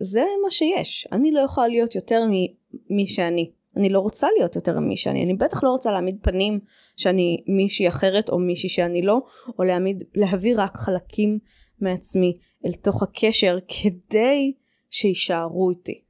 זה 0.01 0.25
מה 0.45 0.51
שיש. 0.51 1.09
אני 1.13 1.33
לא 1.33 1.41
יכולה 1.41 1.69
להיות 1.69 1.95
יותר 1.95 2.23
ממי 2.27 3.07
שאני. 3.07 3.51
אני 3.77 3.89
לא 3.89 4.01
רוצה 4.01 4.29
להיות 4.39 4.57
יותר 4.57 4.81
ממי 4.81 4.97
שאני. 4.97 5.25
אני 5.25 5.35
בטח 5.35 5.65
לא 5.65 5.71
רוצה 5.71 5.93
להעמיד 5.93 6.19
פנים 6.23 6.61
שאני 6.97 7.45
מישהי 7.47 7.89
אחרת 7.89 8.29
או 8.29 8.39
מישהי 8.39 8.69
שאני 8.69 9.03
לא, 9.03 9.21
או 9.59 9.65
להעמיד, 9.65 10.05
להביא 10.15 10.55
רק 10.57 10.77
חלקים 10.77 11.39
מעצמי 11.81 12.39
אל 12.67 12.73
תוך 12.73 13.03
הקשר 13.03 13.59
כדי 13.69 14.53
שיישארו 14.91 15.71
איתי. 15.71 16.01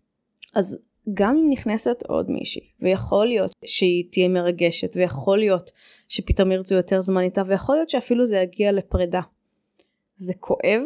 אז 0.54 0.78
גם 1.14 1.36
אם 1.36 1.50
נכנסת 1.50 2.02
עוד 2.08 2.30
מישהי, 2.30 2.70
ויכול 2.80 3.26
להיות 3.26 3.52
שהיא 3.64 4.04
תהיה 4.10 4.28
מרגשת, 4.28 4.96
ויכול 4.96 5.38
להיות 5.38 5.70
שפתאום 6.08 6.52
ירצו 6.52 6.74
יותר 6.74 7.00
זמן 7.00 7.22
איתה, 7.22 7.42
ויכול 7.46 7.76
להיות 7.76 7.90
שאפילו 7.90 8.26
זה 8.26 8.36
יגיע 8.36 8.72
לפרידה. 8.72 9.20
זה 10.16 10.34
כואב, 10.34 10.82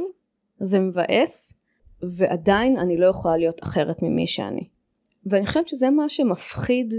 זה 0.61 0.79
מבאס, 0.79 1.55
ועדיין 2.03 2.79
אני 2.79 2.97
לא 2.97 3.07
יכולה 3.07 3.37
להיות 3.37 3.63
אחרת 3.63 4.03
ממי 4.03 4.27
שאני. 4.27 4.69
ואני 5.27 5.47
חושבת 5.47 5.69
שזה 5.69 5.91
מה 5.91 6.09
שמפחיד 6.09 6.95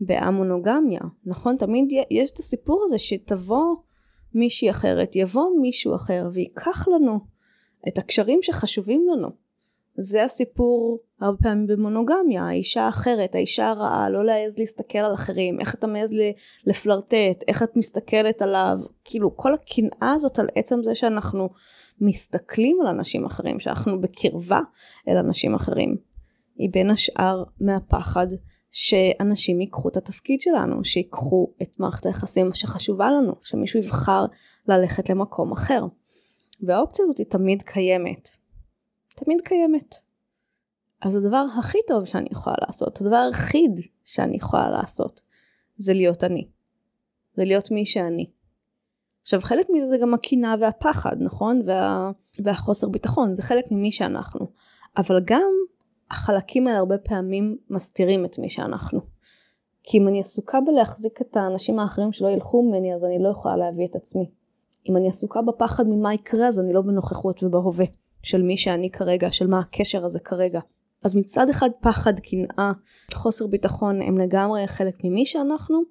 בהמונוגמיה, 0.00 1.00
נכון? 1.24 1.56
תמיד 1.56 1.88
יש 2.10 2.30
את 2.30 2.38
הסיפור 2.38 2.82
הזה 2.84 2.98
שתבוא 2.98 3.74
מישהי 4.34 4.70
אחרת, 4.70 5.16
יבוא 5.16 5.46
מישהו 5.60 5.94
אחר 5.94 6.28
ויקח 6.32 6.88
לנו 6.88 7.20
את 7.88 7.98
הקשרים 7.98 8.38
שחשובים 8.42 9.06
לנו. 9.12 9.45
זה 9.98 10.24
הסיפור 10.24 10.98
הרבה 11.20 11.38
פעמים 11.42 11.66
במונוגמיה, 11.66 12.44
האישה 12.44 12.82
האחרת, 12.82 13.34
האישה 13.34 13.68
הרעה, 13.68 14.10
לא 14.10 14.24
להעז 14.24 14.58
להסתכל 14.58 14.98
על 14.98 15.14
אחרים, 15.14 15.60
איך 15.60 15.74
אתה 15.74 15.86
מעז 15.86 16.10
לפלרטט, 16.66 17.44
איך 17.48 17.62
את 17.62 17.76
מסתכלת 17.76 18.42
עליו, 18.42 18.78
כאילו 19.04 19.36
כל 19.36 19.54
הקנאה 19.54 20.12
הזאת 20.12 20.38
על 20.38 20.48
עצם 20.54 20.82
זה 20.82 20.94
שאנחנו 20.94 21.48
מסתכלים 22.00 22.78
על 22.80 22.86
אנשים 22.86 23.24
אחרים, 23.24 23.60
שאנחנו 23.60 24.00
בקרבה 24.00 24.60
אל 25.08 25.16
אנשים 25.16 25.54
אחרים, 25.54 25.96
היא 26.56 26.70
בין 26.72 26.90
השאר 26.90 27.44
מהפחד 27.60 28.26
שאנשים 28.70 29.60
ייקחו 29.60 29.88
את 29.88 29.96
התפקיד 29.96 30.40
שלנו, 30.40 30.84
שיקחו 30.84 31.52
את 31.62 31.80
מערכת 31.80 32.06
היחסים 32.06 32.50
שחשובה 32.54 33.10
לנו, 33.10 33.32
שמישהו 33.42 33.80
יבחר 33.80 34.24
ללכת 34.68 35.10
למקום 35.10 35.52
אחר. 35.52 35.84
והאופציה 36.62 37.02
הזאת 37.02 37.18
היא 37.18 37.26
תמיד 37.26 37.62
קיימת. 37.62 38.28
תמיד 39.16 39.40
קיימת. 39.40 39.94
אז 41.02 41.16
הדבר 41.16 41.44
הכי 41.58 41.78
טוב 41.88 42.04
שאני 42.04 42.28
יכולה 42.32 42.56
לעשות, 42.66 43.00
הדבר 43.00 43.16
היחיד 43.16 43.80
שאני 44.04 44.36
יכולה 44.36 44.70
לעשות, 44.70 45.20
זה 45.76 45.92
להיות 45.92 46.24
אני. 46.24 46.48
זה 47.34 47.44
להיות 47.44 47.70
מי 47.70 47.86
שאני. 47.86 48.30
עכשיו 49.22 49.40
חלק 49.40 49.66
מזה 49.72 49.86
זה 49.86 49.98
גם 49.98 50.14
הקנאה 50.14 50.54
והפחד, 50.60 51.16
נכון? 51.20 51.62
וה... 51.66 52.10
והחוסר 52.44 52.88
ביטחון, 52.88 53.34
זה 53.34 53.42
חלק 53.42 53.64
ממי 53.70 53.92
שאנחנו. 53.92 54.46
אבל 54.96 55.20
גם 55.24 55.50
החלקים 56.10 56.66
האלה 56.66 56.78
הרבה 56.78 56.98
פעמים 56.98 57.56
מסתירים 57.70 58.24
את 58.24 58.38
מי 58.38 58.50
שאנחנו. 58.50 59.00
כי 59.82 59.98
אם 59.98 60.08
אני 60.08 60.20
עסוקה 60.20 60.60
בלהחזיק 60.60 61.20
את 61.20 61.36
האנשים 61.36 61.78
האחרים 61.78 62.12
שלא 62.12 62.28
ילכו 62.28 62.62
ממני, 62.62 62.94
אז 62.94 63.04
אני 63.04 63.18
לא 63.18 63.28
יכולה 63.28 63.56
להביא 63.56 63.86
את 63.86 63.96
עצמי. 63.96 64.30
אם 64.88 64.96
אני 64.96 65.08
עסוקה 65.08 65.42
בפחד 65.42 65.88
ממה 65.88 66.14
יקרה, 66.14 66.48
אז 66.48 66.60
אני 66.60 66.72
לא 66.72 66.82
בנוכחות 66.82 67.42
ובהווה. 67.42 67.86
של 68.26 68.42
מי 68.42 68.56
שאני 68.56 68.90
כרגע, 68.90 69.32
של 69.32 69.46
מה 69.46 69.60
הקשר 69.60 70.04
הזה 70.04 70.20
כרגע. 70.20 70.60
אז 71.02 71.16
מצד 71.16 71.48
אחד 71.50 71.70
פחד, 71.80 72.12
קנאה, 72.20 72.72
חוסר 73.14 73.46
ביטחון 73.46 74.02
הם 74.02 74.18
לגמרי 74.18 74.66
חלק 74.66 74.94
ממי 75.04 75.26
שאנחנו, 75.26 75.82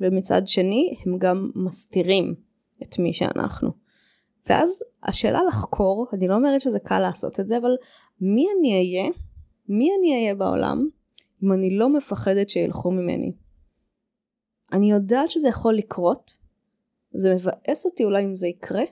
ומצד 0.00 0.42
שני 0.46 0.94
הם 1.06 1.18
גם 1.18 1.50
מסתירים 1.54 2.34
את 2.82 2.98
מי 2.98 3.12
שאנחנו. 3.12 3.70
ואז 4.48 4.82
השאלה 5.02 5.40
לחקור, 5.48 6.06
אני 6.12 6.28
לא 6.28 6.34
אומרת 6.34 6.60
שזה 6.60 6.78
קל 6.78 6.98
לעשות 6.98 7.40
את 7.40 7.46
זה, 7.46 7.56
אבל 7.58 7.76
מי 8.20 8.46
אני 8.58 8.72
אהיה, 8.72 9.10
מי 9.68 9.88
אני 9.98 10.14
אהיה 10.14 10.34
בעולם, 10.34 10.88
אם 11.42 11.52
אני 11.52 11.76
לא 11.76 11.88
מפחדת 11.88 12.48
שילכו 12.48 12.90
ממני. 12.90 13.32
אני 14.72 14.90
יודעת 14.90 15.30
שזה 15.30 15.48
יכול 15.48 15.74
לקרות, 15.74 16.38
זה 17.12 17.34
מבאס 17.34 17.86
אותי 17.86 18.04
אולי 18.04 18.24
אם 18.24 18.36
זה 18.36 18.48
יקרה, 18.48 18.82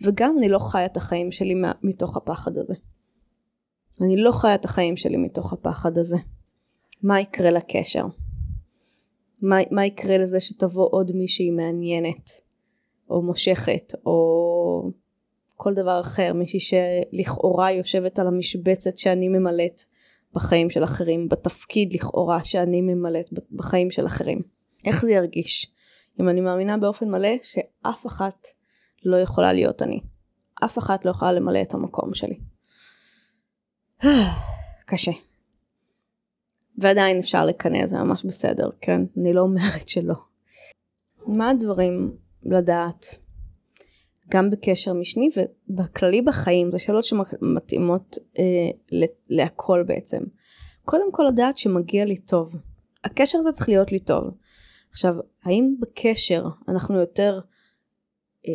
וגם 0.00 0.38
אני 0.38 0.48
לא 0.48 0.58
חיה 0.58 0.86
את 0.86 0.96
החיים 0.96 1.32
שלי 1.32 1.54
מתוך 1.82 2.16
הפחד 2.16 2.56
הזה. 2.56 2.74
אני 4.00 4.16
לא 4.16 4.32
חיה 4.32 4.54
את 4.54 4.64
החיים 4.64 4.96
שלי 4.96 5.16
מתוך 5.16 5.52
הפחד 5.52 5.98
הזה. 5.98 6.16
מה 7.02 7.20
יקרה 7.20 7.50
לקשר? 7.50 8.06
מה, 9.42 9.56
מה 9.70 9.86
יקרה 9.86 10.18
לזה 10.18 10.40
שתבוא 10.40 10.88
עוד 10.90 11.12
מישהי 11.14 11.50
מעניינת, 11.50 12.30
או 13.10 13.22
מושכת, 13.22 13.92
או 14.06 14.90
כל 15.56 15.74
דבר 15.74 16.00
אחר, 16.00 16.32
מישהי 16.32 16.60
שלכאורה 16.60 17.72
יושבת 17.72 18.18
על 18.18 18.26
המשבצת 18.26 18.98
שאני 18.98 19.28
ממלאת 19.28 19.82
בחיים 20.34 20.70
של 20.70 20.84
אחרים, 20.84 21.28
בתפקיד 21.28 21.92
לכאורה 21.92 22.44
שאני 22.44 22.80
ממלאת 22.80 23.28
בחיים 23.52 23.90
של 23.90 24.06
אחרים. 24.06 24.42
איך 24.84 25.02
זה 25.02 25.12
ירגיש? 25.12 25.72
אם 26.20 26.28
אני 26.28 26.40
מאמינה 26.40 26.76
באופן 26.76 27.10
מלא 27.10 27.28
שאף 27.42 28.06
אחת 28.06 28.46
לא 29.04 29.16
יכולה 29.16 29.52
להיות 29.52 29.82
אני. 29.82 30.00
אף 30.64 30.78
אחת 30.78 31.04
לא 31.04 31.10
יכולה 31.10 31.32
למלא 31.32 31.62
את 31.62 31.74
המקום 31.74 32.14
שלי. 32.14 32.38
קשה. 34.86 35.12
ועדיין 36.78 37.18
אפשר 37.18 37.46
לקנא, 37.46 37.86
זה 37.86 37.98
ממש 37.98 38.24
בסדר, 38.24 38.70
כן? 38.80 39.00
אני 39.16 39.32
לא 39.32 39.40
אומרת 39.40 39.88
שלא. 39.88 40.14
מה 41.26 41.50
הדברים 41.50 42.16
לדעת? 42.42 43.06
גם 44.30 44.50
בקשר 44.50 44.92
משני 44.92 45.30
ובכללי 45.36 46.22
בחיים, 46.22 46.70
זה 46.70 46.78
שאלות 46.78 47.04
שמתאימות 47.04 48.16
אה, 48.38 48.98
להכל 49.28 49.84
בעצם. 49.86 50.22
קודם 50.84 51.12
כל 51.12 51.24
לדעת 51.28 51.58
שמגיע 51.58 52.04
לי 52.04 52.16
טוב. 52.16 52.56
הקשר 53.04 53.38
הזה 53.38 53.52
צריך 53.52 53.68
להיות 53.68 53.92
לי 53.92 53.98
טוב. 53.98 54.24
עכשיו, 54.90 55.14
האם 55.44 55.74
בקשר 55.80 56.46
אנחנו 56.68 56.98
יותר 56.98 57.40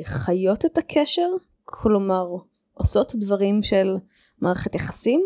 חיות 0.04 0.66
את 0.66 0.78
הקשר? 0.78 1.30
כלומר, 1.66 2.28
עושות 2.74 3.16
דברים 3.16 3.64
של 3.64 3.98
מערכת 4.42 4.76
יחסים? 4.76 5.22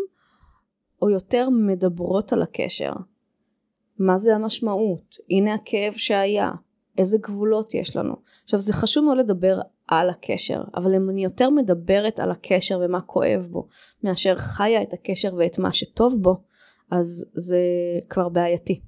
או 1.02 1.10
יותר 1.10 1.48
מדברות 1.50 2.32
על 2.32 2.42
הקשר? 2.42 2.92
מה 3.98 4.18
זה 4.18 4.34
המשמעות? 4.34 5.16
הנה 5.30 5.54
הכאב 5.54 5.92
שהיה. 5.92 6.50
איזה 6.98 7.18
גבולות 7.18 7.74
יש 7.74 7.96
לנו. 7.96 8.14
עכשיו 8.44 8.60
זה 8.60 8.72
חשוב 8.72 9.04
מאוד 9.04 9.18
לדבר 9.18 9.60
על 9.88 10.10
הקשר, 10.10 10.62
אבל 10.74 10.94
אם 10.94 11.10
אני 11.10 11.24
יותר 11.24 11.50
מדברת 11.50 12.20
על 12.20 12.30
הקשר 12.30 12.80
ומה 12.84 13.00
כואב 13.00 13.46
בו, 13.50 13.68
מאשר 14.04 14.36
חיה 14.36 14.82
את 14.82 14.92
הקשר 14.92 15.34
ואת 15.36 15.58
מה 15.58 15.72
שטוב 15.72 16.22
בו, 16.22 16.42
אז 16.90 17.24
זה 17.34 17.58
כבר 18.08 18.28
בעייתי. 18.28 18.80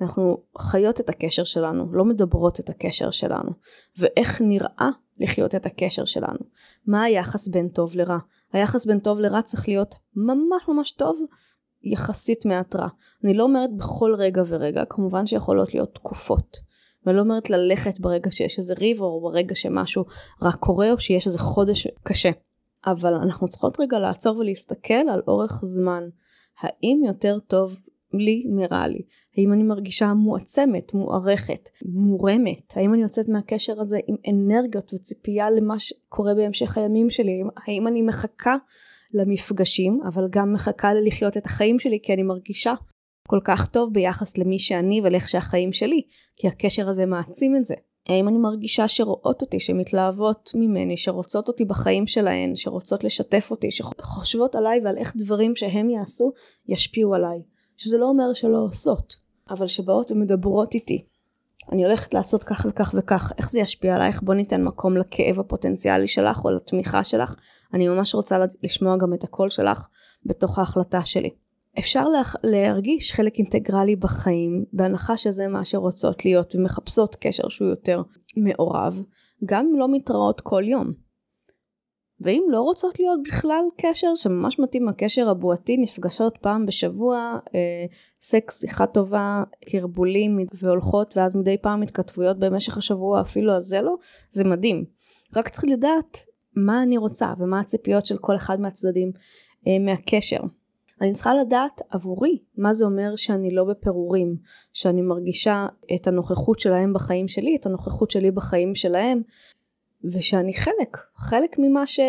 אנחנו 0.00 0.42
חיות 0.58 1.00
את 1.00 1.08
הקשר 1.08 1.44
שלנו, 1.44 1.92
לא 1.92 2.04
מדברות 2.04 2.60
את 2.60 2.70
הקשר 2.70 3.10
שלנו. 3.10 3.50
ואיך 3.98 4.40
נראה 4.40 4.88
לחיות 5.20 5.54
את 5.54 5.66
הקשר 5.66 6.04
שלנו. 6.04 6.38
מה 6.86 7.02
היחס 7.02 7.48
בין 7.48 7.68
טוב 7.68 7.96
לרע? 7.96 8.18
היחס 8.52 8.86
בין 8.86 9.00
טוב 9.00 9.18
לרע 9.18 9.42
צריך 9.42 9.68
להיות 9.68 9.94
ממש 10.16 10.68
ממש 10.68 10.90
טוב 10.90 11.20
יחסית 11.82 12.46
מעט 12.46 12.76
רע. 12.76 12.88
אני 13.24 13.34
לא 13.34 13.42
אומרת 13.42 13.70
בכל 13.76 14.14
רגע 14.18 14.42
ורגע, 14.46 14.84
כמובן 14.88 15.26
שיכולות 15.26 15.74
להיות 15.74 15.94
תקופות. 15.94 16.56
ואני 17.06 17.16
לא 17.16 17.22
אומרת 17.22 17.50
ללכת 17.50 18.00
ברגע 18.00 18.30
שיש 18.30 18.58
איזה 18.58 18.74
ריב 18.74 19.00
או 19.00 19.20
ברגע 19.20 19.54
שמשהו 19.54 20.04
רע 20.42 20.52
קורה 20.52 20.92
או 20.92 20.98
שיש 20.98 21.26
איזה 21.26 21.38
חודש 21.38 21.86
קשה. 22.02 22.30
אבל 22.86 23.14
אנחנו 23.14 23.48
צריכות 23.48 23.80
רגע 23.80 23.98
לעצור 23.98 24.36
ולהסתכל 24.36 24.94
על 24.94 25.22
אורך 25.28 25.60
זמן. 25.64 26.08
האם 26.60 27.02
יותר 27.06 27.38
טוב 27.46 27.76
לי 28.12 28.44
מרע 28.48 28.86
לי? 28.86 29.02
האם 29.36 29.52
אני 29.52 29.62
מרגישה 29.62 30.14
מועצמת, 30.14 30.94
מוערכת, 30.94 31.68
מורמת? 31.84 32.72
האם 32.76 32.94
אני 32.94 33.02
יוצאת 33.02 33.28
מהקשר 33.28 33.80
הזה 33.80 33.98
עם 34.06 34.16
אנרגיות 34.30 34.94
וציפייה 34.94 35.50
למה 35.50 35.78
שקורה 35.78 36.34
בהמשך 36.34 36.78
הימים 36.78 37.10
שלי? 37.10 37.42
האם 37.66 37.86
אני 37.86 38.02
מחכה 38.02 38.56
למפגשים, 39.14 40.00
אבל 40.08 40.28
גם 40.30 40.52
מחכה 40.52 40.94
ללחיות 40.94 41.36
את 41.36 41.46
החיים 41.46 41.78
שלי 41.78 41.98
כי 42.02 42.14
אני 42.14 42.22
מרגישה 42.22 42.74
כל 43.28 43.40
כך 43.44 43.68
טוב 43.68 43.92
ביחס 43.92 44.38
למי 44.38 44.58
שאני 44.58 45.00
ולאיך 45.04 45.28
שהחיים 45.28 45.72
שלי, 45.72 46.02
כי 46.36 46.48
הקשר 46.48 46.88
הזה 46.88 47.06
מעצים 47.06 47.56
את 47.56 47.64
זה. 47.64 47.74
האם 48.08 48.28
אני 48.28 48.38
מרגישה 48.38 48.88
שרואות 48.88 49.42
אותי, 49.42 49.60
שמתלהבות 49.60 50.50
ממני, 50.54 50.96
שרוצות 50.96 51.48
אותי 51.48 51.64
בחיים 51.64 52.06
שלהן, 52.06 52.56
שרוצות 52.56 53.04
לשתף 53.04 53.48
אותי, 53.50 53.70
שחושבות 53.70 54.54
עליי 54.54 54.80
ועל 54.84 54.98
איך 54.98 55.16
דברים 55.16 55.56
שהם 55.56 55.90
יעשו 55.90 56.32
ישפיעו 56.68 57.14
עליי. 57.14 57.42
שזה 57.80 57.98
לא 57.98 58.06
אומר 58.06 58.32
שלא 58.32 58.58
עושות, 58.58 59.16
אבל 59.50 59.66
שבאות 59.66 60.12
ומדברות 60.12 60.74
איתי. 60.74 61.04
אני 61.72 61.84
הולכת 61.84 62.14
לעשות 62.14 62.44
כך 62.44 62.66
וכך 62.68 62.94
וכך, 62.98 63.32
איך 63.38 63.50
זה 63.50 63.60
ישפיע 63.60 63.94
עלייך? 63.94 64.22
בוא 64.22 64.34
ניתן 64.34 64.64
מקום 64.64 64.96
לכאב 64.96 65.40
הפוטנציאלי 65.40 66.08
שלך 66.08 66.44
או 66.44 66.50
לתמיכה 66.50 67.04
שלך. 67.04 67.34
אני 67.74 67.88
ממש 67.88 68.14
רוצה 68.14 68.38
לשמוע 68.62 68.96
גם 68.96 69.14
את 69.14 69.24
הקול 69.24 69.50
שלך 69.50 69.86
בתוך 70.26 70.58
ההחלטה 70.58 71.04
שלי. 71.04 71.30
אפשר 71.78 72.04
להרגיש 72.44 73.12
חלק 73.12 73.34
אינטגרלי 73.38 73.96
בחיים 73.96 74.64
בהנחה 74.72 75.16
שזה 75.16 75.46
מה 75.46 75.64
שרוצות 75.64 76.24
להיות 76.24 76.54
ומחפשות 76.54 77.16
קשר 77.20 77.48
שהוא 77.48 77.68
יותר 77.68 78.02
מעורב 78.36 79.02
גם 79.44 79.66
אם 79.66 79.78
לא 79.78 79.92
מתראות 79.92 80.40
כל 80.40 80.62
יום. 80.66 80.92
ואם 82.20 82.42
לא 82.48 82.60
רוצות 82.60 82.98
להיות 82.98 83.20
בכלל 83.28 83.62
קשר 83.76 84.14
שממש 84.14 84.58
מתאים 84.58 84.88
הקשר 84.88 85.30
הבועתי 85.30 85.76
נפגשות 85.76 86.38
פעם 86.40 86.66
בשבוע 86.66 87.38
אה, 87.54 87.86
סקס 88.20 88.60
שיחה 88.60 88.86
טובה 88.86 89.42
קרבולים 89.70 90.38
והולכות 90.54 91.16
ואז 91.16 91.36
מדי 91.36 91.56
פעם 91.62 91.82
התכתבויות 91.82 92.38
במשך 92.38 92.78
השבוע 92.78 93.20
אפילו 93.20 93.52
אז 93.52 93.64
זה 93.64 93.80
לא 93.80 93.94
זה 94.30 94.44
מדהים. 94.44 94.84
רק 95.36 95.48
צריך 95.48 95.64
לדעת 95.64 96.18
מה 96.56 96.82
אני 96.82 96.98
רוצה 96.98 97.32
ומה 97.38 97.60
הציפיות 97.60 98.06
של 98.06 98.18
כל 98.18 98.36
אחד 98.36 98.60
מהצדדים 98.60 99.12
אה, 99.66 99.78
מהקשר. 99.78 100.40
אני 101.00 101.12
צריכה 101.12 101.34
לדעת 101.34 101.82
עבורי 101.90 102.38
מה 102.56 102.72
זה 102.72 102.84
אומר 102.84 103.16
שאני 103.16 103.54
לא 103.54 103.64
בפירורים, 103.64 104.36
שאני 104.72 105.02
מרגישה 105.02 105.66
את 105.94 106.06
הנוכחות 106.06 106.60
שלהם 106.60 106.92
בחיים 106.92 107.28
שלי, 107.28 107.56
את 107.56 107.66
הנוכחות 107.66 108.10
שלי 108.10 108.30
בחיים 108.30 108.74
שלהם, 108.74 109.22
ושאני 110.04 110.54
חלק, 110.54 110.96
חלק 111.16 111.56
ממה 111.58 111.86
ש... 111.86 112.00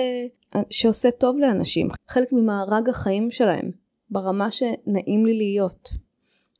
שעושה 0.69 1.11
טוב 1.11 1.37
לאנשים, 1.37 1.87
חלק 2.07 2.33
ממארג 2.33 2.89
החיים 2.89 3.31
שלהם, 3.31 3.71
ברמה 4.09 4.51
שנעים 4.51 5.25
לי 5.25 5.37
להיות, 5.37 5.89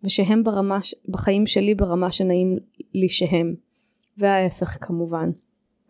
ושהם 0.04 0.44
ברמה, 0.44 0.80
בחיים 1.10 1.48
שלי 1.48 1.76
ברמה 1.76 2.12
שנעים 2.12 2.58
לי 2.94 3.10
שהם, 3.10 3.56
וההפך 4.18 4.78
כמובן. 4.82 5.30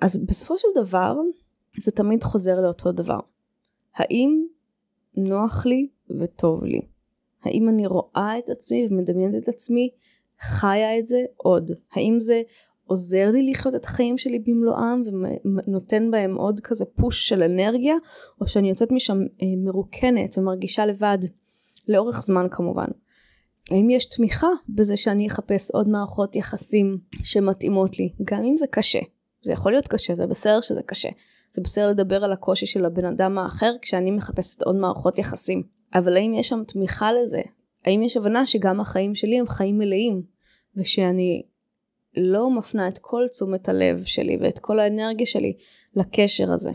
אז 0.02 0.26
בסופו 0.26 0.58
של 0.58 0.68
דבר 0.76 1.16
זה 1.80 1.92
תמיד 1.92 2.24
חוזר 2.24 2.62
לאותו 2.62 2.92
דבר. 2.92 3.20
האם 3.96 4.46
נוח 5.18 5.66
לי 5.66 5.88
וטוב 6.20 6.64
לי? 6.64 6.82
האם 7.44 7.70
אני 7.70 7.88
רואה 7.88 8.34
את 8.40 8.50
עצמי 8.50 8.88
ומדמיינת 8.90 9.44
את 9.44 9.48
עצמי 9.48 9.90
חיה 10.40 11.00
את 11.00 11.06
זה 11.06 11.20
עוד? 11.38 11.72
האם 11.92 12.20
זה 12.20 12.42
עוזר 12.92 13.32
לי 13.32 13.52
לחיות 13.52 13.76
את 13.76 13.86
החיים 13.86 14.18
שלי 14.18 14.40
במלואם 14.40 15.04
ונותן 15.46 16.12
בהם 16.12 16.36
עוד 16.36 16.60
כזה 16.60 16.86
פוש 16.86 17.30
של 17.30 17.44
אנרגיה 17.44 17.96
או 18.42 18.48
שאני 18.48 18.70
יוצאת 18.70 18.92
משם 18.92 19.18
אה, 19.22 19.48
מרוקנת 19.58 20.38
ומרגישה 20.38 20.86
לבד 20.86 21.18
לאורך 21.88 22.22
זמן 22.22 22.48
כמובן. 22.52 22.88
האם 23.72 23.90
יש 23.90 24.06
תמיכה 24.06 24.48
בזה 24.70 24.98
שאני 24.98 25.28
אחפש 25.28 25.72
עוד 25.72 25.88
מערכות 25.88 26.36
יחסים 26.36 26.98
שמתאימות 27.24 28.00
לי 28.00 28.10
גם 28.24 28.44
אם 28.44 28.58
זה 28.58 28.68
קשה 28.68 29.00
זה 29.44 29.54
יכול 29.54 29.72
להיות 29.72 29.88
קשה 29.88 30.16
זה 30.16 30.28
בסדר 30.28 30.62
שזה 30.62 30.82
קשה 30.84 31.10
זה 31.54 31.62
בסדר 31.62 31.90
לדבר 31.90 32.24
על 32.24 32.32
הקושי 32.32 32.66
של 32.66 32.86
הבן 32.86 33.06
אדם 33.06 33.38
האחר 33.38 33.72
כשאני 33.82 34.12
מחפשת 34.12 34.62
עוד 34.62 34.76
מערכות 34.76 35.20
יחסים 35.20 35.64
אבל 35.94 36.18
האם 36.18 36.34
יש 36.34 36.48
שם 36.48 36.64
תמיכה 36.68 37.12
לזה? 37.14 37.42
האם 37.86 38.04
יש 38.04 38.18
הבנה 38.18 38.46
שגם 38.46 38.80
החיים 38.80 39.16
שלי 39.16 39.40
הם 39.40 39.48
חיים 39.48 39.78
מלאים 39.78 40.22
ושאני 40.76 41.44
לא 42.18 42.50
מפנה 42.50 42.88
את 42.88 42.98
כל 42.98 43.26
תשומת 43.32 43.70
הלב 43.70 44.04
שלי 44.06 44.38
ואת 44.42 44.60
כל 44.60 44.80
האנרגיה 44.80 45.26
שלי 45.26 45.54
לקשר 45.96 46.52
הזה. 46.52 46.72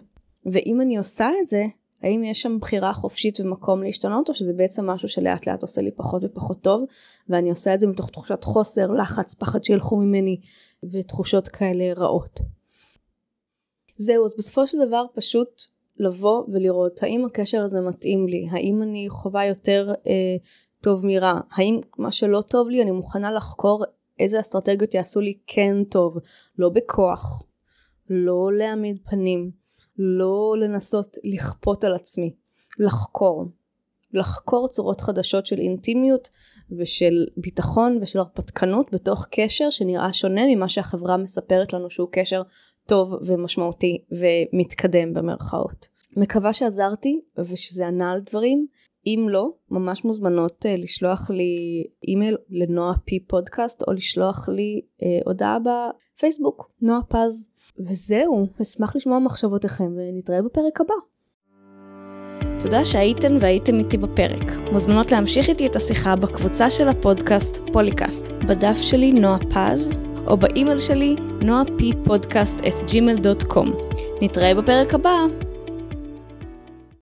ואם 0.46 0.80
אני 0.80 0.96
עושה 0.96 1.28
את 1.42 1.48
זה, 1.48 1.64
האם 2.02 2.24
יש 2.24 2.42
שם 2.42 2.58
בחירה 2.60 2.92
חופשית 2.92 3.40
ומקום 3.40 3.82
להשתנות 3.82 4.28
או 4.28 4.34
שזה 4.34 4.52
בעצם 4.52 4.86
משהו 4.86 5.08
שלאט 5.08 5.46
לאט 5.46 5.62
עושה 5.62 5.82
לי 5.82 5.90
פחות 5.90 6.24
ופחות 6.24 6.60
טוב 6.60 6.84
ואני 7.28 7.50
עושה 7.50 7.74
את 7.74 7.80
זה 7.80 7.86
מתוך 7.86 8.10
תחושת 8.10 8.44
חוסר, 8.44 8.86
לחץ, 8.86 9.34
פחד 9.34 9.64
שילכו 9.64 9.96
ממני 9.96 10.40
ותחושות 10.92 11.48
כאלה 11.48 11.92
רעות. 11.96 12.40
זהו, 13.96 14.24
אז 14.24 14.34
בסופו 14.38 14.66
של 14.66 14.78
דבר 14.86 15.04
פשוט 15.14 15.62
לבוא 15.98 16.44
ולראות 16.48 17.02
האם 17.02 17.24
הקשר 17.24 17.62
הזה 17.62 17.80
מתאים 17.80 18.28
לי, 18.28 18.46
האם 18.50 18.82
אני 18.82 19.06
חווה 19.10 19.46
יותר 19.46 19.94
אה, 20.06 20.36
טוב 20.80 21.06
מרע, 21.06 21.40
האם 21.50 21.80
מה 21.98 22.12
שלא 22.12 22.40
טוב 22.48 22.68
לי 22.68 22.82
אני 22.82 22.90
מוכנה 22.90 23.32
לחקור 23.32 23.84
איזה 24.18 24.40
אסטרטגיות 24.40 24.94
יעשו 24.94 25.20
לי 25.20 25.38
כן 25.46 25.84
טוב, 25.84 26.18
לא 26.58 26.68
בכוח, 26.68 27.42
לא 28.10 28.50
להעמיד 28.58 28.98
פנים, 29.10 29.50
לא 29.98 30.54
לנסות 30.60 31.16
לכפות 31.24 31.84
על 31.84 31.94
עצמי, 31.94 32.34
לחקור, 32.78 33.46
לחקור 34.12 34.68
צורות 34.68 35.00
חדשות 35.00 35.46
של 35.46 35.58
אינטימיות 35.58 36.30
ושל 36.78 37.26
ביטחון 37.36 37.98
ושל 38.02 38.18
הרפתקנות 38.18 38.92
בתוך 38.92 39.26
קשר 39.30 39.70
שנראה 39.70 40.12
שונה 40.12 40.42
ממה 40.54 40.68
שהחברה 40.68 41.16
מספרת 41.16 41.72
לנו 41.72 41.90
שהוא 41.90 42.08
קשר 42.12 42.42
טוב 42.86 43.14
ומשמעותי 43.26 44.04
ומתקדם 44.10 45.14
במרכאות. 45.14 45.88
מקווה 46.16 46.52
שעזרתי 46.52 47.20
ושזה 47.38 47.86
ענה 47.86 48.10
על 48.10 48.20
דברים. 48.20 48.66
אם 49.06 49.26
לא, 49.28 49.50
ממש 49.70 50.04
מוזמנות 50.04 50.66
uh, 50.66 50.82
לשלוח 50.82 51.30
לי 51.30 51.84
אימייל 52.08 52.36
לנועה 52.50 52.92
פי 53.04 53.20
פודקאסט 53.20 53.82
או 53.88 53.92
לשלוח 53.92 54.48
לי 54.48 54.80
uh, 55.00 55.04
הודעה 55.24 55.58
בפייסבוק, 55.58 56.70
נועה 56.82 57.00
פז. 57.08 57.48
וזהו, 57.78 58.46
אשמח 58.62 58.96
לשמוע 58.96 59.18
מחשבותיכם 59.18 59.96
ונתראה 59.96 60.42
בפרק 60.42 60.80
הבא. 60.80 60.94
תודה 62.62 62.84
שהייתן 62.84 63.36
והייתם 63.40 63.78
איתי 63.78 63.96
בפרק. 63.96 64.52
מוזמנות 64.72 65.12
להמשיך 65.12 65.48
איתי 65.48 65.66
את 65.66 65.76
השיחה 65.76 66.16
בקבוצה 66.16 66.70
של 66.70 66.88
הפודקאסט 66.88 67.56
פוליקאסט, 67.72 68.28
בדף 68.32 68.76
שלי 68.80 69.12
נועה 69.12 69.38
פז, 69.38 69.98
או 70.26 70.36
באימייל 70.36 70.78
שלי 70.78 71.16
נועה 71.44 71.62
פי 71.78 71.92
פודקאסט 72.04 72.58
את 72.58 72.74
gmail.com. 72.74 73.68
נתראה 74.22 74.54
בפרק 74.54 74.94
הבא. 74.94 75.16